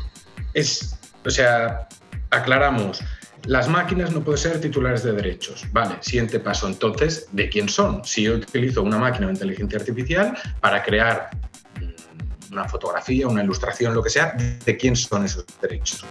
es, 0.54 0.98
o 1.26 1.30
sea, 1.30 1.90
aclaramos, 2.30 3.04
las 3.48 3.68
máquinas 3.68 4.12
no 4.12 4.24
pueden 4.24 4.42
ser 4.42 4.60
titulares 4.60 5.04
de 5.04 5.14
derechos. 5.14 5.66
Vale, 5.72 5.98
siguiente 6.02 6.40
paso. 6.40 6.68
Entonces, 6.68 7.28
¿de 7.32 7.50
quién 7.50 7.70
son? 7.70 8.04
Si 8.04 8.24
yo 8.24 8.36
utilizo 8.36 8.82
una 8.82 8.98
máquina 8.98 9.28
de 9.28 9.34
inteligencia 9.34 9.80
artificial 9.80 10.38
para 10.60 10.84
crear 10.84 11.30
mm, 11.80 12.54
una 12.54 12.68
fotografía, 12.68 13.28
una 13.28 13.44
ilustración, 13.44 13.94
lo 13.94 14.02
que 14.02 14.10
sea, 14.10 14.36
¿de 14.66 14.78
quién 14.78 14.96
son 14.96 15.26
esos 15.26 15.46
derechos? 15.62 16.06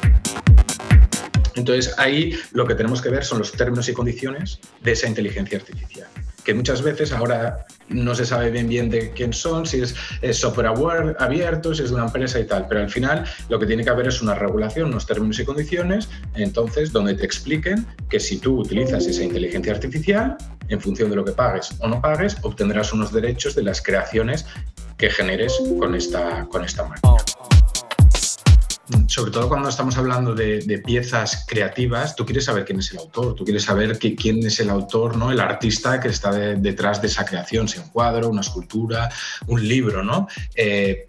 Entonces, 1.57 1.95
ahí 1.99 2.37
lo 2.53 2.67
que 2.67 2.75
tenemos 2.75 3.01
que 3.01 3.09
ver 3.09 3.25
son 3.25 3.39
los 3.39 3.53
términos 3.53 3.89
y 3.89 3.93
condiciones 3.93 4.59
de 4.83 4.93
esa 4.93 5.07
inteligencia 5.09 5.59
artificial, 5.59 6.09
que 6.45 6.53
muchas 6.53 6.83
veces 6.83 7.13
ahora 7.13 7.65
no 7.89 8.15
se 8.15 8.25
sabe 8.25 8.51
bien 8.51 8.69
bien 8.69 8.91
de 8.91 9.11
quién 9.11 9.33
son, 9.33 9.67
si 9.67 9.83
es, 9.83 9.95
software 10.33 10.73
abierto, 11.19 11.75
si 11.75 11.83
es 11.83 11.91
una 11.91 12.05
empresa 12.05 12.41
y 12.41 12.45
tal, 12.45 12.67
pero 12.69 12.81
al 12.81 12.91
final 12.91 13.25
lo 13.49 13.59
que 13.59 13.67
tiene 13.67 13.85
que 13.85 13.91
haber 13.91 14.09
es 14.09 14.23
una 14.23 14.35
regulación, 14.35 14.89
unos 14.89 15.07
términos 15.07 15.39
y 15.39 15.45
condiciones, 15.45 16.09
entonces 16.35 16.93
donde 16.93 17.15
te 17.15 17.25
expliquen 17.25 17.87
que 18.09 18.21
si 18.21 18.39
tú 18.39 18.61
utilizas 18.61 19.07
esa 19.07 19.23
inteligencia 19.23 19.73
artificial, 19.73 20.37
en 20.69 20.81
función 20.81 21.11
de 21.11 21.17
lo 21.17 21.25
que 21.25 21.33
pagues 21.33 21.75
o 21.81 21.89
no 21.89 22.01
pagues, 22.01 22.37
obtendrás 22.43 22.93
unos 22.93 23.13
derechos 23.13 23.55
de 23.55 23.63
las 23.63 23.83
creaciones 23.83 24.47
que 24.97 25.11
generes 25.11 25.61
con 25.79 25.95
esta, 25.95 26.47
con 26.47 26.65
esta 26.65 26.85
máquina. 26.85 27.14
Sobre 29.07 29.31
todo 29.31 29.49
cuando 29.49 29.69
estamos 29.71 29.97
hablando 29.97 30.35
de, 30.35 30.83
piezas 30.85 31.47
creativas, 31.49 32.15
tú 32.17 32.25
quieres 32.27 32.45
saber 32.45 32.65
quién 32.65 32.81
es 32.81 32.93
el 32.93 32.99
autor, 32.99 33.35
tú 33.35 33.45
quieres 33.45 33.63
saber 33.65 33.99
que- 33.99 34.15
quién 34.15 34.45
es 34.45 34.61
el 34.61 34.69
autor, 34.69 35.17
¿no? 35.17 35.31
el 35.33 35.41
artista 35.41 35.99
que 36.01 36.09
está 36.09 36.31
de- 36.33 36.57
detrás 36.57 37.01
de 37.01 37.09
esa 37.09 37.25
creación, 37.25 37.67
sea 37.67 37.83
un 37.83 37.89
cuadro, 37.89 38.29
una 38.29 38.43
escultura, 38.43 39.11
un 39.47 39.67
libro. 39.67 40.03
¿no? 40.03 40.29
Eh, 40.55 41.07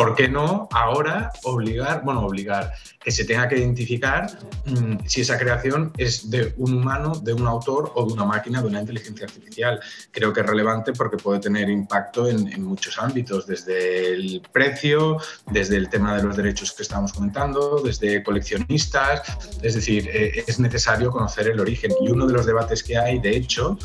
¿Por 0.00 0.14
qué 0.14 0.28
no 0.28 0.66
ahora 0.72 1.30
obligar, 1.42 2.02
bueno, 2.02 2.22
obligar, 2.22 2.72
que 2.98 3.10
se 3.10 3.26
tenga 3.26 3.46
que 3.46 3.58
identificar 3.58 4.30
mm, 4.64 5.04
si 5.04 5.20
esa 5.20 5.36
creación 5.36 5.92
es 5.98 6.30
de 6.30 6.54
un 6.56 6.72
humano, 6.72 7.12
de 7.22 7.34
un 7.34 7.46
autor 7.46 7.92
o 7.94 8.06
de 8.06 8.14
una 8.14 8.24
máquina, 8.24 8.62
de 8.62 8.68
una 8.68 8.80
inteligencia 8.80 9.26
artificial? 9.26 9.78
Creo 10.10 10.32
que 10.32 10.40
es 10.40 10.46
relevante 10.46 10.94
porque 10.94 11.18
puede 11.18 11.40
tener 11.40 11.68
impacto 11.68 12.26
en, 12.30 12.62
muchos 12.64 12.98
ámbitos, 12.98 13.46
desde 13.46 14.14
el 14.14 14.40
precio, 14.50 15.18
desde 15.50 15.76
el 15.76 15.90
tema 15.90 16.16
de 16.16 16.22
los 16.22 16.34
derechos 16.34 16.72
que 16.72 16.82
estábamos 16.82 17.12
comentando, 17.12 17.82
desde 17.84 18.22
coleccionistas, 18.22 19.20
es 19.60 19.74
decir, 19.74 20.08
eh, 20.10 20.44
es 20.46 20.58
necesario 20.58 21.10
conocer 21.10 21.46
el 21.48 21.60
origen. 21.60 21.92
Y 22.00 22.08
uno 22.08 22.26
de 22.26 22.32
los 22.32 22.46
debates 22.46 22.82
que 22.82 22.96
hay, 22.96 23.18
de 23.18 23.36
hecho, 23.36 23.76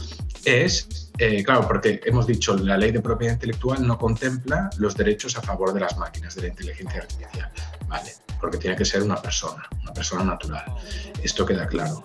es, 0.45 1.04
eh, 1.17 1.43
claro, 1.43 1.67
porque 1.67 2.01
hemos 2.05 2.27
dicho, 2.27 2.55
la 2.57 2.77
ley 2.77 2.91
de 2.91 3.01
propiedad 3.01 3.33
intelectual 3.33 3.85
no 3.85 3.97
contempla 3.97 4.69
los 4.77 4.95
derechos 4.95 5.37
a 5.37 5.41
favor 5.41 5.73
de 5.73 5.79
las 5.79 5.97
máquinas, 5.97 6.35
de 6.35 6.43
la 6.43 6.47
inteligencia 6.49 7.01
artificial, 7.01 7.51
¿vale? 7.87 8.11
Porque 8.39 8.57
tiene 8.57 8.75
que 8.75 8.85
ser 8.85 9.01
una 9.01 9.21
persona, 9.21 9.67
una 9.81 9.93
persona 9.93 10.23
natural. 10.23 10.65
Esto 11.23 11.45
queda 11.45 11.67
claro. 11.67 12.03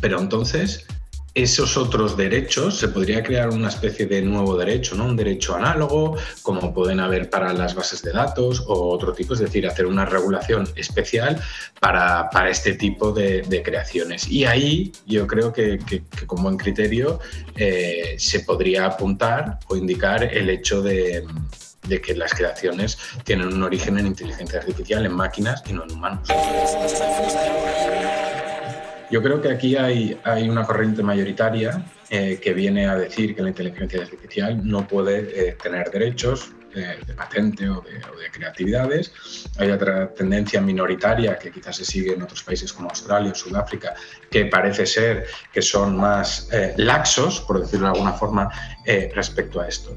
Pero 0.00 0.20
entonces, 0.20 0.86
esos 1.34 1.76
otros 1.76 2.16
derechos, 2.16 2.78
se 2.78 2.88
podría 2.88 3.22
crear 3.22 3.50
una 3.50 3.68
especie 3.68 4.06
de 4.06 4.22
nuevo 4.22 4.56
derecho, 4.56 4.94
¿no? 4.94 5.06
Un 5.06 5.16
derecho 5.16 5.56
análogo, 5.56 6.16
como 6.42 6.72
pueden 6.72 7.00
haber 7.00 7.28
para 7.28 7.52
las 7.52 7.74
bases 7.74 8.02
de 8.02 8.12
datos 8.12 8.62
o 8.66 8.90
otro 8.90 9.12
tipo, 9.12 9.34
es 9.34 9.40
decir, 9.40 9.66
hacer 9.66 9.86
una 9.86 10.04
regulación 10.04 10.68
especial 10.76 11.40
para, 11.80 12.30
para 12.30 12.50
este 12.50 12.74
tipo 12.74 13.12
de, 13.12 13.62
creaciones. 13.64 14.28
Y 14.28 14.44
ahí 14.44 14.92
yo 15.06 15.26
creo 15.26 15.52
que 15.52 15.78
con 16.26 16.42
buen 16.42 16.56
criterio 16.56 17.18
eh, 17.56 18.16
se 18.18 18.40
podría 18.40 18.86
apuntar 18.86 19.58
o 19.68 19.76
indicar 19.76 20.22
el 20.24 20.50
hecho 20.50 20.82
de, 20.82 21.24
de 21.88 22.00
que 22.00 22.14
las 22.14 22.34
creaciones 22.34 22.98
tienen 23.24 23.48
un 23.48 23.62
origen 23.62 23.98
en 23.98 24.06
inteligencia 24.06 24.58
artificial, 24.58 25.04
en 25.06 25.12
máquinas 25.12 25.62
y 25.66 25.72
no 25.72 25.84
en 25.84 25.92
humanos. 25.92 26.28
Yo 29.14 29.22
creo 29.22 29.40
que 29.40 29.48
aquí 29.48 29.76
hay, 29.76 30.18
una 30.48 30.64
corriente 30.64 31.00
mayoritaria 31.00 31.84
eh, 32.10 32.40
que 32.42 32.52
viene 32.52 32.88
a 32.88 32.96
decir 32.96 33.36
que 33.36 33.42
la 33.42 33.50
inteligencia 33.50 34.02
artificial 34.02 34.60
no 34.68 34.88
puede 34.88 35.50
eh, 35.50 35.52
tener 35.52 35.88
derechos 35.92 36.50
eh, 36.74 36.98
de 37.06 37.14
patente 37.14 37.68
o 37.68 37.80
de, 37.80 38.00
creatividades. 38.32 39.12
Hay 39.58 39.70
otra 39.70 40.12
tendencia 40.12 40.60
minoritaria 40.60 41.38
que 41.38 41.52
quizás 41.52 41.76
se 41.76 41.84
sigue 41.84 42.14
en 42.14 42.22
otros 42.22 42.42
países 42.42 42.72
como 42.72 42.88
Australia 42.88 43.30
o 43.30 43.36
Sudáfrica, 43.36 43.94
que 44.28 44.46
parece 44.46 44.84
ser 44.84 45.26
que 45.52 45.62
son 45.62 45.96
más 45.96 46.48
laxos, 46.76 47.40
por 47.42 47.60
decirlo 47.60 47.86
de 47.86 47.92
alguna 47.92 48.14
forma, 48.14 48.50
respecto 49.14 49.60
a 49.60 49.68
esto. 49.68 49.96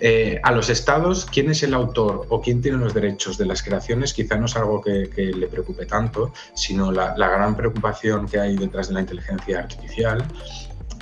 Eh, 0.00 0.40
a 0.42 0.52
los 0.52 0.70
estados, 0.70 1.26
quién 1.26 1.50
es 1.50 1.62
el 1.62 1.74
autor 1.74 2.26
o 2.30 2.40
quién 2.40 2.62
tiene 2.62 2.78
los 2.78 2.94
derechos 2.94 3.36
de 3.36 3.46
las 3.46 3.62
creaciones, 3.62 4.14
quizá 4.14 4.36
no 4.36 4.46
es 4.46 4.56
algo 4.56 4.80
que, 4.80 5.10
le 5.16 5.46
preocupe 5.46 5.86
tanto, 5.86 6.32
sino 6.54 6.90
la, 6.90 7.14
la 7.16 7.28
gran 7.28 7.54
preocupación 7.56 8.26
que 8.26 8.40
hay 8.40 8.56
detrás 8.56 8.88
de 8.88 8.94
la 8.94 9.00
inteligencia 9.00 9.58
artificial 9.58 10.26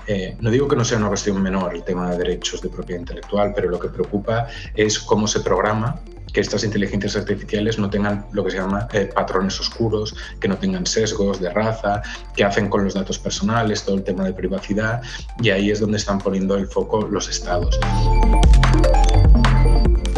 eh, 0.09 0.39
no 0.41 0.51
digo 0.51 0.67
que 0.67 0.75
no 0.75 0.87
sea 0.87 0.97
una 0.97 1.09
cuestión 1.09 1.41
menor 1.43 1.75
el 1.75 1.85
tema 1.85 2.11
de 2.11 2.17
derechos 2.17 2.63
de 2.63 2.71
propiedad 2.71 3.01
intelectual, 3.01 3.53
pero 3.55 3.69
lo 3.69 3.79
que 3.79 3.89
preocupa 3.89 4.49
es 4.75 4.99
cómo 4.99 5.29
se 5.29 5.41
programa 5.41 6.01
que 6.33 6.41
estas 6.41 6.65
inteligencias 6.65 7.15
artificiales 7.15 7.79
no 7.79 7.91
tengan 7.91 8.27
lo 8.33 8.43
que 8.43 8.51
se 8.51 8.57
llama 8.57 8.89
eh, 8.93 9.11
patrones 9.15 9.61
oscuros, 9.61 10.17
que 10.41 10.49
no 10.49 10.57
tengan 10.57 10.87
sesgos 10.87 11.41
de 11.41 11.51
raza, 11.51 12.03
que 12.35 12.43
hacen 12.43 12.71
con 12.71 12.85
los 12.85 12.95
datos 12.95 13.19
personales, 13.19 13.85
todo 13.85 13.97
el 13.97 14.03
tema 14.03 14.25
de 14.25 14.33
privacidad, 14.33 15.03
y 15.43 15.51
ahí 15.51 15.71
es 15.71 15.81
donde 15.81 15.99
están 15.99 16.19
poniendo 16.19 16.57
el 16.57 16.67
foco 16.67 17.07
los 17.07 17.29
estados. 17.29 17.79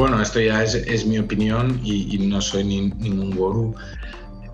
Bueno, 0.01 0.23
esto 0.23 0.41
ya 0.41 0.65
es, 0.65 0.75
es 0.77 1.05
mi 1.05 1.19
opinión 1.19 1.79
y, 1.85 2.17
y 2.17 2.27
no 2.27 2.41
soy 2.41 2.65
ni- 2.65 2.89
ningún 2.89 3.37
gurú. 3.37 3.75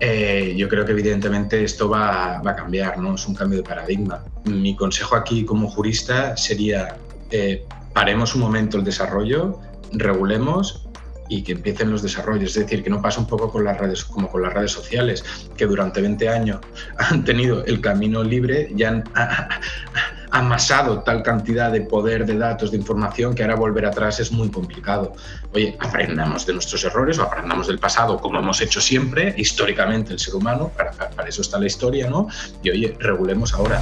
Eh, 0.01 0.53
yo 0.57 0.67
creo 0.67 0.85
que 0.85 0.91
evidentemente 0.91 1.63
esto 1.63 1.87
va, 1.87 2.41
va 2.41 2.51
a 2.51 2.55
cambiar, 2.57 2.97
¿no? 2.97 3.15
Es 3.15 3.25
un 3.29 3.33
cambio 3.33 3.59
de 3.59 3.63
paradigma. 3.63 4.25
Mi 4.43 4.75
consejo 4.75 5.15
aquí 5.15 5.45
como 5.45 5.69
jurista 5.69 6.35
sería 6.35 6.97
eh, 7.31 7.63
paremos 7.93 8.35
un 8.35 8.41
momento 8.41 8.77
el 8.77 8.83
desarrollo, 8.83 9.61
regulemos 9.93 10.85
y 11.29 11.43
que 11.43 11.53
empiecen 11.53 11.91
los 11.91 12.01
desarrollos. 12.01 12.57
Es 12.57 12.65
decir, 12.65 12.83
que 12.83 12.89
no 12.89 13.01
pasa 13.01 13.21
un 13.21 13.27
poco 13.27 13.49
con 13.49 13.63
las 13.63 13.77
redes, 13.77 14.03
como 14.03 14.29
con 14.29 14.41
las 14.41 14.53
redes 14.53 14.71
sociales, 14.71 15.23
que 15.55 15.65
durante 15.65 16.01
20 16.01 16.27
años 16.27 16.59
han 16.97 17.23
tenido 17.23 17.63
el 17.63 17.79
camino 17.79 18.21
libre 18.21 18.69
y 18.75 18.83
han 18.83 19.01
amasado 20.31 20.99
tal 21.03 21.23
cantidad 21.23 21.71
de 21.71 21.81
poder 21.81 22.25
de 22.25 22.37
datos, 22.37 22.71
de 22.71 22.77
información, 22.77 23.33
que 23.35 23.43
ahora 23.43 23.55
volver 23.55 23.85
atrás 23.85 24.19
es 24.19 24.31
muy 24.31 24.49
complicado. 24.49 25.13
Oye, 25.53 25.77
aprendamos 25.79 26.45
de 26.45 26.53
nuestros 26.53 26.83
errores 26.83 27.19
o 27.19 27.23
aprendamos 27.23 27.67
del 27.67 27.79
pasado, 27.79 28.17
como 28.19 28.39
hemos 28.39 28.61
hecho 28.61 28.81
siempre, 28.81 29.33
históricamente 29.37 30.13
el 30.13 30.19
ser 30.19 30.35
humano, 30.35 30.71
para, 30.75 30.91
para 30.91 31.29
eso 31.29 31.41
está 31.41 31.59
la 31.59 31.67
historia, 31.67 32.09
¿no? 32.09 32.27
Y 32.63 32.69
oye, 32.69 32.97
regulemos 32.99 33.53
ahora. 33.53 33.81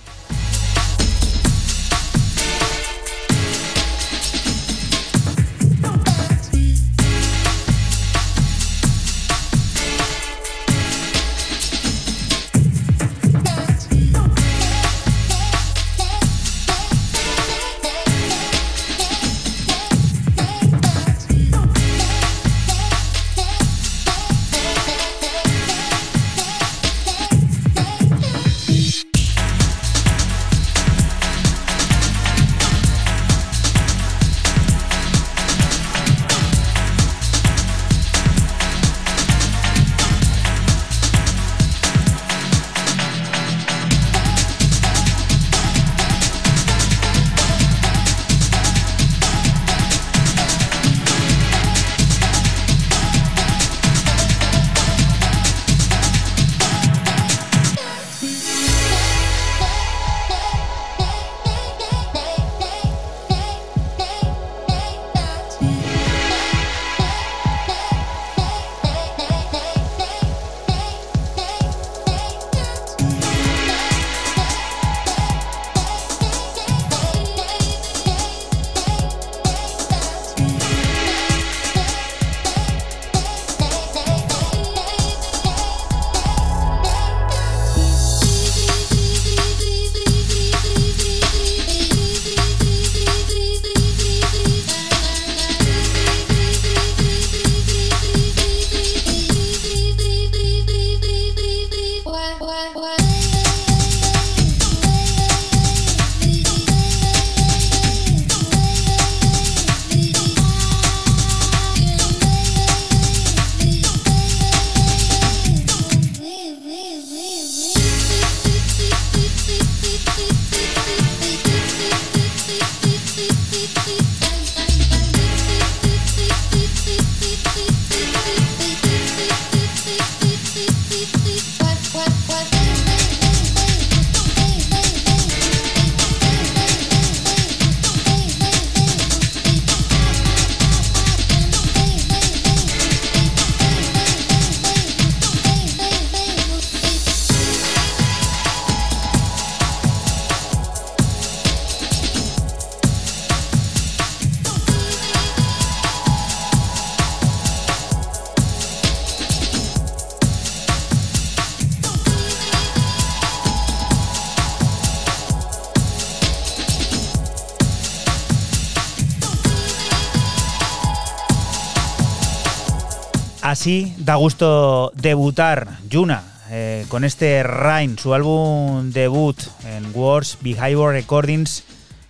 Así 173.61 173.95
da 173.99 174.15
gusto 174.15 174.91
debutar 174.97 175.69
Yuna 175.87 176.23
eh, 176.49 176.87
con 176.89 177.05
este 177.05 177.43
Rain, 177.43 177.99
su 177.99 178.15
álbum 178.15 178.91
debut 178.91 179.37
en 179.67 179.91
Wars 179.93 180.39
Behavior 180.41 180.95
Recordings. 180.95 181.65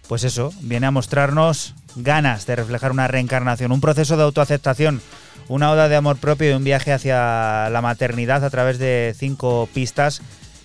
Pues 0.07 0.23
eso, 0.23 0.53
viene 0.61 0.87
a 0.87 0.93
mostrarnos 0.93 1.75
ganas 1.97 2.47
de 2.47 2.55
reflejar 2.55 2.93
una 2.93 3.09
reencarnación, 3.09 3.73
un 3.73 3.81
proceso 3.81 4.17
de 4.17 4.23
autoaceptación, 4.23 5.03
una 5.49 5.73
oda 5.73 5.89
de 5.89 5.97
amor 5.97 6.19
propio 6.19 6.53
y 6.53 6.55
un 6.55 6.63
viaje 6.63 6.93
hacia 6.93 7.69
la 7.69 7.81
maternidad 7.83 8.45
a 8.45 8.51
través 8.51 8.79
de 8.79 9.13
cinco 9.19 9.69
pistas 9.75 10.23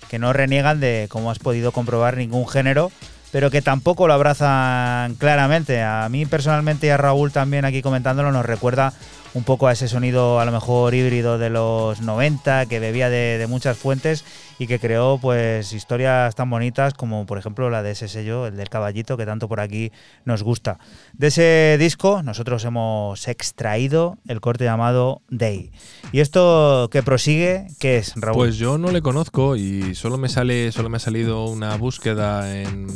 que 0.08 0.20
no 0.20 0.32
reniegan 0.32 0.78
de, 0.78 1.08
como 1.10 1.32
has 1.32 1.40
podido 1.40 1.72
comprobar, 1.72 2.16
ningún 2.16 2.46
género, 2.46 2.92
pero 3.32 3.50
que 3.50 3.60
tampoco 3.60 4.06
lo 4.06 4.14
abrazan 4.14 5.16
claramente. 5.16 5.82
A 5.82 6.08
mí 6.08 6.26
personalmente 6.26 6.86
y 6.86 6.90
a 6.90 6.96
Raúl 6.96 7.32
también 7.32 7.64
aquí 7.64 7.82
comentándolo 7.82 8.30
nos 8.30 8.46
recuerda 8.46 8.92
un 9.36 9.44
poco 9.44 9.66
a 9.68 9.72
ese 9.72 9.86
sonido 9.86 10.40
a 10.40 10.46
lo 10.46 10.50
mejor 10.50 10.94
híbrido 10.94 11.36
de 11.36 11.50
los 11.50 12.00
90 12.00 12.64
que 12.64 12.80
bebía 12.80 13.10
de, 13.10 13.44
muchas 13.50 13.76
fuentes 13.76 14.24
y 14.58 14.66
que 14.66 14.78
creó 14.78 15.18
pues 15.20 15.74
historias 15.74 16.34
tan 16.34 16.48
bonitas 16.48 16.94
como 16.94 17.26
por 17.26 17.36
ejemplo 17.36 17.68
la 17.68 17.82
de 17.82 17.90
ese 17.90 18.08
sello, 18.08 18.46
el 18.46 18.56
del 18.56 18.70
caballito 18.70 19.18
que 19.18 19.26
tanto 19.26 19.46
por 19.46 19.60
aquí 19.60 19.92
nos 20.24 20.42
gusta. 20.42 20.78
De 21.12 21.26
ese 21.26 21.76
disco 21.78 22.22
nosotros 22.22 22.64
hemos 22.64 23.28
extraído 23.28 24.16
el 24.26 24.40
corte 24.40 24.64
llamado 24.64 25.20
Day. 25.28 25.70
¿Y 26.12 26.20
esto 26.20 26.88
que 26.90 27.02
prosigue 27.02 27.66
qué 27.78 27.98
es, 27.98 28.14
Raúl? 28.16 28.36
Pues 28.36 28.56
yo 28.56 28.78
no 28.78 28.90
le 28.90 29.02
conozco 29.02 29.54
y 29.54 29.94
solo 29.94 30.16
me 30.16 30.30
sale, 30.30 30.72
solo 30.72 30.88
me 30.88 30.96
ha 30.96 31.00
salido 31.00 31.44
una 31.44 31.76
búsqueda 31.76 32.58
en, 32.58 32.88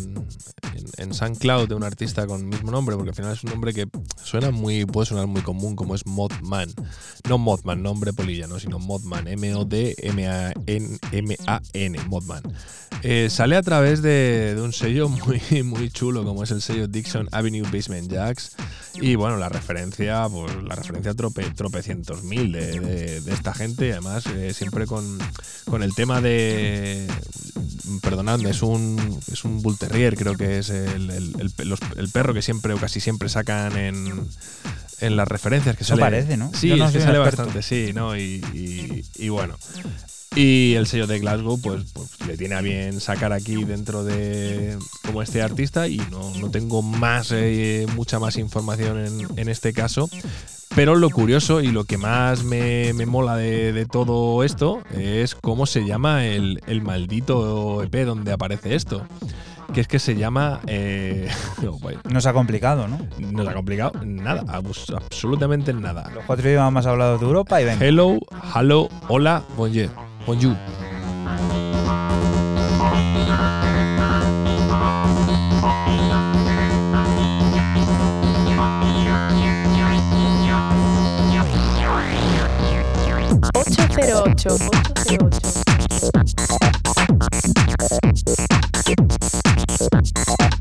en, 0.72 0.86
en 0.96 1.14
SoundCloud 1.14 1.68
de 1.68 1.74
un 1.74 1.84
artista 1.84 2.26
con 2.26 2.40
el 2.40 2.46
mismo 2.46 2.70
nombre, 2.70 2.96
porque 2.96 3.10
al 3.10 3.16
final 3.16 3.32
es 3.32 3.44
un 3.44 3.50
nombre 3.50 3.74
que 3.74 3.86
suena 4.22 4.50
muy, 4.50 4.86
puede 4.86 5.04
sonar 5.04 5.26
muy 5.26 5.42
común, 5.42 5.76
como 5.76 5.94
es 5.94 6.06
Modman. 6.40 6.72
No 7.28 7.38
Modman, 7.38 7.82
nombre 7.82 8.12
polilla, 8.12 8.46
¿no? 8.46 8.58
sino 8.58 8.78
Modman, 8.78 9.26
M-O-D-M-A-N, 10.88 11.98
Modman. 12.08 12.42
Eh, 13.02 13.28
sale 13.30 13.56
a 13.56 13.62
través 13.62 14.02
de, 14.02 14.54
de 14.54 14.60
un 14.60 14.72
sello 14.74 15.08
muy, 15.08 15.40
muy 15.62 15.90
chulo, 15.90 16.22
como 16.24 16.44
es 16.44 16.50
el 16.50 16.60
sello 16.60 16.86
Dixon 16.86 17.28
Avenue 17.32 17.62
Basement 17.70 18.10
Jacks. 18.10 18.52
Y 19.00 19.14
bueno, 19.14 19.36
la 19.38 19.48
referencia, 19.48 20.26
pues 20.28 20.52
la 20.62 20.74
referencia 20.74 21.14
trope, 21.14 21.44
tropecientos 21.52 22.22
mil 22.24 22.52
de, 22.52 22.78
de- 22.80 23.20
de 23.22 23.32
esta 23.32 23.54
gente, 23.54 23.92
además 23.92 24.24
eh, 24.26 24.52
siempre 24.52 24.86
con, 24.86 25.18
con 25.66 25.82
el 25.82 25.94
tema 25.94 26.20
de. 26.20 27.06
Perdonadme, 28.02 28.50
es 28.50 28.62
un, 28.62 29.18
es 29.32 29.44
un 29.44 29.62
Bull 29.62 29.78
Terrier, 29.78 30.16
creo 30.16 30.36
que 30.36 30.58
es 30.58 30.68
el, 30.70 31.10
el- 31.10 31.34
el- 31.58 31.68
los- 31.68 31.80
el 31.96 32.08
perro 32.10 32.34
que 32.34 32.42
siempre 32.42 32.74
o 32.74 32.76
casi 32.76 33.00
siempre 33.00 33.28
sacan 33.28 33.76
en, 33.76 34.28
en 35.00 35.16
las 35.16 35.26
referencias. 35.26 35.76
Que 35.76 35.84
sale, 35.84 36.00
parece, 36.22 36.36
¿no? 36.36 36.50
Sí, 36.54 36.68
no 36.76 36.86
es 36.86 36.92
que 36.92 37.00
sale 37.00 37.18
bastante, 37.18 37.62
sí, 37.62 37.92
¿no? 37.94 38.16
Y, 38.16 38.42
y- 38.54 39.04
y 39.16 39.28
bueno. 39.28 39.56
Y 40.36 40.74
el 40.74 40.86
sello 40.86 41.08
de 41.08 41.18
Glasgow, 41.18 41.60
pues, 41.60 41.82
pues 41.92 42.08
le 42.26 42.36
tiene 42.36 42.54
a 42.54 42.60
bien 42.60 43.00
sacar 43.00 43.32
aquí 43.32 43.64
dentro 43.64 44.04
de 44.04 44.78
como 45.04 45.22
este 45.22 45.42
artista 45.42 45.88
y 45.88 45.96
no, 46.12 46.32
no 46.38 46.50
tengo 46.52 46.82
más, 46.82 47.32
eh, 47.32 47.86
mucha 47.96 48.20
más 48.20 48.36
información 48.36 49.04
en, 49.04 49.26
en 49.36 49.48
este 49.48 49.72
caso. 49.72 50.08
Pero 50.76 50.94
lo 50.94 51.10
curioso 51.10 51.60
y 51.60 51.72
lo 51.72 51.82
que 51.82 51.98
más 51.98 52.44
me, 52.44 52.92
me 52.92 53.04
mola 53.04 53.36
de, 53.36 53.72
de 53.72 53.86
todo 53.86 54.44
esto 54.44 54.80
es 54.96 55.34
cómo 55.34 55.66
se 55.66 55.84
llama 55.84 56.24
el, 56.26 56.62
el 56.68 56.80
maldito 56.80 57.82
EP 57.82 58.04
donde 58.04 58.30
aparece 58.30 58.76
esto 58.76 59.04
que 59.72 59.80
es 59.80 59.88
que 59.88 59.98
se 59.98 60.16
llama. 60.16 60.60
Eh, 60.66 61.28
nos 62.10 62.26
ha 62.26 62.32
complicado, 62.32 62.88
¿no? 62.88 62.98
Nos 63.18 63.48
ha 63.48 63.54
complicado 63.54 63.92
nada, 64.04 64.44
absolutamente 64.48 65.72
nada. 65.72 66.10
Los 66.14 66.24
cuatro 66.24 66.48
idiomas 66.48 66.72
más 66.72 66.86
hablados 66.86 67.20
de 67.20 67.26
Europa 67.26 67.60
y 67.60 67.64
venga. 67.64 67.84
Hello, 67.84 68.18
hello, 68.54 68.88
hola, 69.08 69.42
bonjour, 69.56 69.88
bonjour. 70.26 70.56
Pero 83.94 84.22
808. 84.22 84.80
808. 88.86 89.39
Thanks. 89.88 90.59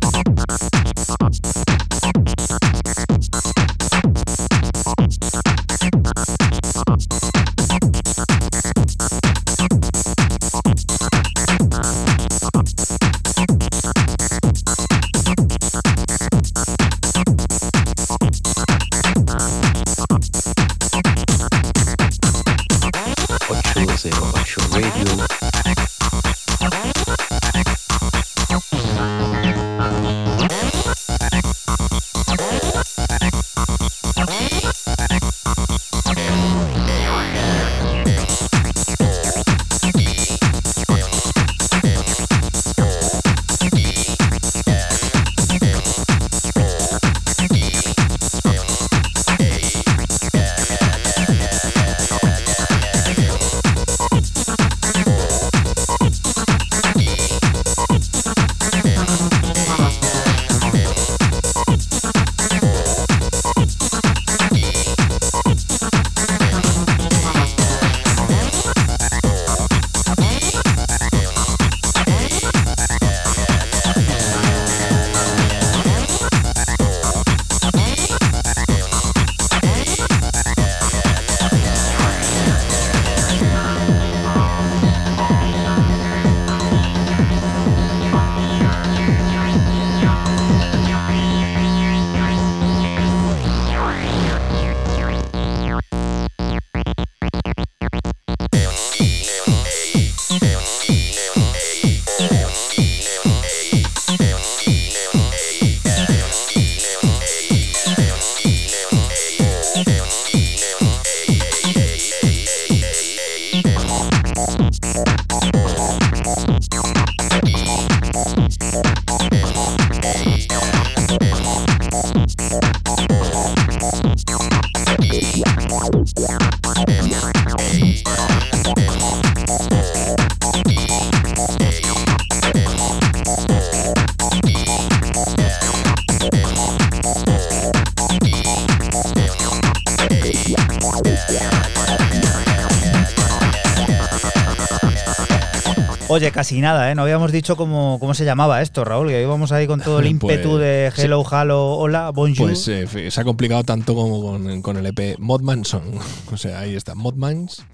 Casi 146.39 146.61
nada, 146.61 146.89
¿eh? 146.89 146.95
No 146.95 147.01
habíamos 147.01 147.33
dicho 147.33 147.57
cómo, 147.57 147.97
cómo 147.99 148.13
se 148.13 148.23
llamaba 148.23 148.61
esto, 148.61 148.85
Raúl, 148.85 149.09
que 149.09 149.21
íbamos 149.21 149.51
ahí 149.51 149.67
con 149.67 149.81
todo 149.81 149.99
el 149.99 150.05
ímpetu 150.15 150.51
Pues, 150.51 150.61
de 150.61 150.91
sí. 150.95 151.01
hello, 151.01 151.21
hello, 151.29 151.71
hola, 151.73 152.11
bonjour. 152.11 152.47
Pues 152.47 152.65
eh, 152.69 153.11
se 153.11 153.19
ha 153.19 153.25
complicado 153.25 153.65
tanto 153.65 153.93
como 153.93 154.21
con, 154.21 154.61
con 154.61 154.77
el 154.77 154.85
EP 154.85 155.17
Modman 155.19 155.65
Song. 155.65 155.83
O 156.31 156.37
sea, 156.37 156.61
ahí 156.61 156.75
está. 156.77 156.95
Modmans, 156.95 157.65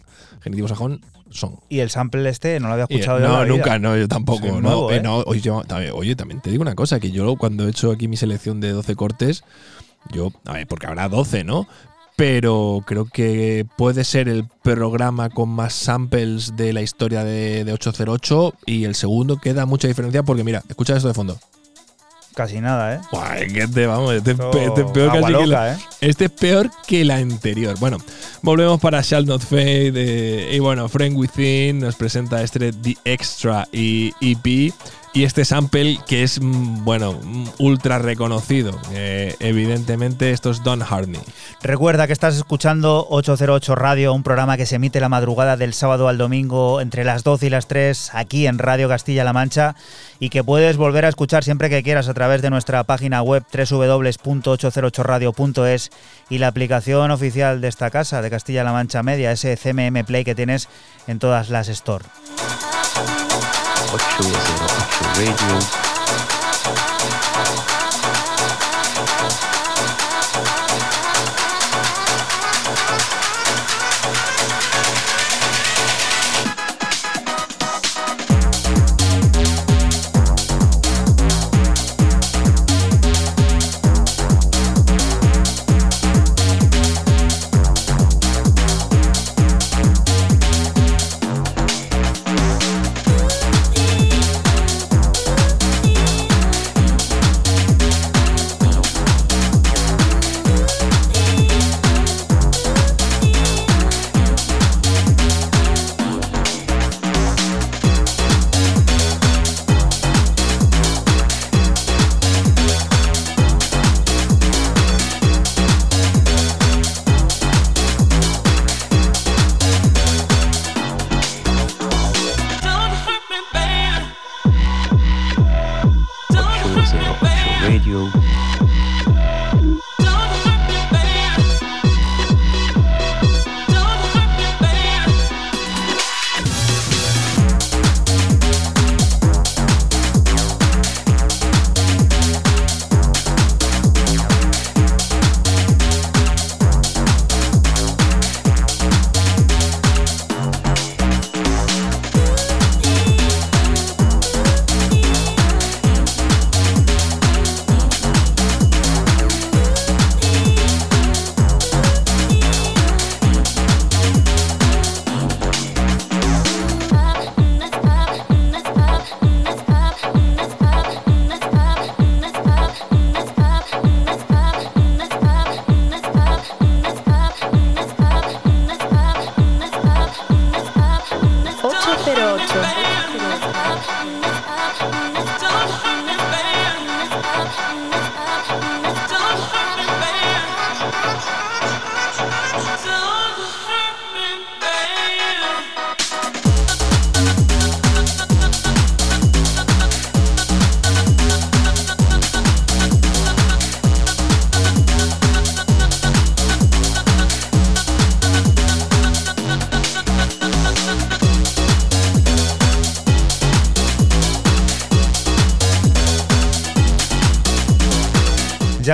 genitivo 0.41 0.67
sajón, 0.67 1.01
Song. 1.29 1.57
y 1.69 1.77
el 1.81 1.91
sample 1.91 2.27
este 2.27 2.59
no 2.59 2.69
lo 2.69 2.73
había 2.73 2.85
eh, 2.85 2.87
escuchado 2.89 3.19
yo 3.19 3.27
no, 3.27 3.33
la 3.37 3.43
vida. 3.43 3.55
nunca, 3.55 3.77
no, 3.77 3.95
yo 3.95 4.07
tampoco. 4.07 4.47
Es 4.47 4.53
no, 4.53 4.61
nuevo, 4.61 4.91
eh, 4.91 4.95
¿eh? 4.95 5.01
no, 5.01 5.17
oye, 5.17 5.41
yo- 5.41 5.61
oye, 5.93 6.15
también 6.15 6.41
te 6.41 6.49
digo 6.49 6.63
una 6.63 6.73
cosa, 6.73 6.99
que 6.99 7.11
yo 7.11 7.35
cuando 7.35 7.67
he 7.67 7.69
hecho 7.69 7.91
aquí 7.91 8.07
mi 8.07 8.17
selección 8.17 8.61
de 8.61 8.71
12 8.71 8.95
cortes, 8.95 9.43
yo, 10.11 10.31
a 10.45 10.53
ver, 10.53 10.65
porque 10.65 10.87
habrá 10.87 11.07
12, 11.07 11.43
¿no? 11.43 11.67
Pero 12.15 12.81
creo 12.85 13.05
que 13.05 13.65
puede 13.77 14.03
ser 14.03 14.29
el 14.29 14.47
programa 14.63 15.29
con 15.29 15.49
más 15.49 15.73
samples 15.73 16.55
de 16.55 16.73
la 16.73 16.81
historia 16.81 17.23
de, 17.23 17.65
de 17.65 17.73
808 17.73 18.53
y 18.65 18.85
el 18.85 18.95
segundo 18.95 19.37
queda 19.37 19.65
mucha 19.65 19.87
diferencia 19.87 20.23
porque 20.23 20.43
mira, 20.43 20.63
escucha 20.69 20.95
esto 20.95 21.07
de 21.07 21.13
fondo. 21.13 21.37
Casi 22.35 22.59
nada, 22.59 22.95
¿eh? 22.95 23.47
Que 23.47 23.61
este, 23.61 23.87
vamos, 23.87 24.13
este, 24.13 24.31
es 24.31 24.37
este 24.37 24.81
es 24.81 24.91
peor 24.91 25.11
que 25.13 25.47
la, 25.47 25.73
¿eh? 25.73 25.77
este 26.01 26.25
es 26.25 26.31
peor 26.31 26.69
que 26.85 27.05
la 27.05 27.15
anterior. 27.15 27.79
Bueno, 27.79 27.97
volvemos 28.41 28.81
para 28.81 29.01
Shall 29.01 29.25
Not 29.25 29.41
Fade. 29.41 29.93
eh, 29.95 30.53
y 30.53 30.59
bueno, 30.59 30.89
Friend 30.89 31.15
Within 31.15 31.79
nos 31.79 31.95
presenta 31.95 32.43
este 32.43 32.73
The 32.73 32.97
Extra 33.05 33.65
y 33.71 34.11
EP. 34.19 34.73
Y 35.15 35.23
este 35.23 35.45
sample 35.45 35.97
que 36.05 36.21
es, 36.23 36.41
mm, 36.41 36.83
bueno, 36.83 37.13
mm, 37.13 37.45
ultra 37.59 37.99
reconocido. 37.99 38.77
Evidentemente, 39.39 40.31
esto 40.31 40.51
es 40.51 40.61
Don 40.61 40.83
Harney. 40.83 41.21
Recuerda 41.63 42.05
que 42.05 42.11
estás 42.13 42.35
escuchando 42.35 43.07
808 43.09 43.75
Radio, 43.75 44.13
un 44.13 44.23
programa 44.23 44.57
que 44.57 44.65
se 44.65 44.75
emite 44.75 44.99
la 44.99 45.07
madrugada 45.07 45.55
del 45.55 45.73
sábado 45.73 46.09
al 46.09 46.17
domingo 46.17 46.81
entre 46.81 47.05
las 47.05 47.23
12 47.23 47.47
y 47.47 47.49
las 47.49 47.67
3 47.67 48.11
aquí 48.13 48.45
en 48.45 48.59
Radio 48.59 48.89
Castilla-La 48.89 49.31
Mancha 49.31 49.75
y 50.19 50.27
que 50.29 50.43
puedes 50.43 50.75
volver 50.75 51.05
a 51.05 51.09
escuchar 51.09 51.45
siempre 51.45 51.69
que 51.69 51.81
quieras 51.81 52.09
a 52.09 52.13
través 52.13 52.41
de 52.41 52.49
nuestra 52.49 52.83
página 52.83 53.21
web 53.21 53.45
www.808radio.es 53.53 55.91
y 56.29 56.39
la 56.39 56.47
aplicación 56.47 57.11
oficial 57.11 57.61
de 57.61 57.69
esta 57.69 57.89
casa 57.89 58.21
de 58.21 58.29
Castilla-La 58.29 58.73
Mancha 58.73 59.01
Media, 59.01 59.31
ese 59.31 59.55
CMM 59.55 60.03
Play 60.03 60.25
que 60.25 60.35
tienes 60.35 60.67
en 61.07 61.19
todas 61.19 61.49
las 61.49 61.69
store. 63.97 64.27
808 64.27 65.15
Radio. 65.17 65.55
Radio. 65.59 65.84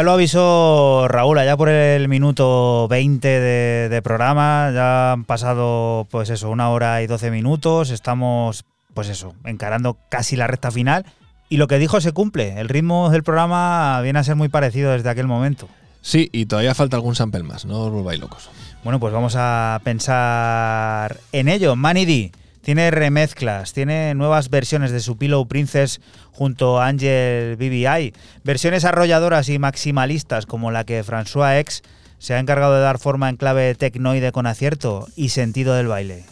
Ya 0.01 0.05
lo 0.05 0.13
avisó 0.13 1.07
Raúl, 1.09 1.37
allá 1.37 1.55
por 1.55 1.69
el 1.69 2.07
minuto 2.07 2.87
20 2.87 3.27
de, 3.27 3.87
de 3.87 4.01
programa, 4.01 4.71
ya 4.73 5.11
han 5.11 5.25
pasado 5.25 6.07
pues 6.09 6.31
eso, 6.31 6.49
una 6.49 6.71
hora 6.71 7.03
y 7.03 7.05
12 7.05 7.29
minutos, 7.29 7.91
estamos 7.91 8.65
pues 8.95 9.09
eso, 9.09 9.35
encarando 9.45 9.99
casi 10.09 10.35
la 10.35 10.47
recta 10.47 10.71
final 10.71 11.05
y 11.49 11.57
lo 11.57 11.67
que 11.67 11.77
dijo 11.77 12.01
se 12.01 12.13
cumple, 12.13 12.59
el 12.59 12.67
ritmo 12.67 13.11
del 13.11 13.21
programa 13.21 14.01
viene 14.01 14.17
a 14.17 14.23
ser 14.23 14.35
muy 14.35 14.49
parecido 14.49 14.91
desde 14.91 15.07
aquel 15.07 15.27
momento. 15.27 15.69
Sí, 16.01 16.31
y 16.33 16.47
todavía 16.47 16.73
falta 16.73 16.95
algún 16.95 17.13
sample 17.13 17.43
más, 17.43 17.65
no 17.65 17.81
os 17.81 17.91
volváis 17.91 18.19
locos. 18.19 18.49
Bueno, 18.83 18.99
pues 18.99 19.13
vamos 19.13 19.35
a 19.37 19.79
pensar 19.83 21.19
en 21.31 21.47
ello. 21.47 21.75
Manny 21.75 22.05
D 22.05 22.31
tiene 22.61 22.91
remezclas, 22.91 23.73
tiene 23.73 24.13
nuevas 24.15 24.49
versiones 24.49 24.91
de 24.91 24.99
su 24.99 25.17
Pillow 25.17 25.47
Princess 25.47 25.99
junto 26.31 26.79
a 26.79 26.87
Angel 26.87 27.55
BBI, 27.55 28.13
versiones 28.43 28.85
arrolladoras 28.85 29.49
y 29.49 29.59
maximalistas 29.59 30.45
como 30.45 30.71
la 30.71 30.83
que 30.83 31.03
François 31.03 31.59
X 31.59 31.81
se 32.19 32.35
ha 32.35 32.39
encargado 32.39 32.75
de 32.75 32.81
dar 32.81 32.99
forma 32.99 33.29
en 33.29 33.37
clave 33.37 33.73
tecnoide 33.75 34.31
con 34.31 34.45
acierto 34.45 35.07
y 35.15 35.29
sentido 35.29 35.73
del 35.73 35.87
baile. 35.87 36.23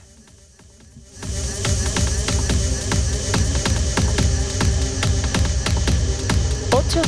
Ocho 6.72 7.02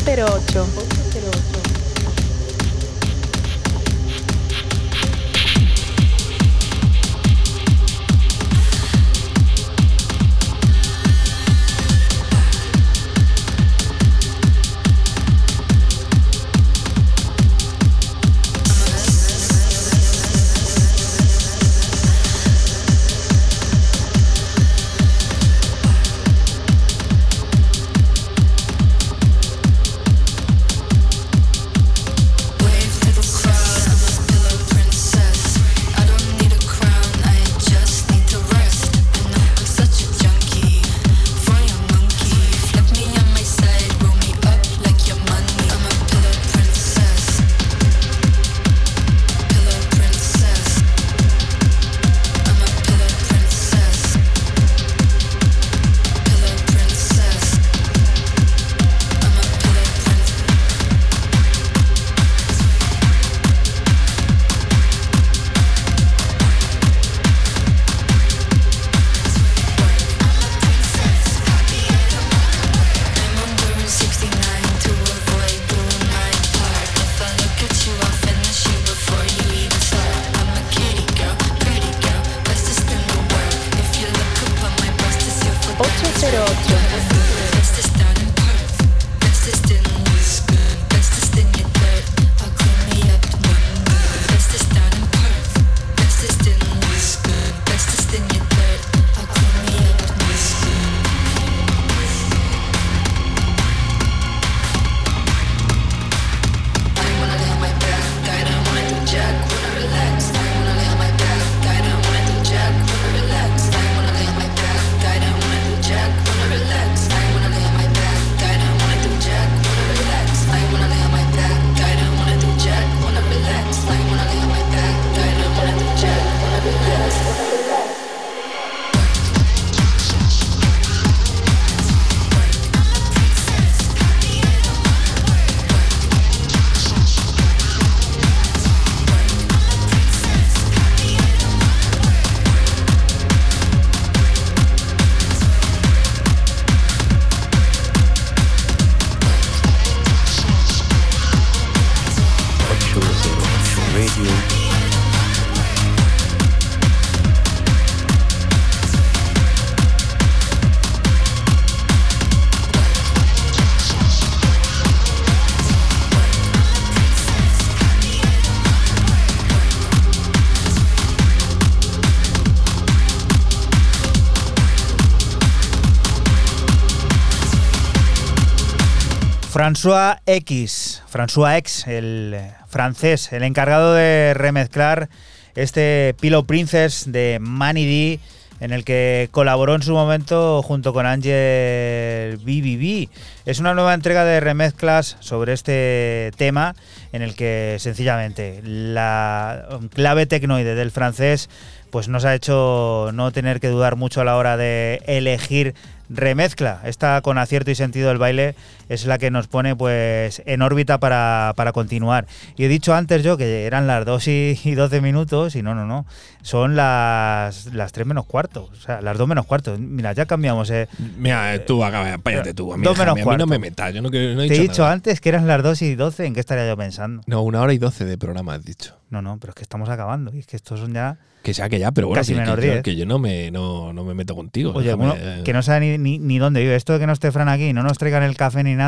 François 179.61 180.17
X, 180.25 181.03
François 181.07 181.55
X, 181.57 181.85
el 181.85 182.35
francés, 182.67 183.31
el 183.31 183.43
encargado 183.43 183.93
de 183.93 184.33
remezclar 184.33 185.07
este 185.53 186.15
Pillow 186.19 186.45
Princess 186.45 187.11
de 187.11 187.37
Manny 187.39 187.85
D, 187.85 188.19
en 188.59 188.71
el 188.71 188.83
que 188.83 189.29
colaboró 189.29 189.75
en 189.75 189.83
su 189.83 189.93
momento 189.93 190.63
junto 190.63 190.93
con 190.93 191.05
Angel 191.05 192.37
BBB. 192.37 193.09
Es 193.45 193.59
una 193.59 193.75
nueva 193.75 193.93
entrega 193.93 194.25
de 194.25 194.39
remezclas 194.39 195.17
sobre 195.19 195.53
este 195.53 196.31
tema, 196.37 196.73
en 197.13 197.21
el 197.21 197.35
que 197.35 197.75
sencillamente 197.77 198.61
la 198.63 199.79
clave 199.93 200.25
tecnoide 200.25 200.73
del 200.73 200.89
francés 200.89 201.51
pues 201.91 202.07
nos 202.07 202.25
ha 202.25 202.33
hecho 202.33 203.11
no 203.13 203.31
tener 203.31 203.59
que 203.59 203.67
dudar 203.67 203.97
mucho 203.97 204.21
a 204.21 204.23
la 204.23 204.37
hora 204.37 204.57
de 204.57 205.03
elegir 205.05 205.75
remezcla. 206.09 206.81
Esta 206.85 207.21
con 207.21 207.37
acierto 207.37 207.69
y 207.69 207.75
sentido 207.75 208.09
del 208.09 208.17
baile 208.17 208.55
es 208.93 209.05
la 209.05 209.17
que 209.17 209.31
nos 209.31 209.47
pone 209.47 209.75
pues 209.75 210.41
en 210.45 210.61
órbita 210.61 210.99
para, 210.99 211.53
para 211.55 211.71
continuar. 211.71 212.25
Y 212.57 212.65
he 212.65 212.67
dicho 212.67 212.93
antes 212.93 213.23
yo 213.23 213.37
que 213.37 213.65
eran 213.65 213.87
las 213.87 214.05
2 214.05 214.27
y 214.27 214.75
12 214.75 215.01
minutos 215.01 215.55
y 215.55 215.61
no, 215.63 215.73
no, 215.75 215.85
no. 215.85 216.05
Son 216.41 216.75
las, 216.75 217.67
las 217.73 217.91
3 217.91 218.05
menos 218.07 218.25
cuarto. 218.25 218.69
O 218.71 218.75
sea, 218.75 219.01
las 219.01 219.17
2 219.17 219.27
menos 219.27 219.45
cuarto. 219.45 219.77
Mira, 219.79 220.13
ya 220.13 220.25
cambiamos. 220.25 220.69
Eh. 220.71 220.87
Mira, 221.17 221.53
eh, 221.55 221.59
tú 221.59 221.83
acaba, 221.83 222.17
cállate 222.17 222.53
tú. 222.53 222.73
A 222.73 222.77
mí, 222.77 222.83
Dos 222.83 222.97
menos 222.97 223.15
déjame, 223.15 223.31
a 223.33 223.37
mí 223.37 223.39
no 223.39 223.47
me 223.47 223.59
metas. 223.59 223.93
Yo 223.93 224.01
no, 224.01 224.09
no 224.09 224.17
he 224.17 224.47
Te 224.47 224.55
he 224.55 224.59
dicho 224.59 224.61
dicho 224.61 224.81
nada. 224.81 224.93
antes 224.93 225.21
que 225.21 225.29
eran 225.29 225.47
las 225.47 225.63
2 225.63 225.81
y 225.83 225.95
12. 225.95 226.25
¿En 226.25 226.33
qué 226.33 226.39
estaría 226.39 226.67
yo 226.67 226.75
pensando? 226.77 227.21
No, 227.27 227.41
una 227.43 227.61
hora 227.61 227.73
y 227.73 227.77
doce 227.77 228.05
de 228.05 228.17
programa 228.17 228.55
has 228.55 228.65
dicho. 228.65 228.95
No, 229.09 229.21
no, 229.21 229.37
pero 229.39 229.51
es 229.51 229.55
que 229.55 229.63
estamos 229.63 229.89
acabando. 229.89 230.33
Y 230.33 230.39
es 230.39 230.47
que 230.47 230.55
estos 230.55 230.79
son 230.79 230.93
ya. 230.93 231.17
Que 231.43 231.53
sea 231.55 231.69
que 231.69 231.79
ya, 231.79 231.91
pero 231.91 232.07
bueno, 232.07 232.19
Casi 232.19 232.33
que, 232.33 232.39
menos 232.39 232.55
que 232.59 232.67
yo, 232.67 232.71
10. 232.73 232.83
que 232.83 232.95
yo 232.95 233.05
no 233.07 233.17
me, 233.17 233.49
no, 233.49 233.93
no 233.93 234.03
me 234.03 234.13
meto 234.13 234.35
contigo. 234.35 234.73
Oye, 234.75 234.85
déjame, 234.89 235.05
uno 235.05 235.15
eh, 235.17 235.41
que 235.43 235.53
no 235.53 235.63
sabe 235.63 235.79
ni, 235.79 235.97
ni, 235.97 236.19
ni 236.19 236.37
dónde 236.37 236.61
vive. 236.61 236.75
Esto 236.75 236.93
de 236.93 236.99
que 236.99 237.07
no 237.07 237.13
esté 237.13 237.31
Fran 237.31 237.49
aquí 237.49 237.69
y 237.69 237.73
no 237.73 237.81
nos 237.81 237.97
traigan 237.97 238.21
el 238.21 238.37
café 238.37 238.63
ni 238.63 238.75
nada, 238.75 238.80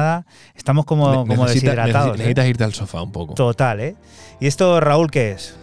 estamos 0.55 0.85
como, 0.85 1.09
ne- 1.09 1.15
como 1.27 1.45
necesita- 1.45 1.71
deshidratados. 1.71 2.15
¿eh? 2.15 2.17
Necesitas 2.17 2.47
irte 2.47 2.63
al 2.63 2.73
sofá 2.73 3.01
un 3.01 3.11
poco. 3.11 3.33
Total, 3.33 3.79
¿eh? 3.79 3.95
¿Y 4.39 4.47
esto, 4.47 4.79
Raúl, 4.79 5.09
qué 5.11 5.31
es? 5.31 5.55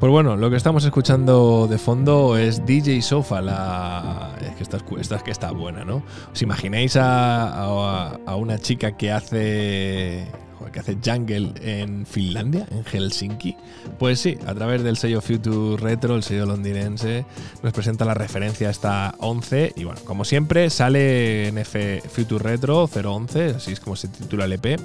Pues 0.00 0.12
bueno, 0.12 0.36
lo 0.36 0.50
que 0.50 0.56
estamos 0.56 0.84
escuchando 0.84 1.66
de 1.68 1.78
fondo 1.78 2.36
es 2.36 2.66
DJ 2.66 3.00
Sofa, 3.00 3.40
la. 3.40 4.32
Es 4.42 4.50
que 4.56 4.62
esta, 4.62 4.78
esta 5.00 5.16
está 5.30 5.50
buena, 5.52 5.84
¿no? 5.86 6.02
¿Os 6.32 6.42
imagináis 6.42 6.96
a, 6.96 7.48
a- 7.48 8.18
a 8.26 8.36
una 8.36 8.58
chica 8.58 8.92
que 8.96 9.10
hace. 9.10 10.26
Que 10.72 10.80
hace 10.80 10.96
jungle 11.04 11.52
en 11.60 12.06
Finlandia, 12.06 12.66
en 12.70 12.84
Helsinki? 12.84 13.56
Pues 13.98 14.20
sí, 14.20 14.36
a 14.46 14.54
través 14.54 14.82
del 14.82 14.96
sello 14.96 15.20
Future 15.20 15.76
Retro, 15.82 16.16
el 16.16 16.22
sello 16.22 16.46
londinense, 16.46 17.24
nos 17.62 17.72
presenta 17.72 18.04
la 18.04 18.14
referencia 18.14 18.68
a 18.68 18.70
esta 18.70 19.14
11. 19.18 19.72
Y 19.76 19.84
bueno, 19.84 20.00
como 20.04 20.24
siempre, 20.24 20.70
sale 20.70 21.48
en 21.48 21.58
F 21.58 22.02
Future 22.08 22.42
Retro 22.42 22.88
011, 22.88 23.54
así 23.56 23.72
es 23.72 23.80
como 23.80 23.96
se 23.96 24.08
titula 24.08 24.44
el 24.44 24.52
EP. 24.52 24.80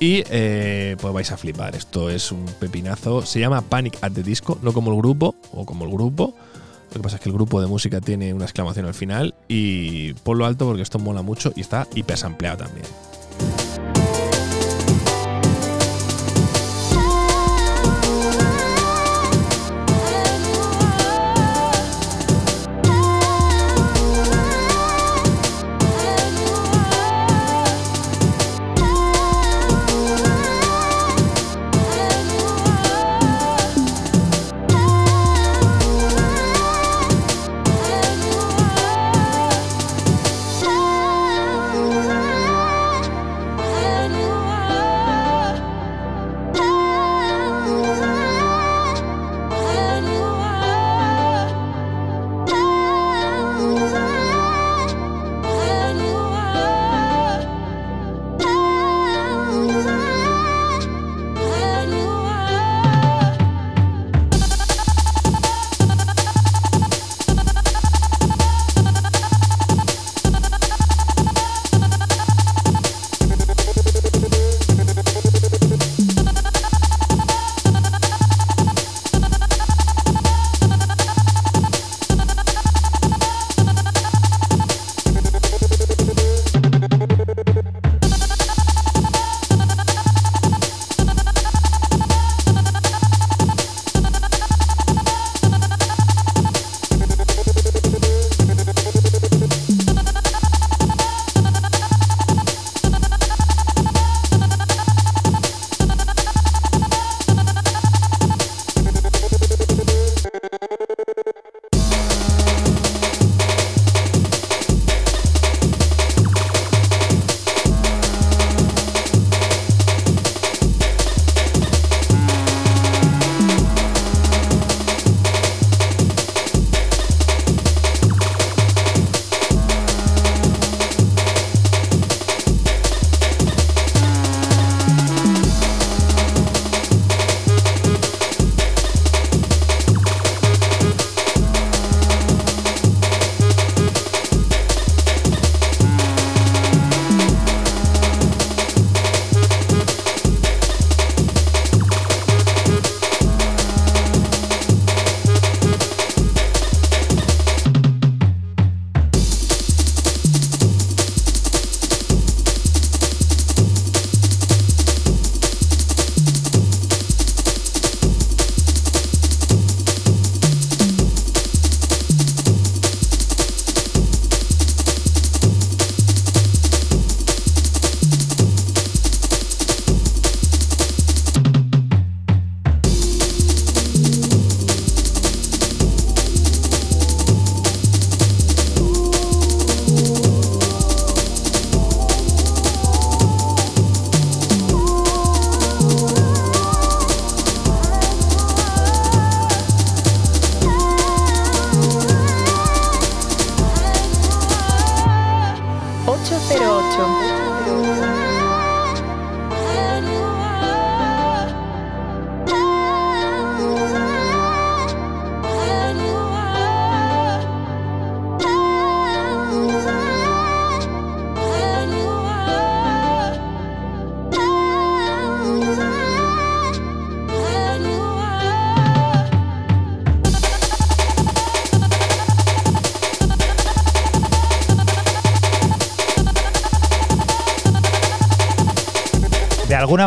Y 0.00 0.24
eh, 0.30 0.96
pues 1.00 1.14
vais 1.14 1.30
a 1.30 1.36
flipar. 1.36 1.76
Esto 1.76 2.10
es 2.10 2.32
un 2.32 2.44
pepinazo. 2.58 3.24
Se 3.24 3.38
llama 3.38 3.60
Panic 3.62 3.98
at 4.02 4.10
the 4.10 4.24
Disco, 4.24 4.58
no 4.60 4.72
como 4.72 4.90
el 4.90 4.98
grupo 4.98 5.36
o 5.52 5.64
como 5.64 5.84
el 5.84 5.92
grupo. 5.92 6.34
Lo 6.88 6.94
que 6.94 7.02
pasa 7.04 7.16
es 7.16 7.22
que 7.22 7.28
el 7.28 7.34
grupo 7.34 7.60
de 7.60 7.68
música 7.68 8.00
tiene 8.00 8.34
una 8.34 8.44
exclamación 8.44 8.86
al 8.86 8.94
final. 8.94 9.34
Y 9.46 10.12
ponlo 10.14 10.44
alto 10.44 10.66
porque 10.66 10.82
esto 10.82 10.98
mola 10.98 11.22
mucho 11.22 11.52
y 11.54 11.60
está 11.60 11.86
hiper 11.94 12.18
sampleado 12.18 12.64
también. 12.64 12.84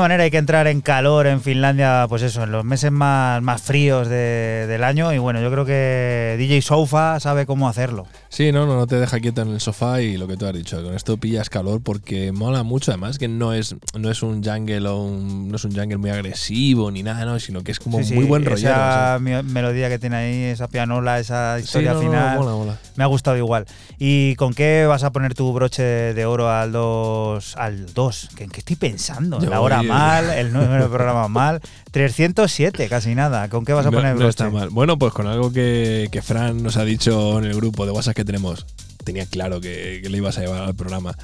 Manera 0.06 0.23
hay 0.23 0.32
que 0.32 0.38
entrar 0.38 0.68
en 0.68 0.82
calor 0.82 1.27
en 1.27 1.41
Finlandia, 1.41 2.06
pues 2.10 2.22
eso, 2.22 2.44
en 2.44 2.52
los 2.52 2.64
meses 2.64 2.91
más, 2.91 3.41
más 3.41 3.61
fríos 3.61 4.07
de- 4.07 4.65
del 4.68 4.84
año. 4.84 5.14
Y 5.14 5.18
bueno, 5.18 5.41
yo 5.41 5.52
creo 5.52 5.65
que 5.65 6.36
DJ 6.38 6.61
Sofa 6.61 7.19
sabe 7.19 7.45
cómo 7.45 7.68
hacerlo. 7.68 8.06
Sí, 8.30 8.52
no, 8.52 8.65
no, 8.65 8.76
no 8.76 8.88
te 8.88 8.98
deja 8.99 9.19
quieto 9.19 9.41
en 9.41 9.49
el 9.49 9.60
sofá 9.60 10.02
y 10.02 10.18
lo 10.18 10.27
que 10.27 10.38
tú 10.38 10.45
has 10.45 10.53
dicho, 10.53 10.82
con 10.84 10.94
esto 10.94 11.18
pillas 11.18 11.49
calor 11.49 11.82
porque 11.84 12.32
mola 12.32 12.64
mucho, 12.64 12.91
además 12.91 13.18
que 13.18 13.27
no 13.27 13.53
es, 13.53 13.76
no 13.98 14.12
es 14.12 14.22
un 14.24 14.44
jungle 14.44 14.88
o 14.88 15.04
un, 15.04 15.50
no 15.50 15.56
es 15.56 15.64
un 15.66 15.72
jungle 15.76 15.98
muy 15.98 16.10
agresivo 16.10 16.92
ni 16.92 17.04
nada, 17.04 17.26
¿no? 17.26 17.40
sino 17.40 17.64
que 17.64 17.72
es 17.72 17.80
como 17.80 17.98
Sí, 18.00 18.06
sí, 18.06 18.14
muy 18.14 18.26
buen 18.26 18.44
rollero. 18.46 18.70
Esa 18.72 19.16
o 19.16 19.20
sea. 19.20 19.42
mi- 19.44 19.44
melodía 19.52 19.90
que 19.90 20.00
tiene 20.00 20.16
ahí, 20.16 20.44
esa 20.44 20.68
pianola, 20.68 21.20
esa 21.20 21.60
historia 21.60 21.94
no, 21.94 22.02
no, 22.04 22.10
final. 22.10 22.38
mola, 22.40 22.52
mola. 22.56 22.80
Me 22.96 23.04
ha 23.04 23.08
gustado 23.08 23.38
igual. 23.38 23.66
¿Y 23.98 24.36
con 24.36 24.54
qué 24.54 24.86
vas 24.88 25.04
a 25.04 25.12
poner 25.12 25.34
tu 25.34 25.52
broche 25.54 25.84
de 25.84 26.26
oro 26.26 26.50
al 26.50 26.72
2? 26.72 27.56
Al 27.58 27.94
2. 27.94 28.30
¿En 28.40 28.50
qué 28.50 28.60
estoy 28.60 28.76
pensando? 28.76 29.40
Yo 29.40 29.50
la 29.50 29.62
hora 29.62 29.82
mal, 29.84 30.30
el 30.30 30.52
número 30.54 30.84
del 30.84 30.90
programa 30.92 31.28
mal. 31.28 31.62
307, 31.92 32.88
casi 32.90 33.16
nada. 33.16 33.48
¿Con 33.50 33.64
qué 33.66 33.74
vas 33.74 33.86
a 33.86 33.92
poner 33.92 34.12
el 34.12 34.18
broche? 34.18 34.30
está 34.30 34.50
mal. 34.50 34.70
Bueno, 34.70 34.98
pues 35.00 35.14
con 35.14 35.28
algo 35.28 35.52
que, 35.54 36.10
que 36.12 36.22
Fran 36.22 36.62
nos 36.62 36.78
ha 36.78 36.84
dicho 36.84 37.40
en 37.40 37.46
el 37.46 37.56
grupo 37.56 37.86
de 37.86 37.92
WhatsApp 37.92 38.16
que 38.16 38.26
tenemos. 38.26 38.66
Tenía 39.04 39.26
claro 39.28 39.62
que, 39.62 40.00
que 40.02 40.10
le 40.10 40.18
ibas 40.18 40.38
a 40.38 40.42
llevar 40.42 40.64
al 40.64 40.76
programa. 40.76 41.16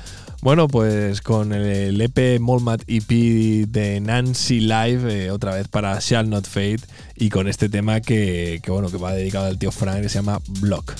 Bueno, 0.41 0.67
pues 0.67 1.21
con 1.21 1.53
el 1.53 2.01
EP 2.01 2.39
Molmat 2.39 2.81
EP 2.87 3.67
de 3.67 3.99
Nancy 4.01 4.59
Live, 4.59 5.25
eh, 5.25 5.29
otra 5.29 5.53
vez 5.53 5.67
para 5.67 5.99
Shall 5.99 6.31
Not 6.31 6.47
Fade, 6.47 6.79
y 7.15 7.29
con 7.29 7.47
este 7.47 7.69
tema 7.69 8.01
que, 8.01 8.59
que, 8.63 8.71
bueno, 8.71 8.89
que 8.89 8.97
va 8.97 9.13
dedicado 9.13 9.45
al 9.45 9.59
tío 9.59 9.71
Fran, 9.71 10.01
que 10.01 10.09
se 10.09 10.15
llama 10.15 10.41
Block. 10.59 10.95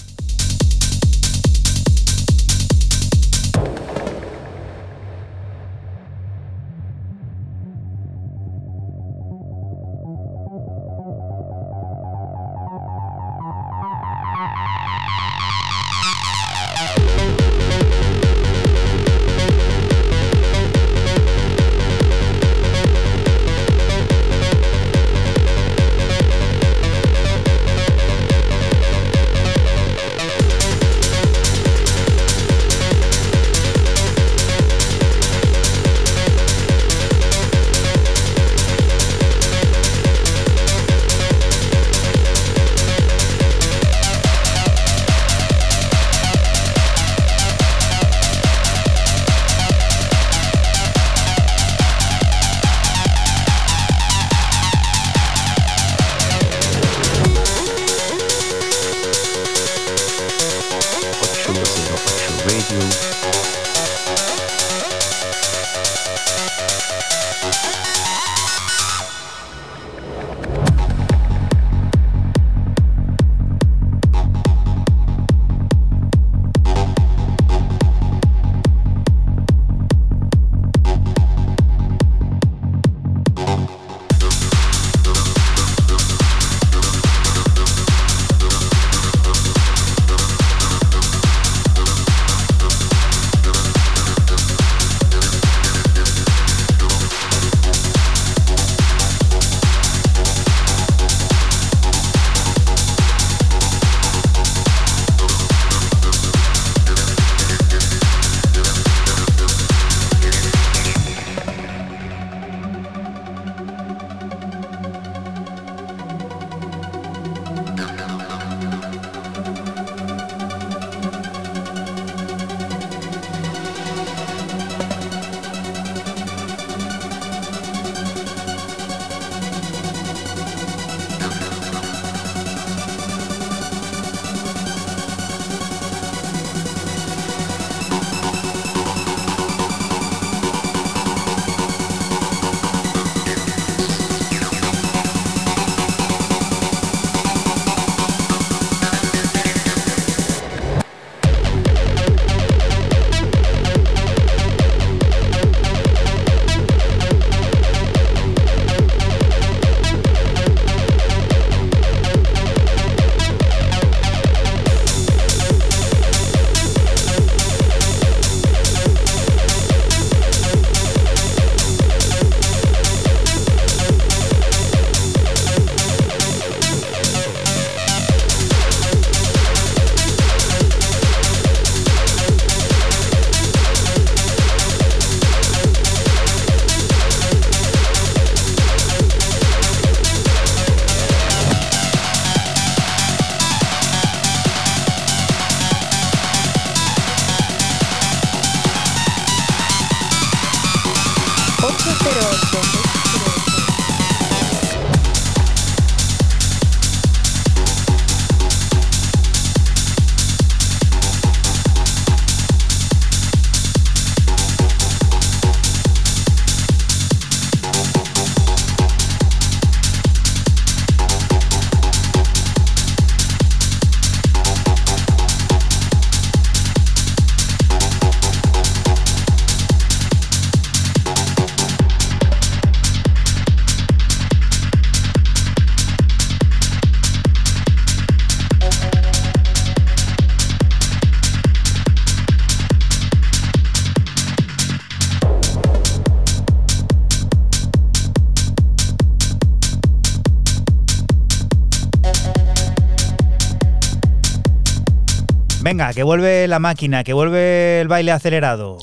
Venga, 255.64 255.94
que 255.94 256.02
vuelve 256.02 256.48
la 256.48 256.58
máquina, 256.58 257.04
que 257.04 257.14
vuelve 257.14 257.82
el 257.82 257.88
baile 257.88 258.12
acelerado. 258.12 258.80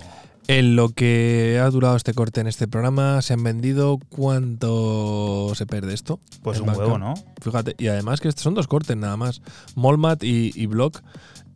En 0.47 0.77
lo 0.77 0.91
que 0.91 1.61
ha 1.61 1.69
durado 1.71 1.97
este 1.97 2.15
corte 2.15 2.41
en 2.41 2.47
este 2.47 2.69
programa, 2.69 3.21
se 3.21 3.35
han 3.35 3.43
vendido 3.43 3.99
cuánto 4.09 5.53
se 5.57 5.67
pierde 5.67 5.93
esto. 5.93 6.21
Pues 6.43 6.61
un 6.61 6.69
huevo, 6.69 6.97
¿no? 6.97 7.15
Fíjate, 7.43 7.75
y 7.79 7.89
además 7.89 8.21
que 8.21 8.29
estos 8.29 8.45
son 8.45 8.55
dos 8.55 8.69
cortes 8.69 8.97
nada 8.97 9.17
más. 9.17 9.43
Molmat 9.75 10.23
y, 10.23 10.53
y 10.55 10.67
Block. 10.67 11.03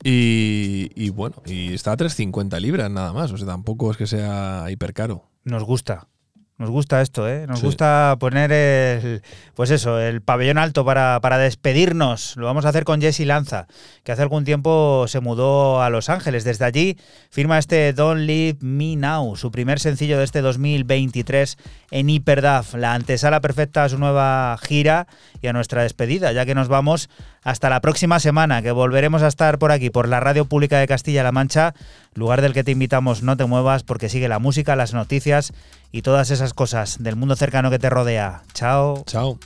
Y, 0.03 0.91
y 0.97 1.11
bueno, 1.11 1.37
y 1.47 1.73
está 1.73 1.93
a 1.93 1.97
350 1.97 2.59
libras 2.59 2.91
nada 2.91 3.13
más. 3.13 3.31
O 3.31 3.37
sea, 3.37 3.47
tampoco 3.47 3.93
es 3.93 3.97
que 3.97 4.09
sea 4.09 4.67
hiper 4.71 4.93
caro. 4.93 5.31
Nos 5.45 5.63
gusta. 5.63 6.09
Nos 6.63 6.71
gusta 6.71 7.03
esto, 7.03 7.29
¿eh? 7.29 7.45
Nos 7.49 7.59
Sí. 7.59 7.67
gusta 7.67 8.15
poner 8.21 8.53
el, 8.53 9.21
pues 9.57 9.71
eso, 9.73 9.99
el 9.99 10.23
pabellón 10.23 10.59
alto 10.59 10.85
para, 10.85 11.19
para 11.21 11.37
despedirnos. 11.37 12.37
Lo 12.37 12.47
vamos 12.47 12.65
a 12.65 12.69
hacer 12.69 12.85
con 12.85 13.01
Jesse 13.01 13.27
Lanza, 13.27 13.67
que 14.05 14.13
hace 14.13 14.23
algún 14.23 14.45
tiempo 14.45 15.07
se 15.09 15.19
mudó 15.19 15.83
a 15.83 15.91
Los 15.91 16.09
Ángeles. 16.09 16.45
Desde 16.45 16.65
allí 16.65 16.97
firma 17.31 17.59
este 17.59 17.93
Don't 17.93 18.21
Leave 18.21 18.59
Me 18.61 18.95
Now, 18.95 19.35
su 19.35 19.51
primer 19.51 19.81
sencillo 19.81 20.19
de 20.19 20.25
este 20.25 20.41
2023 20.41 21.59
en 21.91 22.09
Hyperdaf, 22.09 22.75
la 22.75 22.95
antesala 22.95 23.41
perfecta 23.41 23.83
a 23.83 23.89
su 23.89 23.99
nueva 23.99 24.57
gira 24.63 25.09
y 25.41 25.49
a 25.49 25.53
nuestra 25.53 25.83
despedida, 25.83 26.31
ya 26.31 26.47
que 26.47 26.55
nos 26.55 26.69
vamos 26.69 27.11
hasta 27.43 27.69
la 27.71 27.81
próxima 27.81 28.21
semana, 28.21 28.63
que 28.63 28.71
volveremos 28.71 29.23
a 29.23 29.29
estar 29.29 29.59
por 29.59 29.73
aquí, 29.73 29.91
por 29.91 30.09
la 30.09 30.21
Radio 30.21 30.45
Pública 30.45 30.79
de 30.79 30.87
Castilla-La 30.87 31.33
Mancha, 31.33 31.75
lugar 32.15 32.41
del 32.41 32.53
que 32.53 32.65
te 32.65 32.71
invitamos 32.71 33.23
no 33.23 33.37
te 33.37 33.45
muevas 33.45 33.83
porque 33.83 34.09
sigue 34.09 34.29
la 34.29 34.39
música, 34.39 34.77
las 34.77 34.95
noticias 34.95 35.53
y 35.91 36.03
todas 36.03 36.31
esas 36.31 36.55
cosas 36.55 37.03
del 37.03 37.17
mundo 37.17 37.37
cercano 37.37 37.71
que 37.71 37.79
te 37.79 37.91
rodea. 37.91 38.43
Chao. 38.55 39.03
Chao. 39.07 39.39